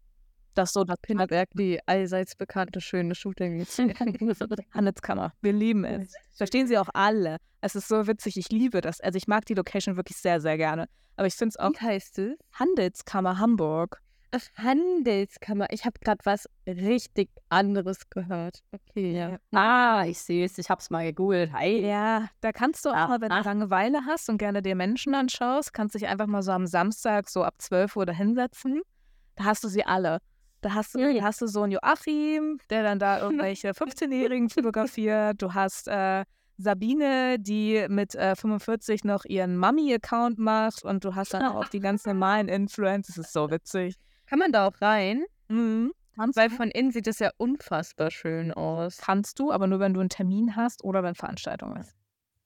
das 0.55 0.69
ist 0.69 0.73
so 0.73 0.83
das 0.83 0.97
Pinneberg, 1.01 1.49
die 1.53 1.79
allseits 1.85 2.35
bekannte 2.35 2.81
schöne 2.81 3.13
Shooting. 3.15 3.65
Handelskammer. 4.73 5.33
Wir 5.41 5.53
lieben 5.53 5.83
es. 5.85 6.13
Verstehen 6.31 6.67
Sie 6.67 6.77
auch 6.77 6.89
alle. 6.93 7.37
Es 7.61 7.75
ist 7.75 7.87
so 7.87 8.07
witzig, 8.07 8.37
ich 8.37 8.49
liebe 8.49 8.81
das. 8.81 9.01
Also 9.01 9.17
ich 9.17 9.27
mag 9.27 9.45
die 9.45 9.53
Location 9.53 9.97
wirklich 9.97 10.17
sehr, 10.17 10.39
sehr 10.41 10.57
gerne. 10.57 10.87
Aber 11.17 11.27
ich 11.27 11.35
finde 11.35 11.49
es 11.49 11.57
auch 11.57 11.71
Wie 11.71 11.79
heißt 11.85 12.19
es? 12.19 12.37
Handelskammer 12.53 13.39
Hamburg. 13.39 14.01
Ach, 14.31 14.41
Handelskammer. 14.57 15.67
Ich 15.71 15.85
habe 15.85 15.97
gerade 16.01 16.19
was 16.25 16.49
richtig 16.67 17.29
anderes 17.49 18.09
gehört. 18.09 18.59
Okay, 18.73 19.13
ja. 19.13 19.37
Ah, 19.53 20.05
ich 20.05 20.19
sehe 20.19 20.45
es. 20.45 20.57
Ich 20.57 20.69
habe 20.69 20.81
es 20.81 20.89
mal 20.89 21.05
gegoogelt. 21.05 21.53
Hi. 21.53 21.85
Ja, 21.85 22.27
da 22.41 22.51
kannst 22.51 22.83
du 22.85 22.89
auch 22.89 22.95
Ah, 22.95 23.07
mal, 23.07 23.21
wenn 23.21 23.29
du 23.29 23.35
ah. 23.35 23.41
Langeweile 23.41 24.01
hast 24.05 24.27
und 24.29 24.37
gerne 24.37 24.61
dir 24.61 24.75
Menschen 24.75 25.15
anschaust, 25.15 25.73
kannst 25.73 25.95
dich 25.95 26.07
einfach 26.07 26.27
mal 26.27 26.41
so 26.41 26.51
am 26.51 26.67
Samstag 26.67 27.29
so 27.29 27.43
ab 27.43 27.55
12 27.59 27.95
Uhr 27.95 28.05
da 28.05 28.11
hinsetzen. 28.13 28.81
Da 29.35 29.45
hast 29.45 29.63
du 29.63 29.69
sie 29.69 29.85
alle. 29.85 30.19
Da 30.65 30.73
hast 30.73 30.95
du, 30.95 30.99
Mhm. 30.99 31.15
da 31.17 31.23
hast 31.25 31.41
du 31.41 31.45
so 31.47 31.61
einen 31.61 31.73
Joachim, 31.73 32.59
der 32.71 32.81
dann 32.81 32.97
da 32.97 33.19
irgendwelche 33.21 33.69
15-Jährigen 33.75 34.49
fotografiert. 34.49 35.39
Du 35.39 35.53
hast 35.53 35.87
äh, 35.87 36.25
Sabine, 36.57 37.37
die 37.37 37.85
mit 37.87 38.15
äh, 38.15 38.35
45 38.35 39.03
noch 39.03 39.25
ihren 39.25 39.57
Mami-Account 39.57 40.39
macht 40.39 40.83
und 40.83 41.03
du 41.05 41.13
hast 41.13 41.35
dann 41.35 41.43
auch 41.55 41.67
die 41.67 41.79
ganz 41.79 42.07
normalen 42.07 42.47
Influencers. 42.47 43.15
Das 43.15 43.25
ist 43.27 43.33
so 43.33 43.51
witzig. 43.51 43.93
Kann 44.25 44.39
man 44.39 44.51
da 44.51 44.65
auch 44.67 44.81
rein? 44.81 45.23
Mhm. 45.49 45.93
Weil 46.33 46.49
von 46.49 46.71
innen 46.71 46.89
sieht 46.91 47.05
es 47.05 47.19
ja 47.19 47.29
unfassbar 47.37 48.09
schön 48.09 48.51
aus. 48.51 48.97
kannst 48.97 49.37
du, 49.37 49.51
aber 49.51 49.67
nur 49.67 49.79
wenn 49.79 49.93
du 49.93 49.99
einen 49.99 50.09
Termin 50.09 50.55
hast 50.55 50.83
oder 50.83 51.03
wenn 51.03 51.13
Veranstaltung 51.13 51.75
ist. 51.77 51.93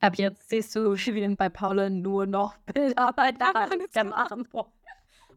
Ab 0.02 0.16
jetzt 0.16 0.50
siehst 0.50 0.76
du 0.76 0.94
wie 0.96 1.36
bei 1.36 1.48
Paula 1.48 1.90
nur 1.90 2.26
noch 2.26 2.58
Bilder 2.74 3.14
bei 3.16 3.32
der 3.32 4.04
machen. 4.04 4.46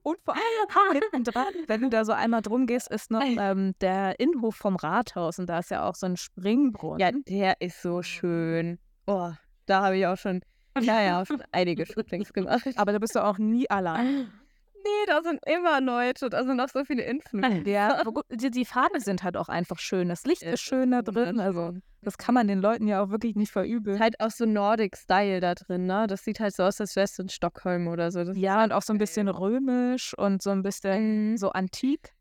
Und 0.02 0.18
vor 0.24 0.34
allem 0.34 1.02
hinten 1.12 1.24
dran, 1.24 1.54
wenn 1.68 1.82
du 1.82 1.88
da 1.88 2.04
so 2.04 2.12
einmal 2.12 2.42
drum 2.42 2.66
gehst, 2.66 2.90
ist 2.90 3.10
noch 3.10 3.22
ähm, 3.22 3.74
der 3.80 4.18
Innenhof 4.18 4.56
vom 4.56 4.76
Rathaus 4.76 5.38
und 5.38 5.46
da 5.46 5.60
ist 5.60 5.70
ja 5.70 5.88
auch 5.88 5.94
so 5.94 6.06
ein 6.06 6.16
Springbrunnen. 6.16 6.98
Ja, 7.00 7.10
der 7.12 7.60
ist 7.60 7.82
so 7.82 8.02
schön. 8.02 8.78
Oh, 9.06 9.30
da 9.66 9.82
habe 9.84 9.96
ich 9.98 10.06
auch 10.06 10.16
schon, 10.16 10.40
naja, 10.74 11.24
schon 11.24 11.42
einige 11.52 11.86
Shootings 11.86 12.32
gemacht. 12.32 12.66
aber 12.76 12.92
da 12.92 12.98
bist 12.98 13.14
du 13.14 13.24
auch 13.24 13.38
nie 13.38 13.68
allein. 13.70 14.32
Nee, 14.84 15.06
da 15.06 15.22
sind 15.22 15.38
immer 15.46 15.80
Leute, 15.80 16.28
da 16.28 16.44
sind 16.44 16.56
noch 16.56 16.68
so 16.68 16.84
viele 16.84 17.02
Influencer. 17.04 17.68
Ja, 17.68 18.02
die, 18.30 18.50
die 18.50 18.64
Farben 18.64 18.98
sind 19.00 19.22
halt 19.22 19.36
auch 19.36 19.48
einfach 19.48 19.78
schön. 19.78 20.08
Das 20.08 20.24
Licht 20.24 20.42
ist 20.42 20.60
schön 20.60 20.90
da 20.90 21.02
drin. 21.02 21.38
Also, 21.40 21.74
das 22.00 22.18
kann 22.18 22.34
man 22.34 22.48
den 22.48 22.60
Leuten 22.60 22.88
ja 22.88 23.02
auch 23.02 23.10
wirklich 23.10 23.36
nicht 23.36 23.52
verübeln. 23.52 24.00
halt 24.00 24.18
auch 24.20 24.30
so 24.30 24.44
Nordic-Style 24.44 25.40
da 25.40 25.54
drin, 25.54 25.86
ne? 25.86 26.06
Das 26.08 26.24
sieht 26.24 26.40
halt 26.40 26.54
so 26.56 26.64
aus, 26.64 26.80
als 26.80 26.96
wärst 26.96 27.18
du 27.18 27.22
in 27.22 27.28
Stockholm 27.28 27.86
oder 27.86 28.10
so. 28.10 28.24
Das 28.24 28.36
Ja, 28.36 28.64
und 28.64 28.72
auch 28.72 28.82
so 28.82 28.92
ein 28.92 28.98
bisschen 28.98 29.28
römisch 29.28 30.14
und 30.18 30.42
so 30.42 30.50
ein 30.50 30.62
bisschen 30.62 31.30
Mhm. 31.32 31.36
so 31.36 31.50
antik. 31.50 32.12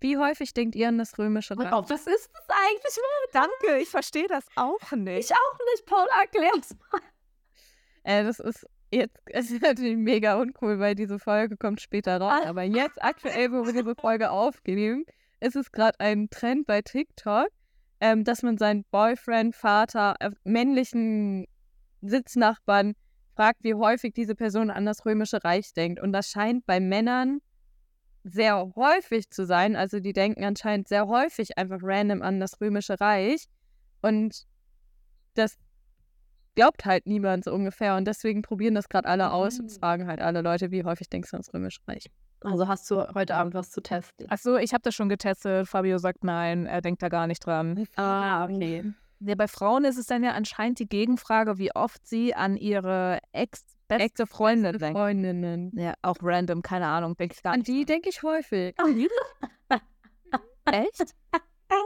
Wie 0.00 0.16
häufig 0.16 0.52
denkt 0.54 0.74
ihr 0.74 0.88
an 0.88 0.98
das 0.98 1.16
römische 1.18 1.56
Reich? 1.58 1.72
Oh, 1.72 1.84
was 1.88 2.06
ist 2.06 2.30
das 2.32 2.46
eigentlich? 2.48 2.98
Danke, 3.32 3.78
ich 3.82 3.88
verstehe 3.88 4.26
das 4.28 4.44
auch 4.56 4.90
nicht. 4.92 5.30
Ich 5.30 5.36
auch 5.36 5.58
nicht, 5.72 5.86
Paula, 5.86 6.08
erklär's 6.22 6.74
mal. 6.90 7.00
Äh, 8.04 8.24
das 8.24 8.40
ist 8.40 8.66
jetzt, 8.92 9.16
es 9.26 9.50
ist 9.50 9.62
natürlich 9.62 9.96
mega 9.96 10.40
uncool, 10.40 10.78
weil 10.78 10.94
diese 10.94 11.18
Folge 11.18 11.56
kommt 11.56 11.80
später 11.80 12.20
raus. 12.20 12.42
Aber 12.46 12.62
jetzt 12.62 13.02
aktuell, 13.02 13.50
wo 13.52 13.64
wir 13.66 13.72
diese 13.72 13.94
Folge 13.94 14.30
aufnehmen, 14.30 15.04
ist 15.40 15.56
es 15.56 15.72
gerade 15.72 15.98
ein 16.00 16.30
Trend 16.30 16.66
bei 16.66 16.82
TikTok, 16.82 17.48
ähm, 18.00 18.24
dass 18.24 18.42
man 18.42 18.58
seinen 18.58 18.84
Boyfriend, 18.90 19.54
Vater, 19.54 20.14
äh, 20.20 20.30
männlichen 20.44 21.46
Sitznachbarn 22.00 22.94
fragt, 23.34 23.64
wie 23.64 23.74
häufig 23.74 24.12
diese 24.14 24.34
Person 24.34 24.70
an 24.70 24.84
das 24.84 25.04
Römische 25.04 25.42
Reich 25.42 25.72
denkt. 25.72 26.00
Und 26.00 26.12
das 26.12 26.28
scheint 26.28 26.66
bei 26.66 26.80
Männern 26.80 27.40
sehr 28.24 28.72
häufig 28.76 29.30
zu 29.30 29.46
sein. 29.46 29.74
Also 29.74 29.98
die 30.00 30.12
denken 30.12 30.44
anscheinend 30.44 30.88
sehr 30.88 31.06
häufig 31.08 31.58
einfach 31.58 31.80
random 31.82 32.22
an 32.22 32.38
das 32.38 32.60
Römische 32.60 33.00
Reich. 33.00 33.46
Und 34.00 34.44
das 35.34 35.56
glaubt 36.54 36.84
halt 36.84 37.06
niemand 37.06 37.44
so 37.44 37.52
ungefähr. 37.52 37.96
Und 37.96 38.06
deswegen 38.06 38.42
probieren 38.42 38.74
das 38.74 38.88
gerade 38.88 39.08
alle 39.08 39.32
aus 39.32 39.58
und 39.58 39.66
Mhm. 39.70 39.78
fragen 39.80 40.06
halt 40.06 40.20
alle 40.20 40.42
Leute, 40.42 40.70
wie 40.70 40.84
häufig 40.84 41.08
denkst 41.08 41.30
du 41.30 41.36
an 41.36 41.42
das 41.42 41.52
Römische 41.54 41.80
Reich? 41.88 42.06
Also 42.42 42.66
hast 42.66 42.90
du 42.90 43.00
heute 43.14 43.34
Abend 43.36 43.54
was 43.54 43.70
zu 43.70 43.80
testen? 43.80 44.28
Achso, 44.30 44.56
ich 44.56 44.72
habe 44.72 44.82
das 44.82 44.94
schon 44.94 45.08
getestet. 45.08 45.68
Fabio 45.68 45.98
sagt 45.98 46.24
nein, 46.24 46.66
er 46.66 46.80
denkt 46.80 47.00
da 47.02 47.08
gar 47.08 47.26
nicht 47.26 47.44
dran. 47.46 47.86
Ah, 47.96 48.44
okay. 48.44 48.92
Ja, 49.24 49.36
bei 49.36 49.46
Frauen 49.46 49.84
ist 49.84 49.98
es 49.98 50.06
dann 50.06 50.24
ja 50.24 50.32
anscheinend 50.32 50.80
die 50.80 50.88
Gegenfrage, 50.88 51.56
wie 51.58 51.72
oft 51.76 52.04
sie 52.04 52.34
an 52.34 52.56
ihre 52.56 53.20
ex-beste 53.30 54.26
Freundin 54.26 54.76
denken. 54.78 54.96
Freundinnen. 54.98 55.70
Ja, 55.76 55.94
auch 56.02 56.16
random, 56.20 56.62
keine 56.62 56.88
Ahnung, 56.88 57.16
denke 57.16 57.36
ich 57.36 57.42
gar 57.44 57.52
An 57.52 57.60
nicht. 57.60 57.68
die 57.68 57.84
denke 57.84 58.08
ich 58.08 58.24
häufig. 58.24 58.74
Echt? 60.64 61.14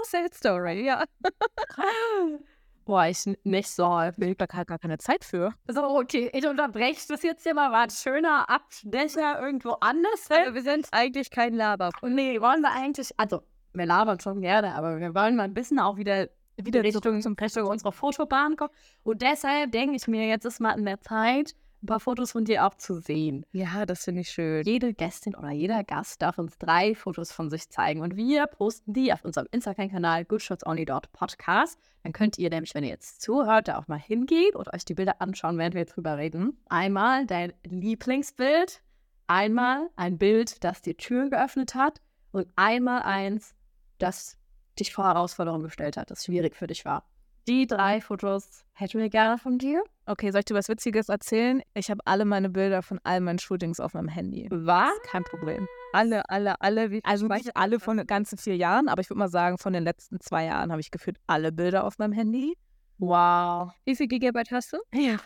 Sad 0.05 0.33
Story, 0.35 0.87
ja. 0.87 1.05
Boah, 2.87 3.07
ich 3.07 3.25
nicht 3.43 3.69
so 3.69 3.87
häufig. 3.89 4.39
Da 4.39 4.47
gar 4.47 4.79
keine 4.79 4.97
Zeit 4.99 5.25
für. 5.25 5.53
So, 5.67 5.83
okay, 5.83 6.31
ich 6.33 6.47
unterbreche 6.47 7.01
das 7.09 7.23
jetzt 7.25 7.43
hier 7.43 7.53
mal. 7.53 7.73
War 7.73 7.83
ein 7.83 7.91
schöner 7.91 8.49
Abstecher 8.49 9.43
irgendwo 9.43 9.73
anders. 9.81 10.31
Also 10.31 10.55
wir 10.55 10.63
sind 10.63 10.87
eigentlich 10.93 11.31
kein 11.31 11.55
Laber. 11.55 11.91
Und 12.01 12.15
nee, 12.15 12.41
wollen 12.41 12.63
wir 12.63 12.71
eigentlich, 12.71 13.11
also 13.17 13.43
wir 13.75 13.87
labern 13.87 14.21
schon 14.21 14.41
gerne, 14.41 14.75
aber 14.75 15.01
wir 15.01 15.15
wollen 15.15 15.35
mal 15.35 15.43
ein 15.43 15.53
bisschen 15.53 15.81
auch 15.81 15.97
wieder, 15.97 16.29
Wieder 16.59 16.83
Richtung, 16.83 17.21
Richtung 17.39 17.67
unserer 17.67 17.93
Fotobahn 17.93 18.57
kommen. 18.57 18.71
Und 19.03 19.21
deshalb 19.21 19.73
denke 19.73 19.97
ich 19.97 20.07
mir, 20.07 20.27
jetzt 20.27 20.47
ist 20.47 20.61
mal 20.61 20.79
in 20.79 20.87
der 20.87 21.01
Zeit, 21.03 21.55
ein 21.87 21.89
paar 21.89 22.01
Fotos 22.01 22.33
von 22.33 22.45
dir 22.45 22.67
auch 22.67 22.75
zu 22.75 23.01
sehen. 23.01 23.47
Ja, 23.53 23.87
das 23.87 24.05
finde 24.05 24.23
ich 24.23 24.31
schön. 24.31 24.65
Jede 24.65 24.93
Gästin 24.93 25.37
oder 25.37 25.53
jeder 25.53 25.85
Gast 25.85 26.21
darf 26.21 26.37
uns 26.37 26.59
drei 26.59 26.97
Fotos 26.97 27.31
von 27.31 27.49
sich 27.49 27.71
zeigen 27.71 28.01
und 28.01 28.17
wir 28.17 28.47
posten 28.49 28.93
die 28.93 29.13
auf 29.13 29.25
unserem 29.25 29.47
Instagram-Kanal 29.53 30.25
goodshotsonly.podcast. 30.25 31.79
Dann 32.03 32.13
könnt 32.13 32.39
ihr 32.39 32.51
nämlich, 32.51 32.75
wenn 32.75 32.83
ihr 32.83 32.91
jetzt 32.91 33.23
zuhört, 33.23 33.69
da 33.69 33.79
auch 33.79 33.87
mal 33.87 34.01
hingehen 34.01 34.55
und 34.55 34.73
euch 34.75 34.85
die 34.85 34.95
Bilder 34.95 35.21
anschauen, 35.23 35.59
während 35.59 35.75
wir 35.75 35.83
jetzt 35.83 35.97
drüber 35.97 36.19
reden. 36.19 36.59
Einmal 36.69 37.25
dein 37.25 37.53
Lieblingsbild, 37.63 38.83
einmal 39.29 39.89
ein 39.95 40.19
Bild, 40.19 40.65
das 40.65 40.83
dir 40.83 40.97
Türen 40.97 41.31
geöffnet 41.31 41.77
hat 41.77 42.01
und 42.33 42.49
einmal 42.57 43.03
eins, 43.03 43.55
das 43.99 44.37
dich 44.79 44.93
vor 44.93 45.05
Herausforderungen 45.05 45.63
gestellt 45.63 45.97
hat, 45.97 46.11
das 46.11 46.25
schwierig 46.25 46.57
für 46.57 46.67
dich 46.67 46.85
war. 46.85 47.05
Die 47.49 47.69
drei 47.69 48.01
Fotos 48.01 48.65
hätten 48.73 48.99
wir 48.99 49.09
gerne 49.09 49.39
von 49.39 49.59
dir. 49.59 49.85
Okay, 50.07 50.33
soll 50.33 50.41
ich 50.41 50.47
dir 50.47 50.55
was 50.55 50.69
Witziges 50.69 51.09
erzählen? 51.09 51.63
Ich 51.75 51.91
habe 51.91 52.01
alle 52.05 52.25
meine 52.25 52.51
Bilder 52.51 52.83
von 52.83 52.99
all 53.05 53.21
meinen 53.21 53.39
Shootings 53.39 53.79
auf 53.79 53.95
meinem 53.95 54.09
Handy. 54.09 54.49
Was? 54.51 54.91
Kein 55.05 55.23
Problem. 55.23 55.69
Alle, 55.93 56.29
alle, 56.29 56.61
alle. 56.61 56.91
Wie 56.91 57.01
Also 57.05 57.29
nicht 57.29 57.57
alle 57.57 57.79
von 57.79 57.99
den 57.99 58.07
ganzen 58.07 58.37
vier 58.37 58.57
Jahren, 58.57 58.89
aber 58.89 59.01
ich 59.01 59.11
würde 59.11 59.21
mal 59.21 59.29
sagen, 59.29 59.59
von 59.59 59.73
den 59.73 59.85
letzten 59.85 60.19
zwei 60.19 60.47
Jahren 60.47 60.73
habe 60.73 60.81
ich 60.81 60.91
gefühlt 60.91 61.19
alle 61.29 61.53
Bilder 61.53 61.85
auf 61.85 61.99
meinem 61.99 62.13
Handy. 62.13 62.57
Wow. 62.99 63.71
Wie 63.85 63.95
viel 63.95 64.09
Gigabyte 64.09 64.51
hast 64.51 64.73
du? 64.73 64.79
Ja. 64.93 65.19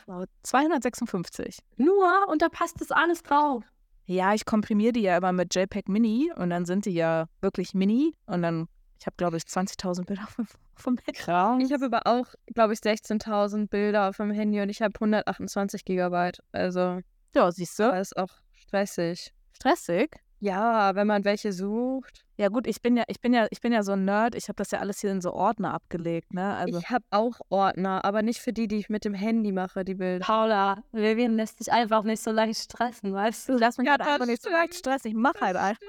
256. 0.43 1.59
Nur 1.79 2.29
und 2.29 2.43
da 2.43 2.51
passt 2.51 2.83
das 2.83 2.91
alles 2.91 3.23
drauf. 3.23 3.65
Ja, 4.05 4.35
ich 4.35 4.45
komprimiere 4.45 4.93
die 4.93 5.03
ja 5.03 5.17
immer 5.17 5.33
mit 5.33 5.55
JPEG 5.55 5.89
Mini 5.89 6.31
und 6.37 6.51
dann 6.51 6.67
sind 6.67 6.85
die 6.85 6.91
ja 6.91 7.27
wirklich 7.41 7.73
Mini 7.73 8.13
und 8.27 8.43
dann, 8.43 8.67
ich 8.99 9.07
habe 9.07 9.17
glaube 9.17 9.39
ich 9.39 9.45
20.000 9.45 10.05
Bilder 10.05 10.27
vom, 10.27 10.47
vom 10.81 10.97
Handy. 11.05 11.65
Ich 11.65 11.73
habe 11.73 11.87
aber 11.87 12.07
auch, 12.07 12.27
glaube 12.55 12.73
ich, 12.73 12.81
16.000 12.81 13.69
Bilder 13.69 14.09
auf 14.09 14.17
dem 14.19 14.31
Handy 14.31 14.61
und 14.61 14.69
ich 14.69 14.83
habe 14.83 14.93
128 14.95 15.85
Gigabyte. 15.85 16.41
Also, 16.53 17.01
Ja, 17.35 17.51
siehst 17.53 17.79
du? 17.79 17.85
das 17.85 18.13
ist 18.13 18.17
auch 18.17 18.31
stressig. 18.53 19.33
Stressig. 19.57 20.17
Ja, 20.43 20.95
wenn 20.95 21.07
man 21.07 21.27
welche 21.27 21.53
sucht. 21.53 22.25
Ja 22.39 22.49
gut, 22.49 22.67
ich 22.67 22.81
bin 22.81 22.97
ja, 22.97 23.05
ich 23.09 23.21
bin 23.21 23.35
ja, 23.35 23.47
ich 23.51 23.61
bin 23.61 23.75
ja 23.75 23.83
so 23.83 23.93
ein 23.93 24.07
Nerd. 24.07 24.35
Ich 24.35 24.49
habe 24.49 24.57
das 24.57 24.71
ja 24.71 24.79
alles 24.79 24.99
hier 25.01 25.11
in 25.11 25.21
so 25.21 25.35
Ordner 25.35 25.75
abgelegt, 25.75 26.33
ne? 26.33 26.55
Also 26.57 26.79
Ich 26.79 26.89
habe 26.89 27.05
auch 27.11 27.41
Ordner, 27.51 28.07
aber 28.07 28.23
nicht 28.23 28.41
für 28.41 28.55
die, 28.55 28.67
die 28.67 28.77
ich 28.79 28.89
mit 28.89 29.05
dem 29.05 29.13
Handy 29.13 29.53
mache, 29.53 29.85
die 29.85 29.97
Bilder. 29.97 30.25
Paula, 30.25 30.83
Vivian 30.93 31.37
lässt 31.37 31.59
sich 31.59 31.71
einfach 31.71 32.05
nicht 32.05 32.23
so 32.23 32.31
leicht 32.31 32.59
stressen, 32.59 33.13
weißt 33.13 33.51
du? 33.51 33.59
lass 33.59 33.77
mich 33.77 33.85
Ja, 33.87 33.93
halt 33.99 34.01
einfach 34.01 34.25
nicht 34.25 34.41
so 34.43 34.49
leicht 34.49 34.75
stressen. 34.77 35.09
Ich 35.11 35.15
mach 35.15 35.39
halt 35.43 35.57
einfach. 35.57 35.83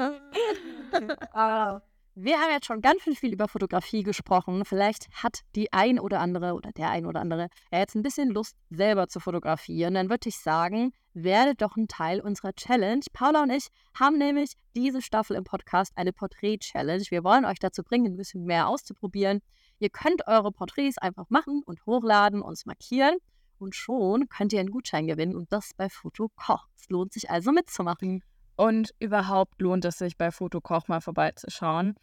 Ah. 1.32 1.80
Wir 2.16 2.38
haben 2.38 2.50
jetzt 2.50 2.66
schon 2.66 2.80
ganz 2.80 3.02
schön 3.02 3.14
viel 3.14 3.32
über 3.32 3.46
Fotografie 3.46 4.02
gesprochen. 4.02 4.64
Vielleicht 4.64 5.08
hat 5.12 5.40
die 5.54 5.72
ein 5.72 6.00
oder 6.00 6.20
andere 6.20 6.54
oder 6.54 6.72
der 6.72 6.90
ein 6.90 7.06
oder 7.06 7.20
andere 7.20 7.48
ja 7.70 7.78
jetzt 7.78 7.94
ein 7.94 8.02
bisschen 8.02 8.30
Lust, 8.30 8.56
selber 8.68 9.08
zu 9.08 9.20
fotografieren. 9.20 9.94
Dann 9.94 10.10
würde 10.10 10.28
ich 10.28 10.36
sagen, 10.36 10.92
werdet 11.14 11.62
doch 11.62 11.76
ein 11.76 11.86
Teil 11.86 12.20
unserer 12.20 12.52
Challenge. 12.52 13.02
Paula 13.12 13.44
und 13.44 13.50
ich 13.50 13.68
haben 13.98 14.18
nämlich 14.18 14.54
diese 14.74 15.02
Staffel 15.02 15.36
im 15.36 15.44
Podcast 15.44 15.92
eine 15.94 16.12
Porträt-Challenge. 16.12 17.04
Wir 17.08 17.22
wollen 17.22 17.44
euch 17.44 17.60
dazu 17.60 17.82
bringen, 17.84 18.12
ein 18.12 18.16
bisschen 18.16 18.44
mehr 18.44 18.68
auszuprobieren. 18.68 19.40
Ihr 19.78 19.90
könnt 19.90 20.26
eure 20.26 20.50
Porträts 20.50 20.98
einfach 20.98 21.30
machen 21.30 21.62
und 21.64 21.86
hochladen, 21.86 22.42
uns 22.42 22.66
markieren. 22.66 23.16
Und 23.58 23.74
schon 23.74 24.28
könnt 24.28 24.52
ihr 24.52 24.60
einen 24.60 24.72
Gutschein 24.72 25.06
gewinnen 25.06 25.36
und 25.36 25.52
das 25.52 25.70
bei 25.76 25.88
Fotokoch. 25.88 26.66
Es 26.76 26.88
lohnt 26.88 27.12
sich 27.12 27.30
also 27.30 27.52
mitzumachen. 27.52 28.22
Und 28.56 28.94
überhaupt 28.98 29.60
lohnt 29.60 29.84
es 29.84 29.98
sich, 29.98 30.16
bei 30.16 30.30
Fotokoch 30.30 30.88
mal 30.88 31.00
vorbeizuschauen. 31.00 31.94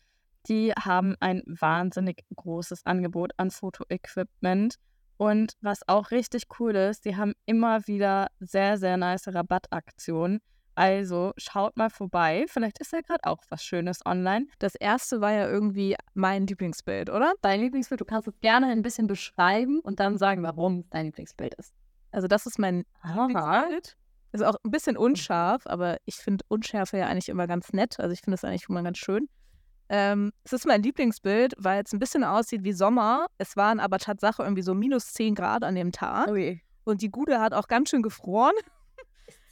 Die 0.47 0.71
haben 0.71 1.15
ein 1.19 1.43
wahnsinnig 1.45 2.23
großes 2.35 2.85
Angebot 2.85 3.31
an 3.37 3.51
Fotoequipment. 3.51 4.75
Und 5.17 5.53
was 5.61 5.87
auch 5.87 6.11
richtig 6.11 6.43
cool 6.59 6.75
ist, 6.75 7.05
die 7.05 7.15
haben 7.15 7.33
immer 7.45 7.87
wieder 7.87 8.27
sehr, 8.39 8.77
sehr 8.77 8.97
nice 8.97 9.27
Rabattaktionen. 9.27 10.39
Also 10.75 11.33
schaut 11.37 11.75
mal 11.75 11.89
vorbei. 11.89 12.45
Vielleicht 12.47 12.77
ist 12.77 12.93
ja 12.93 13.01
gerade 13.01 13.23
auch 13.23 13.39
was 13.49 13.63
Schönes 13.63 14.05
online. 14.05 14.45
Das 14.59 14.75
erste 14.75 15.21
war 15.21 15.31
ja 15.31 15.49
irgendwie 15.49 15.95
mein 16.13 16.45
Lieblingsbild, 16.45 17.09
oder? 17.09 17.33
dein 17.41 17.61
Lieblingsbild. 17.61 17.99
Du 17.99 18.05
kannst 18.05 18.27
es 18.27 18.39
gerne 18.41 18.67
ein 18.67 18.83
bisschen 18.83 19.07
beschreiben 19.07 19.79
und 19.79 19.99
dann 19.99 20.19
sagen, 20.19 20.43
warum 20.43 20.81
es 20.81 20.89
dein 20.91 21.07
Lieblingsbild 21.07 21.55
ist. 21.55 21.73
Also 22.11 22.27
das 22.27 22.45
ist 22.45 22.59
mein 22.59 22.85
Lieblingsbild. 23.03 23.97
Ist 24.37 24.45
auch 24.45 24.55
ein 24.63 24.71
bisschen 24.71 24.97
unscharf, 24.97 25.63
aber 25.65 25.97
ich 26.05 26.15
finde 26.15 26.45
Unschärfe 26.47 26.97
ja 26.97 27.07
eigentlich 27.07 27.29
immer 27.29 27.47
ganz 27.47 27.73
nett. 27.73 27.99
Also 27.99 28.13
ich 28.13 28.21
finde 28.21 28.35
es 28.35 28.43
eigentlich 28.43 28.69
immer 28.69 28.83
ganz 28.83 28.99
schön. 28.99 29.27
Ähm, 29.89 30.31
es 30.43 30.53
ist 30.53 30.67
mein 30.67 30.83
Lieblingsbild, 30.83 31.55
weil 31.57 31.83
es 31.83 31.93
ein 31.93 31.99
bisschen 31.99 32.23
aussieht 32.23 32.63
wie 32.63 32.73
Sommer. 32.73 33.27
Es 33.37 33.55
waren 33.55 33.79
aber 33.79 33.97
Tatsache 33.97 34.43
irgendwie 34.43 34.61
so 34.61 34.73
minus 34.73 35.13
10 35.13 35.33
Grad 35.33 35.63
an 35.63 35.75
dem 35.75 35.91
Tag. 35.91 36.29
Ui. 36.29 36.61
Und 36.83 37.01
die 37.01 37.09
Gude 37.09 37.39
hat 37.39 37.53
auch 37.53 37.67
ganz 37.67 37.89
schön 37.89 38.01
gefroren. 38.01 38.53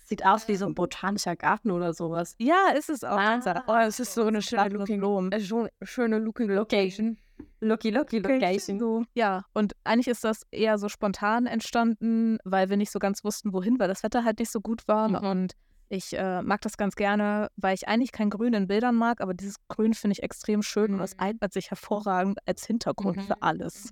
Sieht 0.06 0.24
aus 0.24 0.48
wie 0.48 0.56
so 0.56 0.68
ein 0.68 0.76
botanischer 0.76 1.36
Garten 1.36 1.72
oder 1.72 1.94
sowas. 1.94 2.36
Ja, 2.38 2.70
ist 2.78 2.92
es 2.92 3.04
auch. 3.04 3.18
Ah. 3.18 3.64
Oh, 3.66 3.76
es 3.76 4.00
ist 4.00 4.14
so 4.14 4.26
eine 4.26 4.44
schöne 4.44 4.70
looking, 4.70 5.32
äh, 5.32 5.42
schöne 5.82 6.20
looking 6.20 6.50
Location. 6.50 7.18
Lucky, 7.60 7.90
lucky 7.90 8.20
location. 8.20 8.80
So, 8.80 9.04
ja, 9.14 9.44
und 9.54 9.74
eigentlich 9.84 10.08
ist 10.08 10.24
das 10.24 10.44
eher 10.52 10.78
so 10.78 10.88
spontan 10.90 11.46
entstanden, 11.48 12.38
weil 12.44 12.70
wir 12.70 12.78
nicht 12.78 12.92
so 12.92 13.00
ganz 13.00 13.24
wussten, 13.24 13.54
wohin, 13.54 13.80
weil 13.80 13.88
das 13.88 14.04
Wetter 14.04 14.24
halt 14.24 14.40
nicht 14.40 14.52
so 14.52 14.62
gut 14.62 14.88
war. 14.88 15.10
Mhm. 15.10 15.16
Und 15.16 15.54
Ich 15.90 16.18
äh, 16.18 16.42
mag 16.42 16.62
das 16.62 16.78
ganz 16.78 16.96
gerne, 16.96 17.50
weil 17.58 17.76
ich 17.76 17.88
eigentlich 17.88 18.12
kein 18.12 18.30
Grün 18.32 18.54
in 18.54 18.68
Bildern 18.68 18.96
mag, 18.96 19.22
aber 19.22 19.34
dieses 19.34 19.56
Grün 19.68 19.94
finde 19.94 20.14
ich 20.14 20.24
extrem 20.24 20.62
schön 20.64 20.94
und 20.94 21.00
es 21.02 21.14
Mhm. 21.16 21.20
eignet 21.22 21.54
sich 21.54 21.70
hervorragend 21.70 22.40
als 22.48 22.66
Hintergrund 22.66 23.22
für 23.24 23.42
alles. 23.42 23.90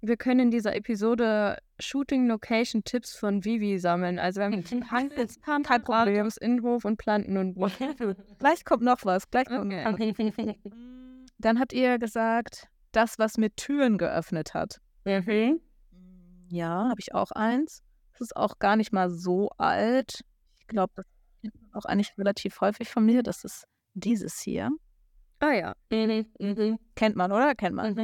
Wir 0.00 0.16
können 0.18 0.40
in 0.40 0.50
dieser 0.50 0.74
Episode 0.76 1.58
Shooting 1.80 2.26
Location 2.28 2.84
Tipps 2.84 3.14
von 3.16 3.44
Vivi 3.44 3.78
sammeln. 3.78 4.18
Also 4.18 4.40
wir 4.40 4.46
haben 4.46 4.64
Kein 4.90 5.82
Problem. 5.82 6.28
Innenhof 6.40 6.84
und 6.84 6.96
Planten 6.98 7.36
und 7.38 7.54
Gleich 8.38 8.64
kommt 8.64 8.82
noch 8.82 9.04
was. 9.04 9.30
Gleich 9.30 9.46
kommt 9.46 9.68
noch 9.68 9.84
was. 9.84 9.94
Okay. 9.94 10.56
Dann 11.38 11.58
habt 11.58 11.72
ihr 11.72 11.98
gesagt, 11.98 12.68
das, 12.96 13.18
was 13.18 13.38
mit 13.38 13.56
Türen 13.56 13.98
geöffnet 13.98 14.54
hat. 14.54 14.80
Ja, 16.48 16.88
habe 16.88 17.00
ich 17.00 17.14
auch 17.14 17.30
eins. 17.32 17.82
Das 18.12 18.20
ist 18.20 18.36
auch 18.36 18.58
gar 18.58 18.76
nicht 18.76 18.92
mal 18.92 19.10
so 19.10 19.50
alt. 19.58 20.24
Ich 20.58 20.66
glaube, 20.66 20.92
das 20.96 21.06
kennt 21.42 21.54
man 21.60 21.74
auch 21.74 21.84
eigentlich 21.84 22.16
relativ 22.16 22.60
häufig 22.60 22.88
von 22.88 23.04
mir. 23.04 23.22
Das 23.22 23.44
ist 23.44 23.64
dieses 23.94 24.40
hier. 24.40 24.70
Ah 25.40 25.52
ja. 25.52 25.74
Kennt 26.94 27.16
man, 27.16 27.32
oder? 27.32 27.54
Kennt 27.54 27.74
man. 27.74 27.96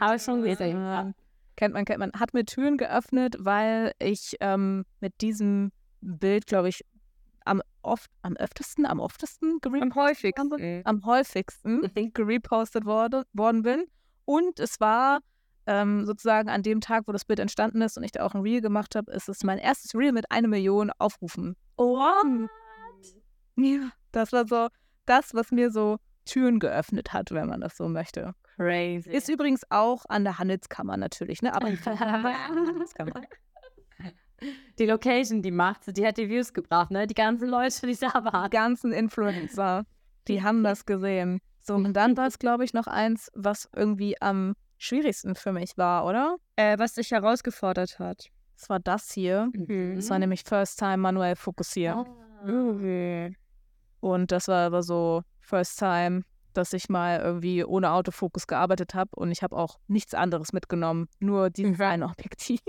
Habe 0.00 0.16
ich 0.16 0.22
schon 0.22 0.42
gesehen. 0.42 0.76
Ja. 0.78 1.04
Ja. 1.04 1.12
Kennt 1.56 1.74
man, 1.74 1.84
kennt 1.84 1.98
man. 1.98 2.12
Hat 2.12 2.32
mir 2.32 2.44
Türen 2.44 2.76
geöffnet, 2.78 3.36
weil 3.40 3.92
ich 3.98 4.36
ähm, 4.40 4.84
mit 5.00 5.20
diesem 5.20 5.72
Bild, 6.00 6.46
glaube 6.46 6.68
ich, 6.68 6.84
am 7.48 7.62
oft, 7.82 8.10
am 8.22 8.36
öftesten, 8.36 8.86
am 8.86 9.00
oftesten 9.00 9.58
Am 9.64 9.94
häufigsten. 9.94 10.82
am 10.84 11.04
häufigsten 11.04 11.90
gerepostet 12.14 12.84
wurde, 12.84 13.24
worden 13.32 13.62
bin. 13.62 13.84
Und 14.24 14.60
es 14.60 14.78
war 14.80 15.20
ähm, 15.66 16.04
sozusagen 16.06 16.48
an 16.48 16.62
dem 16.62 16.80
Tag, 16.80 17.04
wo 17.06 17.12
das 17.12 17.24
Bild 17.24 17.38
entstanden 17.40 17.82
ist 17.82 17.96
und 17.96 18.04
ich 18.04 18.12
da 18.12 18.24
auch 18.24 18.34
ein 18.34 18.42
Reel 18.42 18.60
gemacht 18.60 18.94
habe, 18.94 19.10
ist 19.12 19.28
es 19.28 19.42
mein 19.44 19.58
erstes 19.58 19.94
Reel 19.94 20.12
mit 20.12 20.30
einer 20.30 20.48
Million 20.48 20.90
Aufrufen. 20.98 21.56
What? 21.76 22.48
Ja, 23.56 23.90
das 24.12 24.32
war 24.32 24.46
so 24.46 24.68
das, 25.06 25.34
was 25.34 25.50
mir 25.50 25.70
so 25.70 25.98
Türen 26.24 26.58
geöffnet 26.58 27.12
hat, 27.12 27.30
wenn 27.30 27.48
man 27.48 27.60
das 27.60 27.76
so 27.76 27.88
möchte. 27.88 28.34
Crazy. 28.56 29.10
Ist 29.10 29.28
übrigens 29.28 29.62
auch 29.70 30.04
an 30.08 30.24
der 30.24 30.38
Handelskammer 30.38 30.96
natürlich, 30.96 31.42
ne? 31.42 31.54
Aber 31.54 31.68
Handelskammer. 31.86 33.22
Die 34.78 34.86
Location, 34.86 35.42
die 35.42 35.50
macht, 35.50 35.96
die 35.96 36.06
hat 36.06 36.16
die 36.16 36.28
Views 36.28 36.52
gebracht, 36.52 36.90
ne? 36.90 37.06
Die 37.06 37.14
ganzen 37.14 37.48
Leute, 37.48 37.86
die 37.86 37.96
da 37.96 38.08
die 38.08 38.24
waren. 38.24 38.50
ganzen 38.50 38.92
Influencer, 38.92 39.84
die 40.28 40.42
haben 40.42 40.62
das 40.62 40.86
gesehen. 40.86 41.40
So, 41.60 41.74
und 41.74 41.92
dann 41.94 42.16
war 42.16 42.26
es, 42.26 42.38
glaube 42.38 42.64
ich, 42.64 42.72
noch 42.72 42.86
eins, 42.86 43.30
was 43.34 43.68
irgendwie 43.74 44.20
am 44.22 44.54
schwierigsten 44.78 45.34
für 45.34 45.52
mich 45.52 45.76
war, 45.76 46.06
oder? 46.06 46.36
Äh, 46.56 46.78
was 46.78 46.94
dich 46.94 47.10
herausgefordert 47.10 47.98
hat. 47.98 48.28
Das 48.56 48.68
war 48.68 48.80
das 48.80 49.12
hier. 49.12 49.50
Mhm. 49.52 49.96
Das 49.96 50.10
war 50.10 50.18
nämlich 50.18 50.44
First 50.44 50.78
Time 50.78 50.98
manuell 50.98 51.36
fokussieren. 51.36 52.06
Okay. 52.42 53.36
Und 54.00 54.32
das 54.32 54.48
war 54.48 54.66
aber 54.66 54.82
so 54.82 55.22
First 55.40 55.78
Time, 55.78 56.22
dass 56.54 56.72
ich 56.72 56.88
mal 56.88 57.20
irgendwie 57.20 57.64
ohne 57.64 57.92
Autofokus 57.92 58.46
gearbeitet 58.46 58.94
habe 58.94 59.10
und 59.14 59.30
ich 59.30 59.42
habe 59.42 59.56
auch 59.56 59.78
nichts 59.86 60.14
anderes 60.14 60.52
mitgenommen, 60.52 61.08
nur 61.20 61.50
dieses 61.50 61.80
eine 61.80 62.06
Objektiv. 62.06 62.60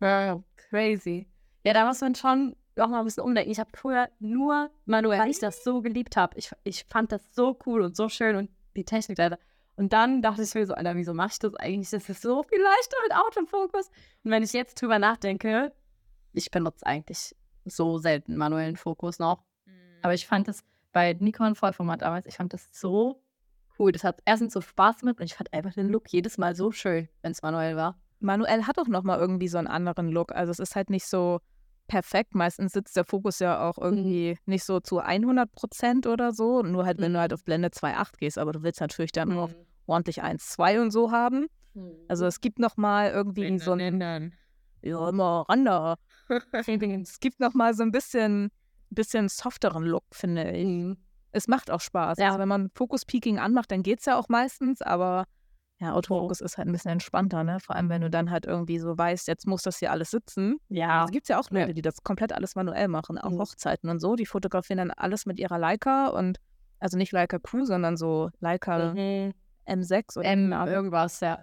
Ja, 0.00 0.42
crazy. 0.56 1.26
Ja, 1.64 1.72
da 1.72 1.86
muss 1.86 2.00
man 2.00 2.14
schon 2.14 2.56
auch 2.76 2.88
mal 2.88 3.00
ein 3.00 3.04
bisschen 3.04 3.24
umdenken. 3.24 3.50
Ich 3.50 3.58
habe 3.58 3.70
früher 3.74 4.08
nur 4.20 4.70
manuell, 4.84 5.20
weil 5.20 5.30
ich 5.30 5.40
das 5.40 5.64
so 5.64 5.82
geliebt 5.82 6.16
habe. 6.16 6.36
Ich, 6.38 6.50
ich 6.64 6.84
fand 6.84 7.12
das 7.12 7.34
so 7.34 7.58
cool 7.66 7.82
und 7.82 7.96
so 7.96 8.08
schön 8.08 8.36
und 8.36 8.50
die 8.76 8.84
Technik 8.84 9.16
da. 9.16 9.36
Und 9.76 9.92
dann 9.92 10.22
dachte 10.22 10.42
ich 10.42 10.54
mir 10.54 10.66
so, 10.66 10.74
Alter, 10.74 10.96
wieso 10.96 11.14
mache 11.14 11.30
ich 11.32 11.38
das 11.38 11.54
eigentlich? 11.54 11.90
Das 11.90 12.08
ist 12.08 12.22
so 12.22 12.42
viel 12.42 12.60
leichter 12.60 12.96
mit 13.04 13.16
Autofokus. 13.16 13.88
Und 14.24 14.30
wenn 14.30 14.42
ich 14.42 14.52
jetzt 14.52 14.80
drüber 14.80 14.98
nachdenke, 14.98 15.72
ich 16.32 16.50
benutze 16.50 16.84
eigentlich 16.86 17.34
so 17.64 17.98
selten 17.98 18.36
manuellen 18.36 18.76
Fokus 18.76 19.18
noch. 19.18 19.44
Aber 20.02 20.14
ich 20.14 20.26
fand 20.26 20.48
das 20.48 20.64
bei 20.92 21.12
Nikon 21.12 21.54
Vollformat 21.54 22.02
damals, 22.02 22.26
ich 22.26 22.36
fand 22.36 22.52
das 22.54 22.68
so 22.72 23.22
cool. 23.78 23.92
Das 23.92 24.04
hat 24.04 24.20
erstens 24.24 24.52
so 24.52 24.60
Spaß 24.60 25.00
gemacht 25.00 25.20
und 25.20 25.26
ich 25.26 25.34
fand 25.34 25.52
einfach 25.52 25.74
den 25.74 25.88
Look 25.88 26.08
jedes 26.08 26.38
Mal 26.38 26.54
so 26.54 26.72
schön, 26.72 27.08
wenn 27.22 27.32
es 27.32 27.42
manuell 27.42 27.76
war. 27.76 28.00
Manuell 28.20 28.64
hat 28.64 28.78
auch 28.78 28.88
nochmal 28.88 29.18
irgendwie 29.18 29.48
so 29.48 29.58
einen 29.58 29.66
anderen 29.66 30.10
Look. 30.10 30.32
Also 30.34 30.50
es 30.50 30.58
ist 30.58 30.76
halt 30.76 30.90
nicht 30.90 31.06
so 31.06 31.40
perfekt. 31.86 32.34
Meistens 32.34 32.72
sitzt 32.72 32.96
der 32.96 33.04
Fokus 33.04 33.38
ja 33.38 33.68
auch 33.68 33.78
irgendwie 33.78 34.38
nicht 34.46 34.64
so 34.64 34.80
zu 34.80 34.98
100 34.98 35.50
Prozent 35.52 36.06
oder 36.06 36.32
so. 36.32 36.62
Nur 36.62 36.84
halt, 36.84 36.98
wenn 36.98 37.12
du 37.12 37.18
Mhm. 37.18 37.22
halt 37.22 37.32
auf 37.32 37.44
Blende 37.44 37.68
2.8 37.68 38.18
gehst. 38.18 38.38
Aber 38.38 38.52
du 38.52 38.62
willst 38.62 38.80
natürlich 38.80 39.12
dann 39.12 39.32
auch 39.38 39.50
ordentlich 39.86 40.22
1.2 40.22 40.80
und 40.82 40.90
so 40.90 41.10
haben. 41.10 41.46
Also 42.08 42.26
es 42.26 42.40
gibt 42.40 42.58
nochmal 42.58 43.10
irgendwie 43.10 43.58
so 43.58 43.72
ein... 43.72 43.80
Ändern. 43.80 44.32
Ja, 44.82 45.08
immer 45.08 45.44
ran 45.48 45.66
Es 47.02 47.20
gibt 47.20 47.40
nochmal 47.40 47.74
so 47.74 47.82
ein 47.82 47.90
bisschen, 47.90 48.50
bisschen 48.90 49.28
softeren 49.28 49.84
Look, 49.84 50.04
finde 50.12 50.50
ich. 50.52 50.66
Mhm. 50.66 50.96
Es 51.30 51.46
macht 51.46 51.70
auch 51.70 51.80
Spaß. 51.80 52.18
Ja. 52.18 52.28
Also 52.28 52.38
wenn 52.38 52.48
man 52.48 52.70
Fokus-Peaking 52.74 53.38
anmacht, 53.38 53.70
dann 53.70 53.82
geht 53.82 54.00
es 54.00 54.06
ja 54.06 54.18
auch 54.18 54.28
meistens, 54.28 54.82
aber 54.82 55.24
ja, 55.80 55.92
Autofokus 55.94 56.40
ist 56.40 56.58
halt 56.58 56.68
ein 56.68 56.72
bisschen 56.72 56.90
entspannter, 56.92 57.44
ne? 57.44 57.58
Vor 57.60 57.76
allem, 57.76 57.88
wenn 57.88 58.02
du 58.02 58.10
dann 58.10 58.30
halt 58.30 58.46
irgendwie 58.46 58.78
so 58.78 58.98
weißt, 58.98 59.28
jetzt 59.28 59.46
muss 59.46 59.62
das 59.62 59.78
hier 59.78 59.92
alles 59.92 60.10
sitzen. 60.10 60.56
Ja. 60.68 61.02
Also 61.02 61.12
gibt 61.12 61.24
es 61.24 61.28
ja 61.28 61.38
auch 61.38 61.50
Ja. 61.50 61.60
Leute, 61.60 61.74
die 61.74 61.82
das 61.82 62.02
komplett 62.02 62.32
alles 62.32 62.56
manuell 62.56 62.88
machen, 62.88 63.16
auch 63.18 63.30
Mhm. 63.30 63.38
Hochzeiten 63.38 63.88
und 63.88 64.00
so. 64.00 64.16
Die 64.16 64.26
fotografieren 64.26 64.78
dann 64.78 64.90
alles 64.90 65.24
mit 65.26 65.38
ihrer 65.38 65.58
Leica 65.58 66.08
und 66.08 66.38
also 66.80 66.96
nicht 66.98 67.12
Leica 67.12 67.38
Q, 67.38 67.64
sondern 67.64 67.96
so 67.96 68.30
Leica 68.40 68.92
Mhm. 68.94 69.32
M6 69.66 70.16
oder 70.18 70.28
M, 70.28 70.52
irgendwas, 70.52 71.20
ja. 71.20 71.42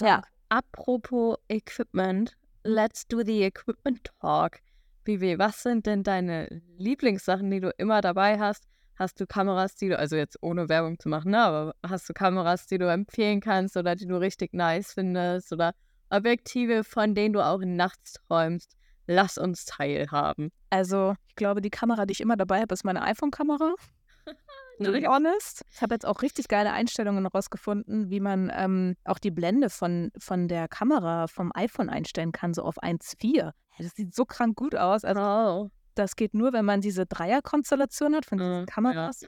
Ja. 0.00 0.22
Apropos 0.48 1.36
Equipment, 1.48 2.32
let's 2.64 3.06
do 3.06 3.22
the 3.24 3.42
Equipment 3.42 4.08
Talk. 4.20 4.60
Vivi, 5.04 5.38
was 5.38 5.62
sind 5.62 5.86
denn 5.86 6.02
deine 6.02 6.62
Lieblingssachen, 6.78 7.50
die 7.50 7.60
du 7.60 7.70
immer 7.78 8.00
dabei 8.00 8.38
hast? 8.38 8.64
Hast 8.98 9.20
du 9.20 9.26
Kameras, 9.26 9.76
die 9.76 9.88
du, 9.90 9.98
also 9.98 10.16
jetzt 10.16 10.38
ohne 10.40 10.68
Werbung 10.68 10.98
zu 10.98 11.08
machen, 11.08 11.30
ne, 11.30 11.38
aber 11.38 11.74
hast 11.86 12.08
du 12.08 12.12
Kameras, 12.12 12.66
die 12.66 12.78
du 12.78 12.90
empfehlen 12.90 13.40
kannst 13.40 13.76
oder 13.76 13.94
die 13.94 14.06
du 14.06 14.16
richtig 14.16 14.52
nice 14.54 14.92
findest 14.92 15.52
oder 15.52 15.72
Objektive, 16.10 16.82
von 16.82 17.14
denen 17.14 17.32
du 17.32 17.44
auch 17.44 17.60
nachts 17.64 18.14
träumst? 18.14 18.76
Lass 19.06 19.38
uns 19.38 19.66
teilhaben. 19.66 20.50
Also, 20.70 21.14
ich 21.28 21.36
glaube, 21.36 21.60
die 21.60 21.70
Kamera, 21.70 22.06
die 22.06 22.12
ich 22.12 22.20
immer 22.20 22.36
dabei 22.36 22.60
habe, 22.60 22.74
ist 22.74 22.84
meine 22.84 23.02
iPhone-Kamera. 23.02 23.74
To 24.84 24.92
be 24.92 25.08
honest. 25.08 25.64
Ich 25.72 25.82
habe 25.82 25.94
jetzt 25.94 26.06
auch 26.06 26.22
richtig 26.22 26.46
geile 26.46 26.70
Einstellungen 26.70 27.26
rausgefunden, 27.26 28.10
wie 28.10 28.20
man 28.20 28.52
ähm, 28.54 28.94
auch 29.04 29.18
die 29.18 29.32
Blende 29.32 29.70
von, 29.70 30.12
von 30.18 30.46
der 30.46 30.68
Kamera 30.68 31.26
vom 31.26 31.50
iPhone 31.54 31.88
einstellen 31.88 32.30
kann, 32.30 32.54
so 32.54 32.62
auf 32.62 32.80
1,4. 32.80 33.52
Hey, 33.70 33.84
Das 33.84 33.96
sieht 33.96 34.14
so 34.14 34.24
krank 34.24 34.56
gut 34.56 34.76
aus. 34.76 35.04
Also, 35.04 35.20
Oh, 35.20 35.70
das 35.98 36.16
geht 36.16 36.34
nur, 36.34 36.52
wenn 36.52 36.64
man 36.64 36.80
diese 36.80 37.06
Dreierkonstellation 37.06 38.14
hat 38.14 38.24
von 38.26 38.38
diesen 38.38 38.60
Mhm, 38.62 38.66
Kameras. 38.66 39.26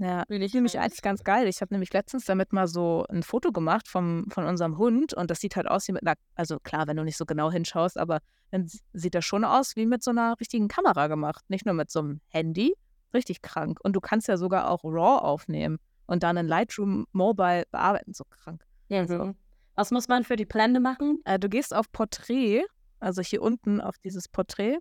Ja, 0.00 0.24
will 0.28 0.42
ich 0.42 0.54
nämlich 0.54 0.76
raus. 0.76 0.82
eigentlich 0.84 1.02
ganz 1.02 1.24
geil. 1.24 1.48
Ich 1.48 1.60
habe 1.60 1.74
nämlich 1.74 1.92
letztens 1.92 2.24
damit 2.24 2.52
mal 2.52 2.68
so 2.68 3.04
ein 3.08 3.24
Foto 3.24 3.50
gemacht 3.50 3.88
vom, 3.88 4.26
von 4.30 4.44
unserem 4.44 4.78
Hund 4.78 5.12
und 5.12 5.28
das 5.28 5.40
sieht 5.40 5.56
halt 5.56 5.66
aus 5.66 5.88
wie 5.88 5.92
mit 5.92 6.06
einer, 6.06 6.14
also 6.36 6.60
klar, 6.60 6.86
wenn 6.86 6.96
du 6.96 7.02
nicht 7.02 7.16
so 7.16 7.26
genau 7.26 7.50
hinschaust, 7.50 7.98
aber 7.98 8.20
dann 8.52 8.68
sieht 8.92 9.14
das 9.16 9.24
schon 9.24 9.44
aus 9.44 9.74
wie 9.74 9.86
mit 9.86 10.04
so 10.04 10.12
einer 10.12 10.38
richtigen 10.38 10.68
Kamera 10.68 11.08
gemacht. 11.08 11.44
Nicht 11.48 11.66
nur 11.66 11.74
mit 11.74 11.90
so 11.90 11.98
einem 11.98 12.20
Handy. 12.28 12.74
Richtig 13.12 13.42
krank. 13.42 13.80
Und 13.82 13.94
du 13.96 14.00
kannst 14.00 14.28
ja 14.28 14.36
sogar 14.36 14.70
auch 14.70 14.84
RAW 14.84 15.18
aufnehmen 15.20 15.78
und 16.06 16.22
dann 16.22 16.36
in 16.36 16.46
Lightroom 16.46 17.06
Mobile 17.12 17.64
bearbeiten. 17.72 18.12
So 18.14 18.22
krank. 18.30 18.62
Mhm. 18.90 19.34
Was 19.74 19.90
muss 19.90 20.06
man 20.08 20.22
für 20.24 20.36
die 20.36 20.46
Blende 20.46 20.78
machen? 20.78 21.20
Äh, 21.24 21.38
du 21.40 21.48
gehst 21.48 21.74
auf 21.74 21.90
Porträt, 21.90 22.62
also 23.00 23.20
hier 23.22 23.42
unten 23.42 23.80
auf 23.80 23.96
dieses 23.98 24.28
Porträt. 24.28 24.78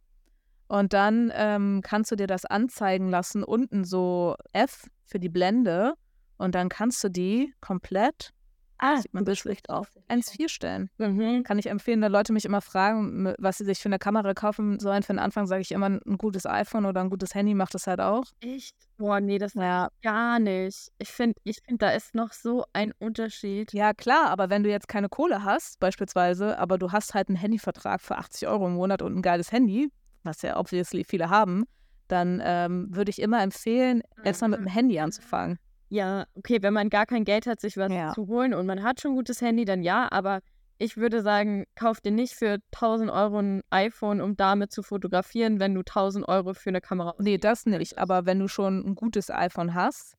Und 0.67 0.93
dann 0.93 1.31
ähm, 1.33 1.81
kannst 1.83 2.11
du 2.11 2.15
dir 2.15 2.27
das 2.27 2.45
anzeigen 2.45 3.09
lassen, 3.09 3.43
unten 3.43 3.83
so 3.83 4.35
F 4.53 4.87
für 5.05 5.19
die 5.19 5.29
Blende. 5.29 5.93
Und 6.37 6.55
dann 6.55 6.69
kannst 6.69 7.03
du 7.03 7.09
die 7.09 7.53
komplett, 7.61 8.33
Ah, 8.79 8.97
sieht 8.97 9.11
man 9.13 9.25
schlecht 9.35 9.71
auf, 9.71 9.91
1,4 10.07 10.49
stellen. 10.49 10.91
Mhm. 10.99 11.41
Kann 11.43 11.57
ich 11.57 11.67
empfehlen, 11.67 11.99
wenn 12.01 12.11
Leute 12.11 12.31
mich 12.31 12.45
immer 12.45 12.61
fragen, 12.61 13.33
was 13.39 13.57
sie 13.57 13.65
sich 13.65 13.79
für 13.79 13.89
eine 13.89 13.97
Kamera 13.97 14.35
kaufen 14.35 14.79
sollen. 14.79 15.01
Für 15.01 15.13
den 15.13 15.19
Anfang 15.19 15.47
sage 15.47 15.61
ich 15.61 15.71
immer, 15.71 15.87
ein 15.87 16.17
gutes 16.19 16.45
iPhone 16.45 16.85
oder 16.85 17.01
ein 17.01 17.09
gutes 17.09 17.33
Handy 17.33 17.55
macht 17.55 17.73
das 17.73 17.87
halt 17.87 17.99
auch. 17.99 18.25
Echt? 18.39 18.75
Boah, 18.97 19.19
nee, 19.19 19.39
das 19.39 19.55
Ja, 19.55 19.89
gar 20.03 20.39
nicht. 20.39 20.91
Ich 20.99 21.09
finde, 21.09 21.39
ich 21.43 21.59
find, 21.65 21.81
da 21.81 21.89
ist 21.89 22.13
noch 22.13 22.33
so 22.33 22.65
ein 22.73 22.93
Unterschied. 22.99 23.73
ja 23.73 23.93
klar, 23.95 24.29
aber 24.29 24.51
wenn 24.51 24.61
du 24.61 24.69
jetzt 24.69 24.87
keine 24.87 25.09
Kohle 25.09 25.43
hast, 25.43 25.79
beispielsweise, 25.79 26.59
aber 26.59 26.77
du 26.77 26.91
hast 26.91 27.15
halt 27.15 27.29
einen 27.29 27.37
Handyvertrag 27.37 27.99
für 27.99 28.17
80 28.17 28.47
Euro 28.47 28.67
im 28.67 28.75
Monat 28.75 29.01
und 29.01 29.15
ein 29.15 29.21
geiles 29.23 29.51
Handy, 29.51 29.89
was 30.23 30.41
ja 30.41 30.57
obviously 30.57 31.03
viele 31.03 31.29
haben, 31.29 31.65
dann 32.07 32.41
ähm, 32.43 32.87
würde 32.95 33.09
ich 33.09 33.21
immer 33.21 33.41
empfehlen, 33.41 34.01
erstmal 34.23 34.49
mit 34.51 34.59
dem 34.59 34.67
Handy 34.67 34.99
anzufangen. 34.99 35.59
Ja, 35.89 36.25
okay, 36.35 36.61
wenn 36.61 36.73
man 36.73 36.89
gar 36.89 37.05
kein 37.05 37.23
Geld 37.23 37.47
hat, 37.47 37.61
sich 37.61 37.77
was 37.77 37.91
Ja. 37.93 38.13
zu 38.13 38.27
holen 38.27 38.53
und 38.53 38.65
man 38.65 38.83
hat 38.83 39.01
schon 39.01 39.11
ein 39.11 39.15
gutes 39.15 39.41
Handy, 39.41 39.65
dann 39.65 39.83
ja, 39.83 40.07
aber 40.11 40.41
ich 40.79 40.97
würde 40.97 41.21
sagen, 41.21 41.65
kauf 41.75 42.01
dir 42.01 42.11
nicht 42.11 42.35
für 42.35 42.59
1000 42.71 43.09
Euro 43.09 43.39
ein 43.39 43.61
iPhone, 43.71 44.21
um 44.21 44.35
damit 44.35 44.71
zu 44.71 44.83
fotografieren, 44.83 45.59
wenn 45.59 45.73
du 45.73 45.81
1000 45.81 46.27
Euro 46.27 46.53
für 46.53 46.69
eine 46.69 46.81
Kamera 46.81 47.15
Nee, 47.19 47.37
das 47.37 47.65
nicht. 47.65 47.97
Aber 47.97 48.25
wenn 48.25 48.39
du 48.39 48.47
schon 48.47 48.85
ein 48.85 48.95
gutes 48.95 49.31
iPhone 49.31 49.73
hast, 49.73 50.13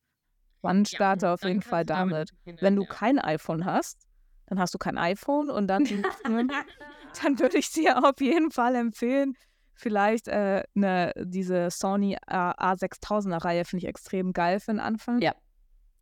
dann 0.61 0.85
starte 0.85 1.29
auf 1.29 1.43
jeden 1.43 1.61
Fall 1.61 1.85
damit. 1.85 2.31
Wenn 2.45 2.75
du 2.75 2.85
kein 2.85 3.19
iPhone 3.19 3.63
hast, 3.63 4.05
dann 4.47 4.59
hast 4.59 4.73
du 4.73 4.77
kein 4.77 4.97
iPhone 4.97 5.49
und 5.49 5.67
dann, 5.67 5.85
dann 7.23 7.39
würde 7.39 7.57
ich 7.57 7.71
dir 7.71 8.03
auf 8.03 8.19
jeden 8.19 8.51
Fall 8.51 8.75
empfehlen, 8.75 9.35
vielleicht 9.79 10.27
äh, 10.27 10.63
ne, 10.73 11.13
diese 11.17 11.69
Sony 11.71 12.17
A- 12.27 12.73
A6000er-Reihe 12.73 13.65
finde 13.65 13.85
ich 13.85 13.89
extrem 13.89 14.33
geil 14.33 14.59
für 14.59 14.71
den 14.71 14.79
Anfang. 14.79 15.21
Ja. 15.21 15.33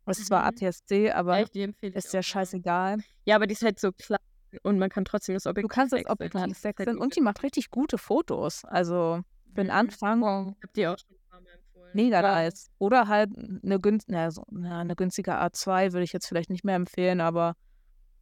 Es 0.06 0.18
ist 0.18 0.28
zwar 0.28 0.40
Mhm. 0.42 0.48
APS-C, 0.62 1.10
aber 1.12 1.40
ich 1.42 1.54
ist 1.82 2.12
ja 2.14 2.22
scheißegal. 2.22 2.98
Ja, 3.26 3.36
aber 3.36 3.46
die 3.46 3.52
ist 3.52 3.62
halt 3.62 3.78
so 3.78 3.92
klein 3.92 4.18
und 4.62 4.78
man 4.78 4.88
kann 4.88 5.04
trotzdem 5.04 5.34
das 5.34 5.46
Objektiv 5.46 5.68
Du 5.68 5.74
kannst 5.74 5.92
das 5.92 5.98
wechseln. 6.00 6.12
Objektiv 6.12 6.40
ist 6.56 6.64
halt 6.64 6.78
wechseln 6.78 6.98
und 6.98 7.14
die 7.16 7.20
macht 7.20 7.42
richtig 7.42 7.70
gute 7.70 7.98
Fotos. 7.98 8.64
Also 8.64 9.20
für 9.54 9.62
den. 9.64 9.70
Anfang 9.70 10.20
Ich 10.20 10.62
habe 10.62 10.72
die 10.74 10.86
auch 10.86 10.96
schon 10.98 11.10
ein 11.14 11.30
paar 11.30 11.40
Mal 11.42 11.50
empfohlen. 11.52 11.90
mega 11.92 12.22
Ja. 12.22 12.34
nice. 12.36 12.70
Oder 12.78 13.06
halt 13.08 13.30
eine, 13.36 13.78
günst 13.78 14.08
na, 14.08 14.30
so, 14.30 14.44
na, 14.50 14.80
eine 14.80 14.96
günstige 14.96 15.32
A2 15.38 15.92
würde 15.92 16.04
ich 16.04 16.12
jetzt 16.14 16.26
vielleicht 16.26 16.48
nicht 16.48 16.64
mehr 16.64 16.76
empfehlen, 16.76 17.20
aber 17.20 17.54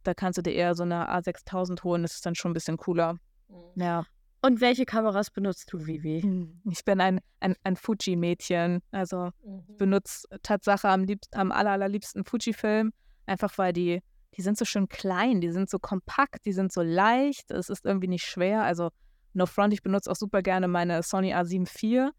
da 0.03 0.13
kannst 0.13 0.37
du 0.37 0.41
dir 0.41 0.53
eher 0.53 0.75
so 0.75 0.83
eine 0.83 1.09
A6000 1.09 1.83
holen. 1.83 2.01
Das 2.01 2.15
ist 2.15 2.25
dann 2.25 2.35
schon 2.35 2.51
ein 2.51 2.53
bisschen 2.53 2.75
cooler. 2.77 3.13
Mhm. 3.47 3.81
Ja. 3.81 4.05
Und 4.41 4.61
welche 4.61 4.85
Kameras 4.85 5.31
benutzt 5.31 5.73
du, 5.73 5.85
Vivi? 5.85 6.51
Ich 6.69 6.85
bin 6.85 7.01
ein, 7.01 7.19
ein, 7.39 7.55
ein 7.63 7.75
Fuji-Mädchen. 7.75 8.81
Also 8.91 9.31
ich 9.67 9.77
benutze 9.77 10.27
Tatsache 10.43 10.89
am, 10.89 11.03
liebst, 11.03 11.35
am 11.35 11.51
aller, 11.51 11.71
allerliebsten 11.71 12.23
Fuji-Film, 12.23 12.93
einfach 13.25 13.57
weil 13.57 13.73
die, 13.73 14.01
die 14.35 14.41
sind 14.41 14.57
so 14.57 14.65
schön 14.65 14.87
klein, 14.87 15.41
die 15.41 15.51
sind 15.51 15.69
so 15.69 15.79
kompakt, 15.79 16.45
die 16.45 16.53
sind 16.53 16.71
so 16.71 16.81
leicht, 16.81 17.49
es 17.51 17.69
ist 17.69 17.85
irgendwie 17.85 18.07
nicht 18.07 18.25
schwer. 18.25 18.63
Also 18.63 18.91
no 19.33 19.45
front, 19.45 19.73
ich 19.73 19.81
benutze 19.81 20.11
auch 20.11 20.15
super 20.15 20.41
gerne 20.41 20.67
meine 20.67 21.01
Sony 21.01 21.33
A7 21.33 21.67
IV, 21.67 22.11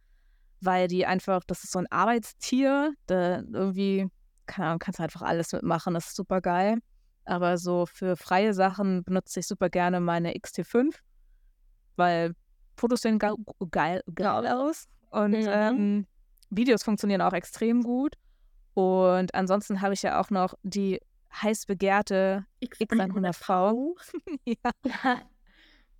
weil 0.60 0.88
die 0.88 1.06
einfach, 1.06 1.44
das 1.46 1.62
ist 1.62 1.72
so 1.72 1.78
ein 1.78 1.90
Arbeitstier, 1.90 2.92
da 3.06 3.38
irgendwie, 3.40 4.08
keine 4.46 4.68
Ahnung, 4.68 4.78
kannst 4.80 4.98
du 4.98 5.04
einfach 5.04 5.22
alles 5.22 5.52
mitmachen, 5.52 5.94
das 5.94 6.08
ist 6.08 6.16
super 6.16 6.40
geil. 6.40 6.78
Aber 7.24 7.58
so 7.58 7.86
für 7.86 8.16
freie 8.16 8.54
Sachen 8.54 9.04
benutze 9.04 9.40
ich 9.40 9.46
super 9.46 9.68
gerne 9.68 10.00
meine 10.00 10.32
XT5, 10.32 10.94
weil 11.98 12.34
Fotos 12.76 13.02
sehen 13.02 13.18
ga- 13.18 13.34
geil, 13.70 14.02
geil 14.14 14.46
aus 14.46 14.86
und 15.10 15.32
Mhm. 15.32 15.46
ähm, 15.48 16.06
Videos 16.50 16.82
funktionieren 16.82 17.20
auch 17.20 17.32
extrem 17.32 17.82
gut. 17.82 18.14
Und 18.74 19.34
ansonsten 19.34 19.80
habe 19.80 19.94
ich 19.94 20.02
ja 20.02 20.20
auch 20.20 20.30
noch 20.30 20.54
die 20.62 21.00
heiß 21.42 21.66
begehrte 21.66 22.46
X100V. 22.62 23.94
ja. 24.46 24.70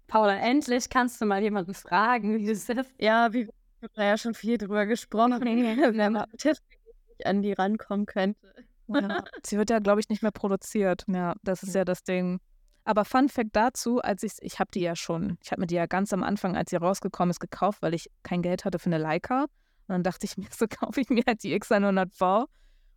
Paula, 0.07 0.37
endlich 0.39 0.89
kannst 0.89 1.21
du 1.21 1.27
mal 1.27 1.43
jemanden 1.43 1.75
fragen, 1.75 2.39
wie 2.39 2.49
es 2.51 2.69
ist. 2.69 2.91
Ja, 2.99 3.33
wir 3.33 3.49
haben 3.83 3.93
da 3.95 4.05
ja 4.05 4.17
schon 4.17 4.35
viel 4.35 4.57
drüber 4.57 4.87
gesprochen, 4.87 5.41
wenn 5.43 6.13
man 6.13 6.27
technisch 6.39 6.79
an 7.25 7.43
die 7.43 7.53
rankommen 7.53 8.07
könnte. 8.07 8.55
Ja. 8.87 9.23
Sie 9.45 9.59
wird 9.59 9.69
ja, 9.71 9.81
glaube 9.81 10.01
ich, 10.01 10.09
nicht 10.09 10.23
mehr 10.23 10.31
produziert. 10.33 11.05
Ja, 11.09 11.35
das 11.43 11.63
ist 11.63 11.75
ja 11.75 11.85
das 11.85 12.05
Ding. 12.05 12.41
Aber 12.89 13.05
Fun 13.05 13.29
Fact 13.29 13.51
dazu, 13.53 14.01
als 14.01 14.23
ich, 14.23 14.33
ich 14.41 14.59
habe 14.59 14.71
die 14.73 14.81
ja 14.81 14.97
schon, 14.97 15.37
ich 15.43 15.51
habe 15.51 15.61
mir 15.61 15.67
die 15.67 15.75
ja 15.75 15.85
ganz 15.85 16.15
am 16.15 16.23
Anfang, 16.23 16.57
als 16.57 16.71
sie 16.71 16.77
rausgekommen 16.77 17.29
ist, 17.29 17.39
gekauft, 17.39 17.83
weil 17.83 17.93
ich 17.93 18.11
kein 18.23 18.41
Geld 18.41 18.65
hatte 18.65 18.79
für 18.79 18.87
eine 18.87 18.97
Leica. 18.97 19.43
Und 19.43 19.49
dann 19.89 20.03
dachte 20.03 20.25
ich 20.25 20.39
mir, 20.39 20.47
so 20.57 20.67
kaufe 20.67 20.99
ich 20.99 21.11
mir 21.11 21.23
halt 21.27 21.43
die 21.43 21.55
X100V. 21.55 22.47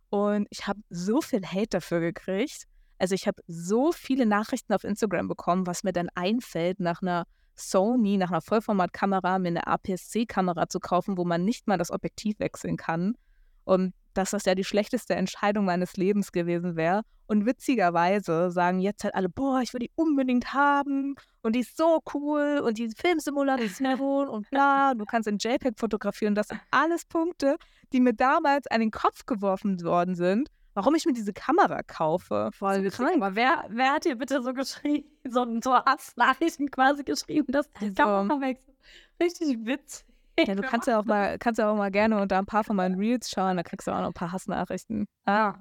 Und 0.08 0.46
ich 0.48 0.66
habe 0.66 0.80
so 0.88 1.20
viel 1.20 1.44
Hate 1.44 1.68
dafür 1.68 2.00
gekriegt. 2.00 2.64
Also 2.98 3.14
ich 3.14 3.26
habe 3.26 3.42
so 3.46 3.92
viele 3.92 4.24
Nachrichten 4.24 4.72
auf 4.72 4.84
Instagram 4.84 5.28
bekommen, 5.28 5.66
was 5.66 5.84
mir 5.84 5.92
dann 5.92 6.08
einfällt, 6.14 6.80
nach 6.80 7.02
einer 7.02 7.26
Sony, 7.54 8.16
nach 8.16 8.30
einer 8.30 8.40
Vollformatkamera, 8.40 9.38
mir 9.40 9.48
eine 9.48 9.66
APS-C-Kamera 9.66 10.70
zu 10.70 10.80
kaufen, 10.80 11.18
wo 11.18 11.26
man 11.26 11.44
nicht 11.44 11.66
mal 11.66 11.76
das 11.76 11.90
Objektiv 11.90 12.40
wechseln 12.40 12.78
kann. 12.78 13.14
Und 13.64 13.92
dass 14.14 14.30
das 14.30 14.44
ja 14.44 14.54
die 14.54 14.64
schlechteste 14.64 15.14
Entscheidung 15.14 15.64
meines 15.64 15.96
Lebens 15.96 16.32
gewesen 16.32 16.76
wäre. 16.76 17.02
Und 17.26 17.46
witzigerweise 17.46 18.50
sagen 18.50 18.80
jetzt 18.80 19.04
halt 19.04 19.14
alle, 19.14 19.28
boah, 19.28 19.60
ich 19.62 19.72
will 19.72 19.80
die 19.80 19.90
unbedingt 19.94 20.52
haben 20.52 21.14
und 21.42 21.54
die 21.56 21.60
ist 21.60 21.76
so 21.76 22.00
cool 22.12 22.60
und 22.64 22.76
die 22.78 22.90
Filmsimulation 22.94 24.28
und 24.28 24.50
bla, 24.50 24.94
du 24.94 25.04
kannst 25.04 25.28
in 25.28 25.38
JPEG 25.38 25.78
fotografieren. 25.78 26.34
Das 26.34 26.48
sind 26.48 26.60
alles 26.70 27.04
Punkte, 27.06 27.56
die 27.92 28.00
mir 28.00 28.12
damals 28.12 28.66
an 28.66 28.80
den 28.80 28.90
Kopf 28.90 29.24
geworfen 29.24 29.82
worden 29.82 30.14
sind, 30.14 30.48
warum 30.74 30.94
ich 30.94 31.06
mir 31.06 31.12
diese 31.14 31.32
Kamera 31.32 31.82
kaufe. 31.82 32.50
Voll 32.52 32.84
So 32.90 33.02
krank. 33.02 33.16
Aber 33.16 33.34
wer, 33.34 33.64
wer 33.70 33.92
hat 33.94 34.04
dir 34.04 34.16
bitte 34.16 34.42
so 34.42 34.52
geschrieben, 34.52 35.08
so, 35.24 35.46
so 35.62 35.74
Hassnachrichten 35.74 36.70
quasi 36.70 37.02
geschrieben, 37.04 37.50
dass 37.52 37.70
die 37.80 37.86
Also- 37.86 37.94
Kamera 38.02 38.40
wechselt? 38.40 38.76
Richtig 39.22 39.58
witzig. 39.64 40.04
Ja, 40.46 40.54
du 40.54 40.62
kannst 40.62 40.88
ja 40.88 40.98
auch 40.98 41.04
mal, 41.04 41.38
kannst 41.38 41.58
ja 41.58 41.70
auch 41.70 41.76
mal 41.76 41.90
gerne 41.90 42.20
unter 42.20 42.38
ein 42.38 42.46
paar 42.46 42.64
von 42.64 42.74
meinen 42.76 42.98
Reels 42.98 43.30
schauen, 43.30 43.56
da 43.56 43.62
kriegst 43.62 43.86
du 43.86 43.92
auch 43.92 44.00
noch 44.00 44.08
ein 44.08 44.12
paar 44.14 44.32
Hassnachrichten. 44.32 45.06
Ah, 45.26 45.54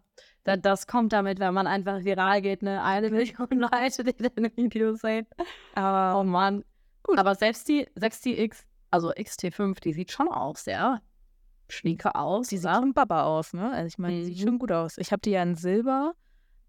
da, 0.44 0.58
das 0.58 0.88
kommt 0.88 1.14
damit, 1.14 1.40
wenn 1.40 1.54
man 1.54 1.68
einfach 1.68 2.04
viral 2.04 2.42
geht, 2.42 2.64
ne? 2.64 2.82
Eine 2.82 3.10
Million 3.10 3.48
Leute, 3.52 4.04
die 4.04 4.14
deine 4.16 4.56
Videos 4.56 5.02
sehen. 5.02 5.28
Aber 5.76 6.20
Oh 6.20 6.24
Mann. 6.24 6.64
Gut. 7.04 7.20
Aber 7.20 7.36
selbst 7.36 7.68
die, 7.68 7.88
selbst 7.96 8.24
die 8.26 8.40
X, 8.40 8.66
also 8.92 9.10
XT5, 9.12 9.80
die 9.82 9.94
sieht 9.94 10.12
schon 10.12 10.28
auch 10.30 10.56
sehr 10.56 11.02
schnieke 11.70 12.16
aus. 12.16 12.48
Die 12.48 12.58
sieht 12.58 12.66
oder? 12.70 12.80
schon 12.80 12.94
Baba 12.94 13.24
aus, 13.24 13.54
ne? 13.54 13.72
Also 13.72 13.88
ich 13.88 13.98
meine, 13.98 14.16
die 14.18 14.26
sieht 14.26 14.38
Mhm. 14.40 14.48
schon 14.50 14.60
gut 14.60 14.72
aus. 14.72 14.98
Ich 14.98 15.12
habe 15.12 15.22
die 15.22 15.32
ja 15.32 15.44
in 15.44 15.56
Silber. 15.56 16.14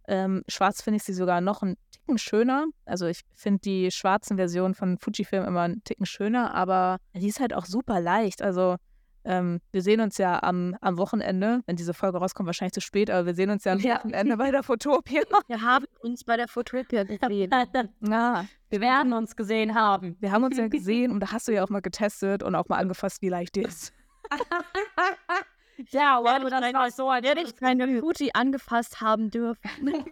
Ähm, 0.08 0.42
schwarz 0.48 0.82
finde 0.82 0.96
ich 0.98 1.02
sie 1.04 1.12
sogar 1.14 1.40
noch 1.40 1.62
einen 1.62 1.76
Ticken 1.92 2.18
schöner. 2.18 2.66
Also 2.84 3.06
ich 3.06 3.20
finde 3.34 3.60
die 3.60 3.90
schwarzen 3.90 4.36
Versionen 4.36 4.74
von 4.74 4.98
Fujifilm 4.98 5.44
immer 5.44 5.62
einen 5.62 5.84
Ticken 5.84 6.06
schöner, 6.06 6.54
aber 6.54 6.98
die 7.14 7.28
ist 7.28 7.40
halt 7.40 7.54
auch 7.54 7.64
super 7.66 8.00
leicht. 8.00 8.42
Also 8.42 8.76
ähm, 9.24 9.60
wir 9.70 9.82
sehen 9.82 10.00
uns 10.00 10.18
ja 10.18 10.42
am, 10.42 10.76
am 10.80 10.98
Wochenende, 10.98 11.60
wenn 11.66 11.76
diese 11.76 11.94
Folge 11.94 12.18
rauskommt, 12.18 12.48
wahrscheinlich 12.48 12.72
zu 12.72 12.80
spät, 12.80 13.08
aber 13.08 13.24
wir 13.26 13.34
sehen 13.34 13.50
uns 13.50 13.62
ja 13.62 13.72
am 13.72 13.78
Ja. 13.78 13.98
Wochenende 13.98 14.36
bei 14.36 14.50
der 14.50 14.64
Fotopia. 14.64 15.22
Wir 15.46 15.62
haben 15.62 15.84
uns 16.00 16.24
bei 16.24 16.36
der 16.36 16.48
Fotopia 16.48 17.04
gesehen. 17.04 17.48
Ja, 18.00 18.46
Wir 18.70 18.80
werden 18.80 19.12
uns 19.12 19.36
gesehen 19.36 19.76
haben. 19.76 20.16
wir 20.18 20.32
haben 20.32 20.42
uns 20.42 20.56
ja 20.58 20.66
gesehen 20.68 21.12
und 21.12 21.20
da 21.20 21.30
hast 21.30 21.46
du 21.46 21.52
ja 21.52 21.62
auch 21.62 21.68
mal 21.70 21.80
getestet 21.82 22.42
und 22.42 22.56
auch 22.56 22.68
mal 22.68 22.78
angefasst, 22.78 23.22
wie 23.22 23.28
leicht 23.28 23.54
die 23.54 23.62
ist. 23.62 23.92
Ja, 25.90 26.18
aber 26.18 26.50
das 26.50 26.72
war 26.72 26.90
so 26.90 27.08
ein 27.08 27.24
ich 27.24 27.60
meine 27.60 28.00
Fuji 28.00 28.30
angefasst 28.34 29.00
haben 29.00 29.30
dürfen. 29.30 29.70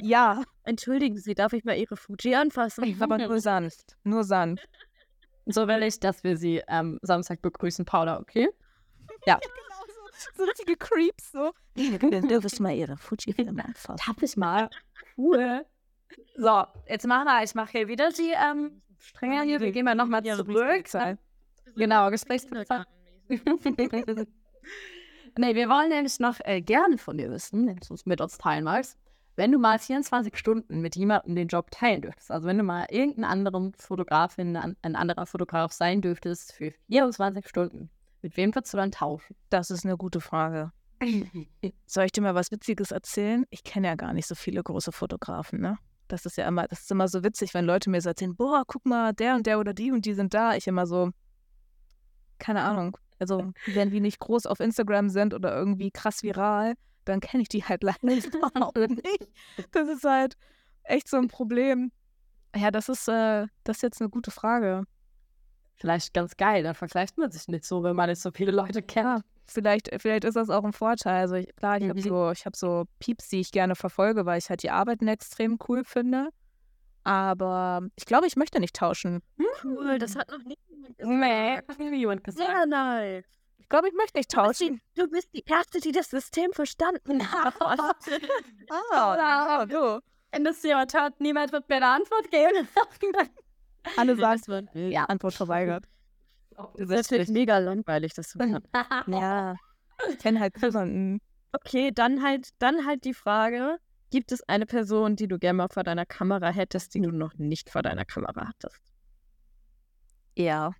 Ja, 0.00 0.42
Entschuldigen 0.64 1.16
Sie, 1.16 1.34
darf 1.34 1.52
ich 1.52 1.64
mal 1.64 1.76
Ihre 1.76 1.96
Fuji 1.96 2.34
anfassen? 2.34 2.96
aber 3.00 3.18
nur 3.18 3.40
sanft. 3.40 3.96
Nur 4.02 4.24
sanft. 4.24 4.68
So 5.46 5.68
will 5.68 5.82
ich, 5.84 6.00
dass 6.00 6.24
wir 6.24 6.36
sie 6.36 6.66
am 6.66 6.98
Samstag 7.02 7.40
begrüßen, 7.40 7.84
Paula, 7.84 8.18
okay? 8.18 8.48
Genau 9.26 9.38
so, 9.86 10.30
so 10.34 10.44
richtige 10.44 10.76
Creeps 10.76 11.32
so. 11.32 11.52
Dann 11.74 12.28
dürfst 12.28 12.58
du 12.58 12.62
mal 12.62 12.74
ihre 12.74 12.96
Fuji-Filme 12.96 13.64
anfassen. 13.64 14.04
Darf 14.06 14.22
ich 14.22 14.36
mal? 14.36 14.68
Cool. 15.16 15.64
So, 16.36 16.64
jetzt 16.88 17.06
machen 17.06 17.26
wir, 17.26 17.42
ich 17.44 17.54
mache 17.54 17.72
hier 17.72 17.88
wieder 17.88 18.10
die 18.10 18.32
ähm, 18.32 18.82
Stränge 18.98 19.42
hier. 19.42 19.60
Wir 19.60 19.72
gehen 19.72 19.84
mal 19.84 19.94
nochmal 19.94 20.22
zurück. 20.24 20.88
Genau, 21.76 22.10
Gesprächspolizei. 22.10 22.84
Nee, 25.38 25.54
wir 25.54 25.68
wollen 25.68 25.88
nämlich 25.88 26.18
noch 26.18 26.38
äh, 26.44 26.60
gerne 26.60 26.98
von 26.98 27.18
dir 27.18 27.30
wissen, 27.30 27.66
wenn 27.66 27.76
du 27.76 27.94
es 27.94 28.06
mit 28.06 28.20
uns 28.20 28.38
teilen 28.38 28.64
magst, 28.64 28.98
wenn 29.36 29.52
du 29.52 29.58
mal 29.58 29.78
24 29.78 30.36
Stunden 30.36 30.80
mit 30.80 30.96
jemandem 30.96 31.34
den 31.34 31.48
Job 31.48 31.70
teilen 31.70 32.02
dürftest. 32.02 32.30
Also 32.30 32.46
wenn 32.46 32.58
du 32.58 32.64
mal 32.64 32.86
irgendeinen 32.90 33.24
anderen 33.24 33.72
Fotografin, 33.74 34.56
ein, 34.56 34.76
ein 34.82 34.96
anderer 34.96 35.26
Fotograf 35.26 35.72
sein 35.72 36.00
dürftest 36.00 36.52
für 36.52 36.72
24 36.88 37.46
Stunden, 37.46 37.90
mit 38.22 38.36
wem 38.36 38.54
würdest 38.54 38.72
du 38.72 38.78
dann 38.78 38.90
tauschen? 38.90 39.36
Das 39.50 39.70
ist 39.70 39.84
eine 39.84 39.96
gute 39.96 40.20
Frage. 40.20 40.72
Soll 41.86 42.04
ich 42.06 42.12
dir 42.12 42.22
mal 42.22 42.34
was 42.34 42.50
Witziges 42.50 42.90
erzählen? 42.90 43.44
Ich 43.50 43.62
kenne 43.62 43.88
ja 43.88 43.94
gar 43.94 44.14
nicht 44.14 44.26
so 44.26 44.34
viele 44.34 44.62
große 44.62 44.92
Fotografen, 44.92 45.60
ne? 45.60 45.78
Das 46.08 46.24
ist 46.24 46.36
ja 46.36 46.46
immer, 46.46 46.66
das 46.68 46.82
ist 46.82 46.90
immer 46.90 47.08
so 47.08 47.24
witzig, 47.24 47.52
wenn 47.52 47.64
Leute 47.64 47.90
mir 47.90 48.00
so 48.00 48.08
erzählen, 48.08 48.34
boah, 48.34 48.62
guck 48.66 48.86
mal, 48.86 49.12
der 49.12 49.34
und 49.34 49.46
der 49.46 49.58
oder 49.58 49.74
die 49.74 49.90
und 49.90 50.06
die 50.06 50.14
sind 50.14 50.34
da. 50.34 50.54
Ich 50.54 50.66
immer 50.66 50.86
so, 50.86 51.10
keine 52.38 52.62
Ahnung. 52.62 52.96
Also, 53.18 53.52
wenn 53.66 53.90
die 53.90 54.00
nicht 54.00 54.18
groß 54.18 54.46
auf 54.46 54.60
Instagram 54.60 55.08
sind 55.08 55.34
oder 55.34 55.56
irgendwie 55.56 55.90
krass 55.90 56.22
viral, 56.22 56.74
dann 57.04 57.20
kenne 57.20 57.42
ich 57.42 57.48
die 57.48 57.64
halt 57.64 57.82
leider 57.84 57.98
überhaupt 58.26 58.76
nicht. 58.78 59.28
Das 59.72 59.88
ist 59.88 60.04
halt 60.04 60.34
echt 60.84 61.08
so 61.08 61.16
ein 61.16 61.28
Problem. 61.28 61.92
Ja, 62.54 62.70
das 62.70 62.88
ist, 62.88 63.08
äh, 63.08 63.46
das 63.64 63.76
ist 63.78 63.82
jetzt 63.82 64.00
eine 64.00 64.10
gute 64.10 64.30
Frage. 64.30 64.84
Vielleicht 65.74 66.14
ganz 66.14 66.36
geil, 66.36 66.62
dann 66.62 66.74
vergleicht 66.74 67.18
man 67.18 67.30
sich 67.30 67.48
nicht 67.48 67.64
so, 67.64 67.82
wenn 67.82 67.94
man 67.96 68.08
nicht 68.08 68.20
so 68.22 68.30
viele 68.30 68.50
Leute 68.50 68.82
kennt. 68.82 69.22
Vielleicht, 69.46 69.90
vielleicht 70.00 70.24
ist 70.24 70.34
das 70.34 70.48
auch 70.50 70.64
ein 70.64 70.72
Vorteil. 70.72 71.20
Also 71.20 71.34
ich, 71.34 71.54
klar, 71.54 71.76
ich 71.76 71.88
habe 71.88 72.00
Mhm. 72.00 72.04
so, 72.04 72.30
ich 72.30 72.46
habe 72.46 72.56
so 72.56 72.84
Pieps, 72.98 73.28
die 73.28 73.40
ich 73.40 73.52
gerne 73.52 73.76
verfolge, 73.76 74.24
weil 74.26 74.38
ich 74.38 74.48
halt 74.48 74.62
die 74.62 74.70
Arbeiten 74.70 75.06
extrem 75.06 75.58
cool 75.68 75.84
finde. 75.84 76.30
Aber 77.06 77.82
ich 77.94 78.04
glaube, 78.04 78.26
ich 78.26 78.34
möchte 78.34 78.58
nicht 78.58 78.74
tauschen. 78.74 79.22
Cool, 79.62 79.98
das 79.98 80.16
hat 80.16 80.28
noch 80.30 80.42
nie 80.42 80.58
jemand 80.68 80.98
gesagt. 80.98 81.18
Nee, 81.18 81.56
hat 81.56 81.78
mir 81.78 81.94
jemand 81.94 82.24
gesagt. 82.24 82.48
Sehr 82.48 82.66
nice. 82.66 83.24
Ich 83.58 83.68
glaube, 83.68 83.88
ich 83.88 83.94
möchte 83.94 84.18
nicht 84.18 84.32
Du 84.32 84.42
bist, 84.42 84.60
tauschen. 84.60 84.80
die, 84.96 85.00
du 85.00 85.08
bist 85.08 85.28
die 85.32 85.44
Erste, 85.46 85.80
die 85.80 85.92
das 85.92 86.10
System 86.10 86.52
verstanden 86.52 87.30
hat. 87.30 87.54
Ah, 88.70 89.64
du. 89.66 90.00
Wenn 90.32 90.44
das 90.44 90.62
jemand 90.62 90.92
hört, 90.94 91.20
niemand 91.20 91.52
wird 91.52 91.68
mir 91.68 91.76
eine 91.76 91.86
Antwort 91.86 92.30
geben. 92.30 92.68
Alle 93.96 94.16
sagen, 94.16 94.42
wird 94.46 94.68
ja, 94.74 95.04
Antwort 95.04 95.34
verweigert. 95.34 95.84
Das 96.56 96.90
ist 96.90 96.90
natürlich 96.90 97.28
mega 97.28 97.58
langweilig, 97.58 98.14
das 98.14 98.30
zu 98.30 98.38
hören. 98.40 98.66
Ja, 99.06 99.54
ich 100.10 100.18
kenne 100.18 100.40
halt 100.40 100.60
niemanden. 100.60 101.20
Okay, 101.52 101.90
dann 101.92 102.22
halt, 102.22 102.48
dann 102.58 102.84
halt 102.84 103.04
die 103.04 103.14
Frage, 103.14 103.78
gibt 104.10 104.32
es 104.32 104.42
eine 104.48 104.66
Person, 104.66 105.16
die 105.16 105.28
du 105.28 105.38
gerne 105.38 105.56
mal 105.58 105.68
vor 105.68 105.84
deiner 105.84 106.06
Kamera 106.06 106.50
hättest, 106.50 106.94
die 106.94 107.00
du 107.00 107.10
noch 107.10 107.34
nicht 107.34 107.70
vor 107.70 107.82
deiner 107.82 108.04
Kamera 108.04 108.48
hattest? 108.48 108.80
Ja. 110.36 110.72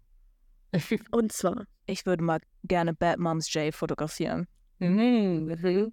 Und 1.11 1.33
zwar. 1.33 1.64
Ich 1.87 2.05
würde 2.07 2.22
mal 2.22 2.41
gerne 2.64 2.95
Bad 2.95 3.18
Moms 3.18 3.53
J 3.53 3.74
fotografieren. 3.74 4.47
Mhm. 4.79 5.93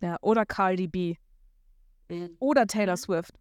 Ja, 0.00 0.16
oder 0.20 0.44
Cardi 0.44 0.88
B. 0.88 1.14
Oder 2.38 2.66
Taylor 2.66 2.96
Swift. 2.96 3.34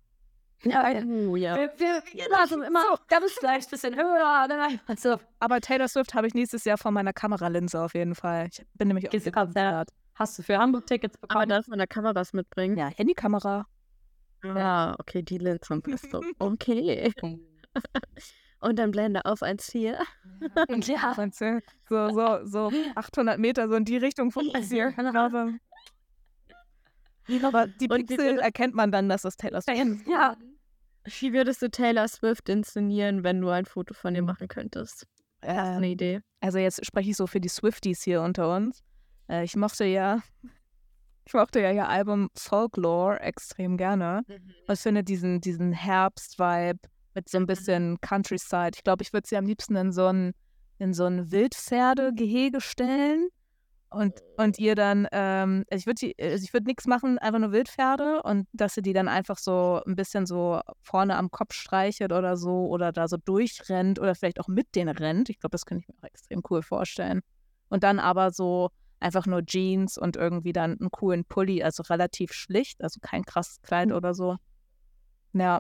Ja, 0.64 0.84
Oh 0.90 1.36
ja. 1.38 1.56
wir, 1.56 1.72
wir, 1.78 2.04
wir 2.12 2.30
lassen 2.30 2.62
immer 2.64 2.84
ganz 3.08 3.42
leicht 3.42 3.68
ein 3.68 3.72
bisschen 3.72 3.96
höher. 3.96 4.48
Ne? 4.48 4.80
Also, 4.88 5.18
Aber 5.40 5.62
Taylor 5.62 5.88
Swift 5.88 6.14
habe 6.14 6.28
ich 6.28 6.34
nächstes 6.34 6.66
Jahr 6.66 6.78
vor 6.78 6.92
meiner 6.92 7.14
Kameralinse 7.14 7.82
auf 7.82 7.94
jeden 7.94 8.14
Fall. 8.14 8.50
Ich 8.52 8.66
bin 8.74 8.90
nämlich 8.90 9.10
Konzert? 9.32 9.90
Hast 10.20 10.38
du 10.38 10.44
für 10.44 10.58
Hamburg 10.58 10.86
Tickets 10.86 11.16
Aber 11.22 11.28
bekommen? 11.28 11.50
darf 11.50 11.68
man 11.68 11.80
da 11.80 11.86
Kameras 11.88 12.34
mitbringen? 12.34 12.78
Ja, 12.78 12.88
Handykamera. 12.90 13.66
Ja, 14.44 14.96
okay, 15.00 15.24
die 15.24 15.38
Linsen 15.38 15.82
bist 15.82 16.14
du. 16.14 16.22
Okay. 16.40 17.12
Und 18.62 18.78
dann 18.78 18.92
Blende 18.92 19.24
auf 19.24 19.42
1,4. 19.42 19.96
ja. 20.92 21.14
Meinst 21.18 21.40
du? 21.40 21.62
So, 21.88 22.10
so, 22.10 22.46
so 22.46 22.72
800 22.96 23.40
Meter 23.40 23.70
so 23.70 23.76
in 23.76 23.86
die 23.86 23.96
Richtung 23.98 24.32
fokussieren. 24.32 24.94
Aber, 25.16 25.54
aber 27.44 27.68
die 27.68 27.88
Und 27.88 28.00
wie 28.00 28.06
Pixel 28.06 28.18
würde- 28.32 28.42
erkennt 28.42 28.76
man 28.76 28.92
dann, 28.92 29.08
dass 29.08 29.22
das 29.22 29.38
Taylor 29.38 29.62
Swift 29.62 29.78
ist. 29.80 30.08
Ja. 30.08 30.36
Wie 31.06 31.32
würdest 31.34 31.62
du 31.62 31.70
Taylor 31.70 32.08
Swift 32.10 32.50
inszenieren, 32.50 33.24
wenn 33.24 33.40
du 33.40 33.48
ein 33.50 33.66
Foto 33.66 33.94
von 33.94 34.14
ihr 34.16 34.24
machen 34.24 34.50
könntest? 34.50 35.06
Das 35.42 35.52
ist 35.54 35.58
Ähm, 35.58 35.78
eine 35.78 35.88
Idee. 35.88 36.22
Also 36.42 36.58
jetzt 36.58 36.86
spreche 36.86 37.12
ich 37.12 37.16
so 37.16 37.28
für 37.28 37.40
die 37.40 37.48
Swifties 37.48 38.04
hier 38.04 38.22
unter 38.22 38.54
uns. 38.54 38.84
Äh, 39.30 39.44
ich 39.44 39.56
mochte 39.56 39.86
ja, 39.86 40.22
ich 41.26 41.34
mochte 41.34 41.62
ja 41.62 41.72
ihr 41.72 41.88
Album 41.88 42.30
Folklore 42.36 43.20
extrem 43.20 43.78
gerne. 43.78 44.24
Und 44.28 44.74
ich 44.74 44.80
finde 44.80 45.04
diesen, 45.04 45.42
diesen 45.42 45.72
Herbst-Vibe 45.72 46.80
mit 47.14 47.30
so 47.30 47.38
ein 47.38 47.46
bisschen 47.46 48.00
Countryside. 48.02 48.72
Ich 48.76 48.84
glaube, 48.84 49.04
ich 49.04 49.14
würde 49.14 49.28
sie 49.28 49.38
am 49.38 49.46
liebsten 49.46 49.76
in 49.76 49.92
so 49.92 50.08
ein, 50.08 50.34
in 50.80 50.94
so 50.94 51.06
ein 51.06 51.32
Wildpferdegehege 51.32 52.62
stellen. 52.62 53.30
Und, 53.92 54.14
und 54.38 54.60
ihr 54.60 54.76
dann, 54.76 55.08
ähm, 55.12 55.66
also 55.72 55.82
ich 55.82 55.88
würde 55.88 56.14
also 56.22 56.44
ich 56.44 56.54
würd 56.54 56.68
nichts 56.68 56.86
machen, 56.86 57.18
einfach 57.18 57.40
nur 57.40 57.52
Wildpferde 57.52 58.22
und 58.22 58.48
dass 58.54 58.76
sie 58.76 58.84
die 58.84 58.94
dann 58.94 59.08
einfach 59.08 59.40
so 59.40 59.82
ein 59.84 59.96
bisschen 59.96 60.28
so 60.28 60.62
vorne 60.84 61.18
am 61.18 61.32
Kopf 61.32 61.56
streichelt 61.56 62.12
oder 62.12 62.38
so 62.38 62.68
oder 62.68 62.92
da 62.92 63.08
so 63.08 63.18
durchrennt 63.18 63.98
oder 63.98 64.14
vielleicht 64.14 64.40
auch 64.40 64.48
mit 64.48 64.76
denen 64.76 64.96
rennt. 64.96 65.30
Ich 65.30 65.40
glaube, 65.40 65.54
das 65.54 65.66
könnte 65.66 65.82
ich 65.82 65.88
mir 65.88 65.96
auch 66.00 66.08
extrem 66.08 66.44
cool 66.52 66.62
vorstellen. 66.62 67.22
Und 67.70 67.84
dann 67.84 67.98
aber 67.98 68.30
so 68.30 68.70
einfach 69.00 69.26
nur 69.26 69.46
Jeans 69.46 69.98
und 69.98 70.16
irgendwie 70.16 70.54
dann 70.54 70.78
einen 70.80 70.92
coolen 70.92 71.26
Pulli, 71.26 71.64
also 71.64 71.84
relativ 71.84 72.34
schlicht, 72.34 72.82
also 72.84 73.00
kein 73.02 73.24
krasses 73.24 73.62
Kleid 73.62 73.92
oder 73.92 74.14
so. 74.14 74.38
Ja, 75.34 75.60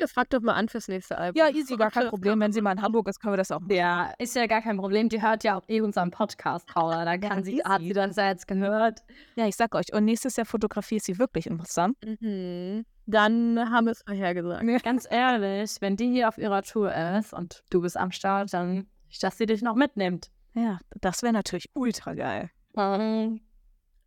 Ja, 0.00 0.06
frag 0.06 0.30
doch 0.30 0.40
mal 0.40 0.54
an 0.54 0.68
fürs 0.68 0.88
nächste 0.88 1.18
Album. 1.18 1.38
ja 1.38 1.50
easy, 1.50 1.76
gar 1.76 1.90
kein 1.90 2.08
Problem. 2.08 2.40
Wenn 2.40 2.52
sie 2.52 2.60
mal 2.60 2.72
in 2.72 2.82
Hamburg 2.82 3.08
ist, 3.08 3.20
können 3.20 3.32
wir 3.32 3.36
das 3.36 3.50
auch 3.50 3.60
machen. 3.60 3.72
Ja, 3.74 4.12
ist 4.18 4.34
ja 4.36 4.46
gar 4.46 4.62
kein 4.62 4.76
Problem. 4.76 5.08
Die 5.08 5.20
hört 5.20 5.42
ja 5.44 5.58
auch 5.58 5.68
eh 5.68 5.80
unseren 5.80 6.10
Podcast, 6.10 6.66
Paula. 6.68 7.04
Da 7.04 7.18
kann 7.18 7.42
sie, 7.44 7.62
hat 7.64 7.82
sie 7.82 7.92
das 7.92 8.16
ja 8.16 8.28
jetzt 8.28 8.46
gehört. 8.46 9.00
Ja, 9.36 9.46
ich 9.46 9.56
sag 9.56 9.74
euch, 9.74 9.92
und 9.92 10.04
nächstes 10.04 10.36
Jahr 10.36 10.46
Fotografie 10.46 10.96
ist 10.96 11.06
sie 11.06 11.18
wirklich 11.18 11.46
interessant. 11.48 11.96
Mhm. 12.04 12.84
Dann 13.06 13.58
haben 13.70 13.86
wir 13.86 13.92
es 13.92 14.02
vorhergesagt. 14.06 14.84
Ganz 14.84 15.06
ehrlich, 15.10 15.76
wenn 15.80 15.96
die 15.96 16.10
hier 16.10 16.28
auf 16.28 16.38
ihrer 16.38 16.62
Tour 16.62 16.94
ist 16.94 17.32
und 17.32 17.64
du 17.70 17.80
bist 17.80 17.96
am 17.96 18.12
Start, 18.12 18.52
dann, 18.52 18.86
dass 19.20 19.36
sie 19.38 19.46
dich 19.46 19.62
noch 19.62 19.74
mitnimmt. 19.74 20.30
Ja, 20.54 20.78
das 21.00 21.22
wäre 21.22 21.32
natürlich 21.32 21.70
ultra 21.74 22.14
geil. 22.14 22.50
Mhm. 22.74 23.40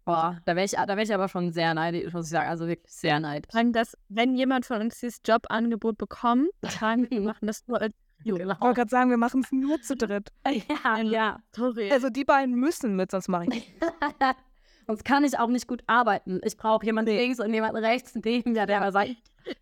Boah, 0.03 0.39
da 0.45 0.55
wäre 0.55 0.65
ich, 0.65 0.71
da 0.71 0.87
wär 0.87 1.03
ich 1.03 1.13
aber 1.13 1.27
schon 1.27 1.51
sehr 1.53 1.73
neidisch, 1.73 2.11
muss 2.13 2.25
ich 2.25 2.31
sagen. 2.31 2.49
Also 2.49 2.67
wirklich 2.67 2.91
sehr 2.91 3.19
neidisch. 3.19 3.51
Sagen, 3.51 3.71
dass, 3.71 3.95
wenn 4.09 4.35
jemand 4.35 4.65
von 4.65 4.81
uns 4.81 4.99
dieses 4.99 5.21
Jobangebot 5.25 5.97
bekommt, 5.97 6.49
dann 6.81 7.09
wir 7.09 7.21
machen 7.21 7.47
das 7.47 7.67
nur 7.67 7.81
als 7.81 7.93
Genau. 8.23 8.53
Ich 8.53 8.61
wollte 8.61 8.75
gerade 8.75 8.89
sagen, 8.89 9.09
wir 9.09 9.17
machen 9.17 9.41
es 9.43 9.51
nur 9.51 9.81
zu 9.81 9.95
dritt. 9.95 10.29
Ja, 10.85 10.97
ja. 10.99 11.39
Story. 11.55 11.91
Also 11.91 12.11
die 12.11 12.23
beiden 12.23 12.53
müssen 12.53 12.95
mit, 12.95 13.09
sonst 13.09 13.27
mache 13.29 13.45
ich 13.45 13.49
nicht. 13.49 13.73
Sonst 14.87 15.05
kann 15.05 15.23
ich 15.23 15.39
auch 15.39 15.47
nicht 15.47 15.67
gut 15.67 15.83
arbeiten. 15.87 16.39
Ich 16.43 16.57
brauche 16.57 16.85
jemanden 16.85 17.15
links 17.15 17.39
und 17.39 17.53
jemanden 17.53 17.77
rechts 17.83 18.13
neben 18.15 18.51
mir, 18.51 18.65
der 18.65 18.81
aber 18.81 18.91
sagt, 18.91 19.11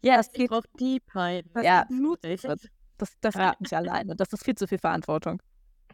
yes, 0.01 0.29
ich 0.33 0.49
brauche 0.49 0.67
die 0.79 1.01
beiden. 1.13 1.51
Ja. 1.63 1.85
Nur 1.89 2.19
zu 2.19 2.27
Echt? 2.29 2.45
dritt. 2.45 2.69
Das, 2.97 3.13
das 3.21 3.35
Ja. 3.35 3.51
geht 3.51 3.61
nicht 3.61 3.73
alleine. 3.73 4.15
Das 4.15 4.33
ist 4.33 4.43
viel 4.43 4.55
zu 4.55 4.67
viel 4.67 4.79
Verantwortung. 4.79 5.41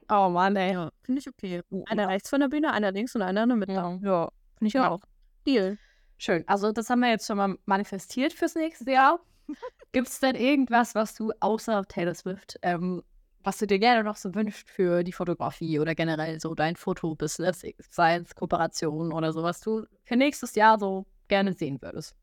Oh 0.09 0.29
Mann, 0.29 0.55
ey. 0.55 0.73
Ja, 0.73 0.91
finde 1.03 1.19
ich 1.19 1.27
okay. 1.27 1.61
Einer 1.87 2.07
rechts 2.07 2.29
von 2.29 2.39
der 2.39 2.47
Bühne, 2.47 2.71
einer 2.71 2.91
links 2.91 3.15
und 3.15 3.21
einer 3.21 3.43
in 3.43 3.49
der 3.49 3.55
Mitte. 3.57 3.73
Ja. 3.73 3.99
Ja, 4.01 4.29
finde 4.57 4.67
ich 4.67 4.73
Ja. 4.73 4.89
auch. 4.91 5.01
Deal. 5.45 5.77
Schön. 6.17 6.43
Also 6.47 6.71
das 6.71 6.89
haben 6.89 7.01
wir 7.01 7.09
jetzt 7.09 7.27
schon 7.27 7.37
mal 7.37 7.57
manifestiert 7.65 8.33
fürs 8.33 8.55
nächste 8.55 8.91
Jahr. 8.91 9.19
Gibt 9.91 10.07
es 10.07 10.19
denn 10.19 10.35
irgendwas, 10.35 10.95
was 10.95 11.13
du 11.15 11.31
außer 11.39 11.83
Taylor 11.87 12.15
Swift, 12.15 12.57
ähm, 12.61 13.03
was 13.43 13.57
du 13.59 13.67
dir 13.67 13.77
gerne 13.79 14.03
noch 14.03 14.15
so 14.15 14.33
wünschst 14.33 14.67
für 14.69 15.03
die 15.03 15.11
Fotografie 15.11 15.79
oder 15.79 15.93
generell 15.93 16.39
so 16.39 16.55
dein 16.55 16.75
Fotobusiness, 16.75 17.63
sei 17.91 18.15
es 18.15 18.33
Kooperation 18.33 19.13
oder 19.13 19.33
so, 19.33 19.43
was 19.43 19.59
du 19.59 19.85
für 20.03 20.15
nächstes 20.15 20.55
Jahr 20.55 20.79
so 20.79 21.05
gerne 21.27 21.53
sehen 21.53 21.79
würdest? 21.81 22.15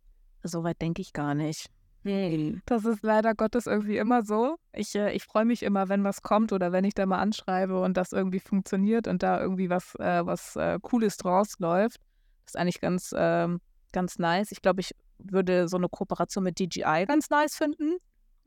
Soweit 0.43 0.83
denke 0.83 1.01
ich 1.03 1.13
gar 1.13 1.35
nicht. 1.35 1.69
Hm. 2.05 2.63
Das 2.67 2.85
ist 2.85 3.03
leider 3.03 3.35
Gottes 3.35 3.67
irgendwie 3.67 3.97
immer 3.97 4.25
so. 4.25 4.57
Ich, 4.73 4.95
äh, 4.95 5.13
ich 5.13 5.25
freue 5.25 5.45
mich 5.45 5.63
immer, 5.63 5.89
wenn 5.89 6.03
was 6.05 6.23
kommt 6.23 6.53
oder 6.53 6.73
wenn 6.73 6.85
ich 6.85 6.95
da 6.95 7.07
mal 7.07 7.19
anschreibe 7.19 7.81
und 7.81 7.97
das 7.97 8.13
irgendwie 8.13 8.41
funktioniert 8.41 9.07
und 9.07 9.23
da 9.23 9.41
irgendwie 9.41 9.71
was, 9.71 9.95
äh, 9.97 10.27
was 10.27 10.57
äh, 10.57 10.79
Cooles 10.83 11.17
draus 11.17 11.59
läuft. 11.59 11.99
Das 12.45 12.55
ist 12.55 12.57
eigentlich 12.57 12.81
ganz, 12.81 13.15
ähm, 13.17 13.61
ganz 13.93 14.19
nice. 14.19 14.51
Ich 14.51 14.63
glaube, 14.63 14.81
ich 14.81 14.93
würde 15.19 15.69
so 15.69 15.77
eine 15.77 15.89
Kooperation 15.89 16.43
mit 16.45 16.59
DJI 16.59 17.05
ganz 17.07 17.31
nice 17.31 17.57
finden. 17.57 17.99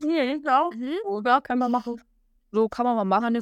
Ja, 0.02 0.68
Mhm. 0.74 0.92
oder 1.06 1.40
können 1.40 1.60
wir 1.60 1.70
machen. 1.70 2.00
So 2.52 2.68
kann 2.68 2.84
man 2.84 2.96
mal 2.96 3.04
machen. 3.04 3.34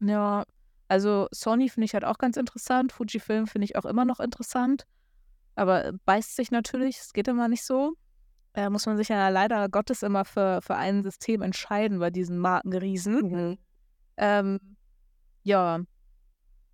Ja, 0.00 0.44
also 0.88 1.28
Sony 1.32 1.68
finde 1.68 1.86
ich 1.86 1.94
halt 1.94 2.04
auch 2.04 2.18
ganz 2.18 2.36
interessant. 2.36 2.92
Fujifilm 2.92 3.46
finde 3.46 3.64
ich 3.64 3.76
auch 3.76 3.84
immer 3.86 4.04
noch 4.04 4.20
interessant. 4.20 4.84
Aber 5.54 5.92
beißt 6.04 6.36
sich 6.36 6.50
natürlich, 6.50 6.98
es 6.98 7.12
geht 7.12 7.28
immer 7.28 7.48
nicht 7.48 7.64
so. 7.64 7.94
Äh, 8.54 8.68
muss 8.68 8.86
man 8.86 8.96
sich 8.96 9.08
ja 9.08 9.28
leider 9.28 9.68
Gottes 9.68 10.02
immer 10.02 10.24
für, 10.24 10.60
für 10.62 10.74
ein 10.74 11.02
System 11.02 11.42
entscheiden 11.42 12.00
bei 12.00 12.10
diesen 12.10 12.38
Markenriesen. 12.38 13.20
Mhm. 13.20 13.58
Ähm, 14.16 14.76
ja, 15.42 15.80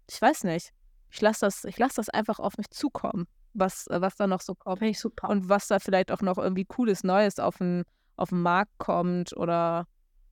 ich 0.08 0.20
weiß 0.20 0.44
nicht. 0.44 0.72
Ich 1.10 1.20
lasse 1.20 1.46
das, 1.46 1.64
ich 1.64 1.78
lass 1.78 1.94
das 1.94 2.08
einfach 2.08 2.38
auf 2.38 2.56
mich 2.58 2.70
zukommen, 2.70 3.26
was, 3.52 3.86
äh, 3.88 4.00
was 4.00 4.16
da 4.16 4.26
noch 4.26 4.40
so 4.40 4.54
kommt. 4.54 4.78
Finde 4.78 4.90
ich 4.90 5.00
super. 5.00 5.28
Und 5.28 5.48
was 5.48 5.68
da 5.68 5.78
vielleicht 5.78 6.10
auch 6.10 6.22
noch 6.22 6.38
irgendwie 6.38 6.64
cooles 6.64 7.04
Neues 7.04 7.38
auf 7.38 7.58
den, 7.58 7.84
auf 8.16 8.30
den 8.30 8.42
Markt 8.42 8.72
kommt. 8.78 9.36
Oder 9.36 9.86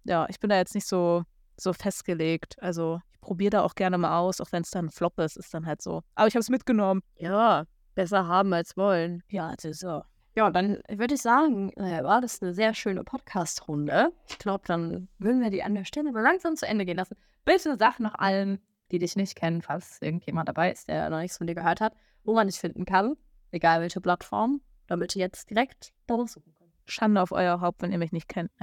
ja, 0.05 0.27
ich 0.29 0.41
bin 0.41 0.51
da 0.51 0.57
jetzt 0.57 0.75
nicht 0.75 0.87
so, 0.87 1.25
so 1.57 1.73
festgelegt. 1.73 2.57
Also 2.61 3.01
ich 3.13 3.21
probiere 3.21 3.51
da 3.51 3.63
auch 3.63 3.75
gerne 3.75 3.99
mal 3.99 4.19
aus, 4.19 4.41
auch 4.41 4.51
wenn 4.53 4.63
es 4.63 4.71
dann 4.71 4.87
ein 4.87 4.91
Flop 4.91 5.19
ist, 5.19 5.37
ist 5.37 5.53
dann 5.55 5.67
halt 5.67 5.83
so. 5.83 6.03
Aber 6.15 6.27
ich 6.27 6.35
habe 6.35 6.41
es 6.41 6.51
mitgenommen. 6.51 7.03
Ja, 7.17 7.65
besser 7.95 8.27
haben 8.27 8.53
als 8.53 8.77
wollen. 8.77 9.23
Ja, 9.29 9.49
also 9.49 9.73
so. 9.73 10.03
Ja, 10.37 10.51
dann 10.51 10.79
würde 10.89 11.15
ich 11.15 11.23
sagen, 11.23 11.71
äh, 11.75 12.03
war 12.03 12.21
das 12.21 12.43
eine 12.43 12.55
sehr 12.55 12.75
schöne 12.75 13.05
Podcast-Runde. 13.05 14.13
Ich 14.29 14.39
glaube, 14.39 14.65
dann 14.67 15.09
würden 15.19 15.41
wir 15.41 15.51
die 15.51 15.63
an 15.63 15.75
der 15.77 15.85
Stelle 15.85 16.11
langsam 16.11 16.57
zu 16.57 16.67
Ende 16.67 16.85
gehen 16.85 16.97
lassen. 16.97 17.17
Bitte 17.45 17.77
sag 17.79 18.01
noch 18.01 18.15
allen, 18.17 18.59
die 18.91 18.99
dich 18.99 19.15
nicht 19.15 19.37
kennen, 19.37 19.63
falls 19.63 20.03
irgendjemand 20.03 20.49
dabei 20.49 20.73
ist, 20.73 20.89
der 20.89 21.09
noch 21.09 21.21
nichts 21.21 21.39
von 21.39 21.47
dir 21.47 21.55
gehört 21.55 21.81
hat, 21.81 21.95
wo 22.25 22.35
man 22.35 22.49
dich 22.49 22.59
finden 22.59 22.85
kann, 22.85 23.17
egal 23.53 23.81
welche 23.81 24.01
Plattform, 24.01 24.61
damit 24.89 25.15
ihr 25.15 25.21
jetzt 25.21 25.51
direkt 25.51 25.93
darauf 26.09 26.29
suchen 26.31 26.53
könnt. 26.59 26.73
Schande 26.87 27.23
auf 27.23 27.31
euer 27.31 27.61
Haupt, 27.61 27.83
wenn 27.83 27.93
ihr 27.93 27.99
mich 27.99 28.13
nicht 28.13 28.29
kennt. 28.29 28.51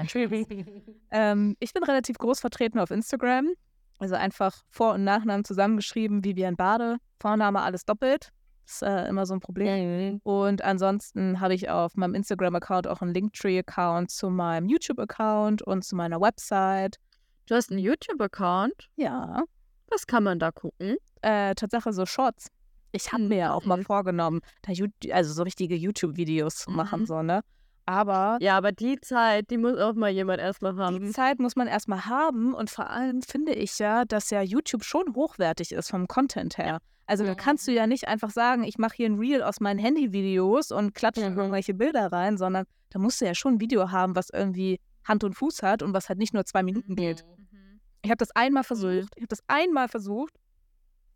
Ähm, 1.14 1.58
ich 1.60 1.74
bin 1.74 1.84
relativ 1.84 2.18
groß 2.18 2.40
vertreten 2.40 2.80
auf 2.80 2.90
Instagram. 2.90 3.50
Also 4.00 4.16
einfach 4.16 4.64
Vor- 4.70 4.94
und 4.94 5.04
Nachnamen 5.04 5.44
zusammengeschrieben, 5.44 6.24
Vivian 6.24 6.56
Bade. 6.56 6.98
Vorname 7.20 7.62
alles 7.62 7.84
doppelt. 7.84 8.32
Ist 8.72 8.84
äh, 8.84 9.08
immer 9.10 9.26
so 9.26 9.34
ein 9.34 9.42
Problem. 9.42 10.22
Und 10.24 10.62
ansonsten 10.64 11.42
habe 11.42 11.54
ich 11.54 11.70
auf 11.70 11.96
meinem 11.98 12.16
Instagram-Account 12.16 12.88
auch 12.88 13.02
einen 13.02 13.14
Linktree-Account 13.14 14.10
zu 14.10 14.30
meinem 14.30 14.70
YouTube-Account 14.70 15.62
und 15.62 15.84
zu 15.84 15.98
meiner 15.98 16.22
Website. 16.22 16.96
Du 17.48 17.56
hast 17.56 17.70
einen 17.70 17.80
YouTube-Account. 17.80 18.88
Ja. 18.96 19.44
Was 19.90 20.08
kann 20.08 20.24
man 20.24 20.40
da 20.40 20.52
gucken? 20.52 20.96
Äh, 21.22 21.54
Tatsache 21.56 21.92
so 21.92 22.06
Shorts. 22.06 22.48
Ich 22.94 23.12
habe 23.12 23.24
mir 23.24 23.38
ja 23.38 23.54
auch 23.54 23.66
mal 23.66 23.78
Mhm. 23.78 23.84
vorgenommen, 23.84 24.40
also 25.12 25.34
so 25.34 25.44
richtige 25.44 25.76
YouTube-Videos 25.76 26.56
zu 26.56 26.72
machen, 26.72 27.02
Mhm. 27.02 27.06
so, 27.08 27.22
ne? 27.22 27.42
Aber 27.86 28.38
Ja, 28.40 28.56
aber 28.58 28.72
die 28.72 29.02
Zeit, 29.02 29.50
die 29.50 29.58
muss 29.58 29.78
auch 29.80 29.96
mal 29.96 30.10
jemand 30.12 30.40
erstmal 30.40 30.74
die 30.76 30.80
haben. 30.80 31.12
Zeit 31.14 31.40
muss 31.40 31.58
man 31.58 31.68
erstmal 31.68 32.06
haben 32.06 32.54
und 32.54 32.70
vor 32.70 32.90
allem 32.90 33.22
finde 33.22 33.54
ich 33.54 33.80
ja, 33.80 34.06
dass 34.06 34.30
ja 34.30 34.42
YouTube 34.42 34.86
schon 34.86 35.14
hochwertig 35.14 35.74
ist 35.74 35.90
vom 35.90 36.08
Content 36.08 36.58
her. 36.58 36.80
Also 37.08 37.26
da 37.26 37.36
kannst 37.36 37.68
du 37.68 37.72
ja 37.74 37.88
nicht 37.88 38.08
einfach 38.08 38.30
sagen, 38.30 38.64
ich 38.64 38.78
mache 38.78 38.96
hier 38.96 39.08
ein 39.08 39.20
Reel 39.20 39.44
aus 39.44 39.60
meinen 39.60 39.80
Handyvideos 39.80 40.72
und 40.72 40.94
klatsche 40.96 41.30
Mhm. 41.30 41.38
irgendwelche 41.38 41.74
Bilder 41.74 42.12
rein, 42.12 42.38
sondern 42.38 42.66
da 42.90 43.00
musst 43.00 43.20
du 43.22 43.26
ja 43.26 43.36
schon 43.36 43.56
ein 43.56 43.60
Video 43.60 43.92
haben, 43.92 44.16
was 44.16 44.30
irgendwie 44.30 44.80
Hand 45.04 45.24
und 45.24 45.34
Fuß 45.34 45.64
hat 45.64 45.82
und 45.84 45.94
was 45.94 46.10
halt 46.10 46.20
nicht 46.20 46.34
nur 46.34 46.46
zwei 46.46 46.64
Minuten 46.64 46.96
geht. 46.96 47.26
Ich 48.04 48.10
habe 48.10 48.18
das 48.18 48.32
einmal 48.32 48.64
versucht. 48.64 49.10
Ich 49.16 49.22
habe 49.22 49.28
das 49.28 49.44
einmal 49.48 49.88
versucht. 49.88 50.34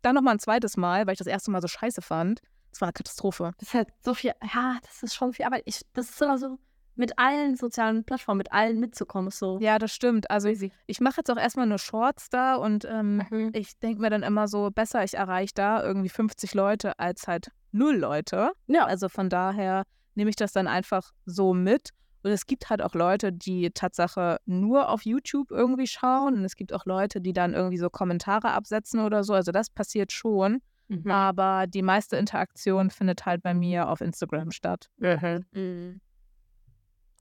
Dann 0.02 0.14
nochmal 0.14 0.34
ein 0.34 0.38
zweites 0.38 0.76
Mal, 0.76 1.06
weil 1.06 1.14
ich 1.14 1.18
das 1.18 1.26
erste 1.26 1.50
Mal 1.50 1.60
so 1.62 1.68
scheiße 1.68 2.02
fand. 2.02 2.40
Das 2.70 2.80
war 2.80 2.88
eine 2.88 2.92
Katastrophe. 2.92 3.52
Das 3.58 3.68
ist 3.68 3.74
halt 3.74 3.88
so 4.04 4.12
viel, 4.14 4.32
ja, 4.54 4.78
das 4.82 5.02
ist 5.02 5.14
schon 5.14 5.32
viel 5.32 5.46
Arbeit. 5.46 5.62
Ich, 5.64 5.80
das 5.94 6.10
ist 6.10 6.20
immer 6.20 6.36
so, 6.38 6.58
mit 6.96 7.18
allen 7.18 7.56
sozialen 7.56 8.04
Plattformen, 8.04 8.38
mit 8.38 8.52
allen 8.52 8.80
mitzukommen. 8.80 9.28
Ist 9.28 9.38
so 9.38 9.58
Ja, 9.60 9.78
das 9.78 9.92
stimmt. 9.92 10.30
Also 10.30 10.48
crazy. 10.48 10.72
ich 10.86 11.00
mache 11.00 11.18
jetzt 11.18 11.30
auch 11.30 11.36
erstmal 11.36 11.66
nur 11.66 11.78
Shorts 11.78 12.28
da 12.30 12.56
und 12.56 12.84
ähm, 12.90 13.22
Mhm. 13.30 13.50
ich 13.54 13.78
denke 13.78 14.00
mir 14.00 14.10
dann 14.10 14.22
immer 14.22 14.48
so, 14.48 14.70
besser 14.70 15.04
ich 15.04 15.14
erreiche 15.14 15.52
da 15.54 15.82
irgendwie 15.84 16.08
50 16.08 16.54
Leute 16.54 16.98
als 16.98 17.28
halt 17.28 17.50
null 17.72 17.96
Leute. 17.96 18.50
Ja. 18.66 18.84
Also 18.86 19.08
von 19.08 19.28
daher 19.28 19.82
nehme 20.14 20.30
ich 20.30 20.36
das 20.36 20.52
dann 20.52 20.66
einfach 20.66 21.12
so 21.26 21.52
mit. 21.54 21.90
Und 22.22 22.32
es 22.32 22.46
gibt 22.46 22.70
halt 22.70 22.82
auch 22.82 22.94
Leute, 22.94 23.32
die 23.32 23.70
Tatsache 23.70 24.38
nur 24.46 24.88
auf 24.88 25.02
YouTube 25.04 25.50
irgendwie 25.52 25.86
schauen. 25.86 26.34
Und 26.34 26.44
es 26.44 26.56
gibt 26.56 26.72
auch 26.72 26.84
Leute, 26.86 27.20
die 27.20 27.32
dann 27.32 27.54
irgendwie 27.54 27.76
so 27.78 27.88
Kommentare 27.90 28.50
absetzen 28.50 28.98
oder 29.00 29.22
so. 29.22 29.32
Also 29.34 29.52
das 29.52 29.70
passiert 29.70 30.10
schon. 30.10 30.60
Mhm. 30.88 31.08
Aber 31.10 31.66
die 31.68 31.82
meiste 31.82 32.16
Interaktion 32.16 32.90
findet 32.90 33.26
halt 33.26 33.42
bei 33.42 33.54
mir 33.54 33.88
auf 33.88 34.00
Instagram 34.00 34.50
statt. 34.50 34.88
Mhm. 34.98 36.00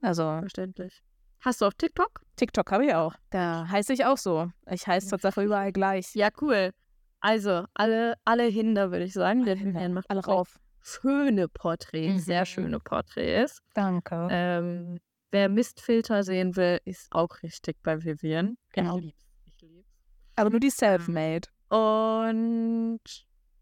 Also 0.02 0.24
Verständlich. 0.40 1.02
Hast 1.42 1.62
du 1.62 1.66
auf 1.66 1.74
TikTok? 1.76 2.22
TikTok 2.38 2.72
habe 2.72 2.86
ich 2.88 2.94
auch. 2.96 3.14
Da 3.30 3.68
heiße 3.70 3.94
ich 3.94 4.06
auch 4.06 4.18
so. 4.18 4.52
Ich 4.70 4.88
heiße 4.88 5.10
Tatsache 5.10 5.44
überall 5.44 5.72
gleich. 5.72 6.16
Ja, 6.16 6.30
cool. 6.42 6.72
Also, 7.20 7.66
alle, 7.74 8.16
alle 8.26 8.44
Hinder, 8.44 8.92
würde 8.92 9.06
ich 9.06 9.14
sagen. 9.14 9.46
Der 9.46 9.60
Vivian 9.60 9.94
macht 9.94 10.10
Alle 10.10 10.24
rauf. 10.26 10.60
schöne 10.82 11.48
Porträts, 11.48 12.26
sehr 12.26 12.42
Mhm. 12.42 12.46
schöne 12.46 12.80
Porträts. 12.80 13.60
Danke. 13.76 14.28
Ähm, 14.32 15.00
wer 15.32 15.50
Mistfilter 15.50 16.24
sehen 16.24 16.56
will, 16.56 16.80
ist 16.86 17.12
auch 17.12 17.42
richtig 17.44 17.78
bei 17.84 18.04
Vivian. 18.04 18.58
Genau. 18.74 18.98
Ich 18.98 19.04
lieb's. 19.06 19.26
Ich 19.46 19.62
lieb's. 19.62 19.90
Aber 20.36 20.50
nur 20.50 20.60
die 20.60 20.70
Selfmade. 20.72 21.48
Und 21.70 23.00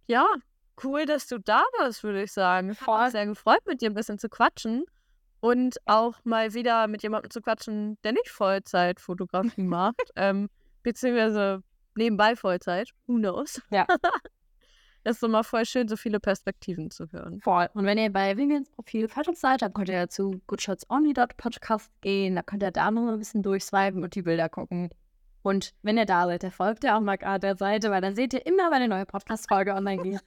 ja, 0.07 0.25
cool, 0.83 1.05
dass 1.05 1.27
du 1.27 1.37
da 1.37 1.63
warst, 1.79 2.03
würde 2.03 2.23
ich 2.23 2.31
sagen. 2.31 2.69
Hat 2.71 2.77
Voll. 2.77 3.03
mich 3.03 3.11
sehr 3.11 3.25
gefreut, 3.25 3.59
mit 3.65 3.81
dir 3.81 3.89
ein 3.89 3.93
bisschen 3.93 4.19
zu 4.19 4.29
quatschen. 4.29 4.83
Und 5.43 5.75
auch 5.87 6.23
mal 6.23 6.53
wieder 6.53 6.87
mit 6.87 7.03
jemandem 7.03 7.29
zu 7.29 7.41
quatschen, 7.41 7.97
der 8.05 8.13
nicht 8.13 8.29
Vollzeitfotografie 8.29 9.63
macht. 9.63 10.01
ähm, 10.15 10.49
beziehungsweise 10.83 11.61
nebenbei 11.95 12.37
Vollzeit. 12.37 12.91
Who 13.07 13.15
knows? 13.15 13.61
Ja. 13.69 13.85
Das 15.05 15.17
ist 15.17 15.23
immer 15.23 15.43
voll 15.43 15.65
schön, 15.65 15.89
so 15.89 15.97
viele 15.97 16.21
Perspektiven 16.21 16.89
zu 16.89 17.11
hören. 17.11 17.41
Voll. 17.41 17.67
Und 17.73 17.83
wenn 17.83 17.97
ihr 17.97 18.09
bei 18.09 18.37
Vivians 18.37 18.69
Profil 18.69 19.09
fertig 19.09 19.35
seid, 19.35 19.61
dann 19.61 19.73
könnt 19.73 19.89
ihr 19.89 20.07
zu 20.07 20.39
goodshotsonly.podcast 20.47 21.91
gehen. 21.99 22.37
Da 22.37 22.41
könnt 22.41 22.63
ihr 22.63 22.71
da 22.71 22.89
noch 22.89 23.11
ein 23.11 23.19
bisschen 23.19 23.43
durchswipen 23.43 24.01
und 24.01 24.15
die 24.15 24.21
Bilder 24.21 24.47
gucken. 24.47 24.91
Und 25.41 25.73
wenn 25.81 25.97
ihr 25.97 26.05
da 26.05 26.25
seid, 26.25 26.43
dann 26.43 26.51
folgt 26.51 26.85
ihr 26.85 26.95
auch 26.95 27.01
mal 27.01 27.17
gerade 27.17 27.41
der 27.41 27.57
Seite, 27.57 27.91
weil 27.91 27.99
dann 27.99 28.15
seht 28.15 28.33
ihr 28.33 28.45
immer, 28.45 28.67
wenn 28.67 28.75
eine 28.81 28.87
neue 28.87 29.05
Podcast-Folge 29.05 29.73
online 29.73 30.01
geht. 30.03 30.21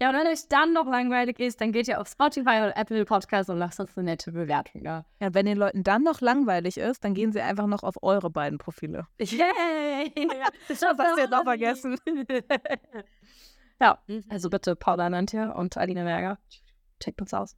Ja, 0.00 0.08
und 0.08 0.16
wenn 0.16 0.26
euch 0.26 0.48
dann 0.48 0.72
noch 0.72 0.86
langweilig 0.86 1.38
ist, 1.40 1.60
dann 1.60 1.72
geht 1.72 1.86
ihr 1.86 2.00
auf 2.00 2.08
Spotify 2.08 2.62
oder 2.62 2.76
Apple 2.76 3.04
Podcast 3.04 3.50
und 3.50 3.58
lasst 3.58 3.80
uns 3.80 3.96
eine 3.98 4.10
nette 4.10 4.32
Bewertung 4.32 4.82
da. 4.82 5.04
Ja, 5.20 5.34
wenn 5.34 5.44
den 5.44 5.58
Leuten 5.58 5.84
dann 5.84 6.02
noch 6.02 6.22
langweilig 6.22 6.78
ist, 6.78 7.04
dann 7.04 7.12
gehen 7.12 7.32
sie 7.32 7.42
einfach 7.42 7.66
noch 7.66 7.82
auf 7.82 8.02
eure 8.02 8.30
beiden 8.30 8.58
Profile. 8.58 9.06
Yay! 9.18 10.12
Das 10.68 10.82
hast 10.82 10.98
du 10.98 11.20
jetzt 11.20 11.30
noch 11.30 11.42
vergessen. 11.42 11.98
ja, 13.80 13.98
also 14.30 14.48
bitte 14.48 14.74
Paula 14.74 15.10
Nantia 15.10 15.50
und 15.52 15.76
Alina 15.76 16.04
Berger. 16.04 16.38
Checkt 16.98 17.20
uns 17.20 17.34
aus. 17.34 17.56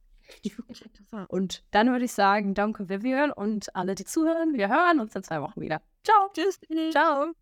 Und 1.27 1.63
dann 1.71 1.91
würde 1.91 2.05
ich 2.05 2.13
sagen, 2.13 2.53
danke 2.53 2.89
Vivian 2.89 3.31
und 3.31 3.73
alle, 3.75 3.95
die 3.95 4.05
zuhören. 4.05 4.53
Wir 4.53 4.67
hören 4.67 4.99
uns 4.99 5.15
in 5.15 5.23
zwei 5.23 5.41
Wochen 5.41 5.61
wieder. 5.61 5.81
Ciao. 6.03 6.29
Tschüss. 6.33 6.59
Ciao. 6.91 7.33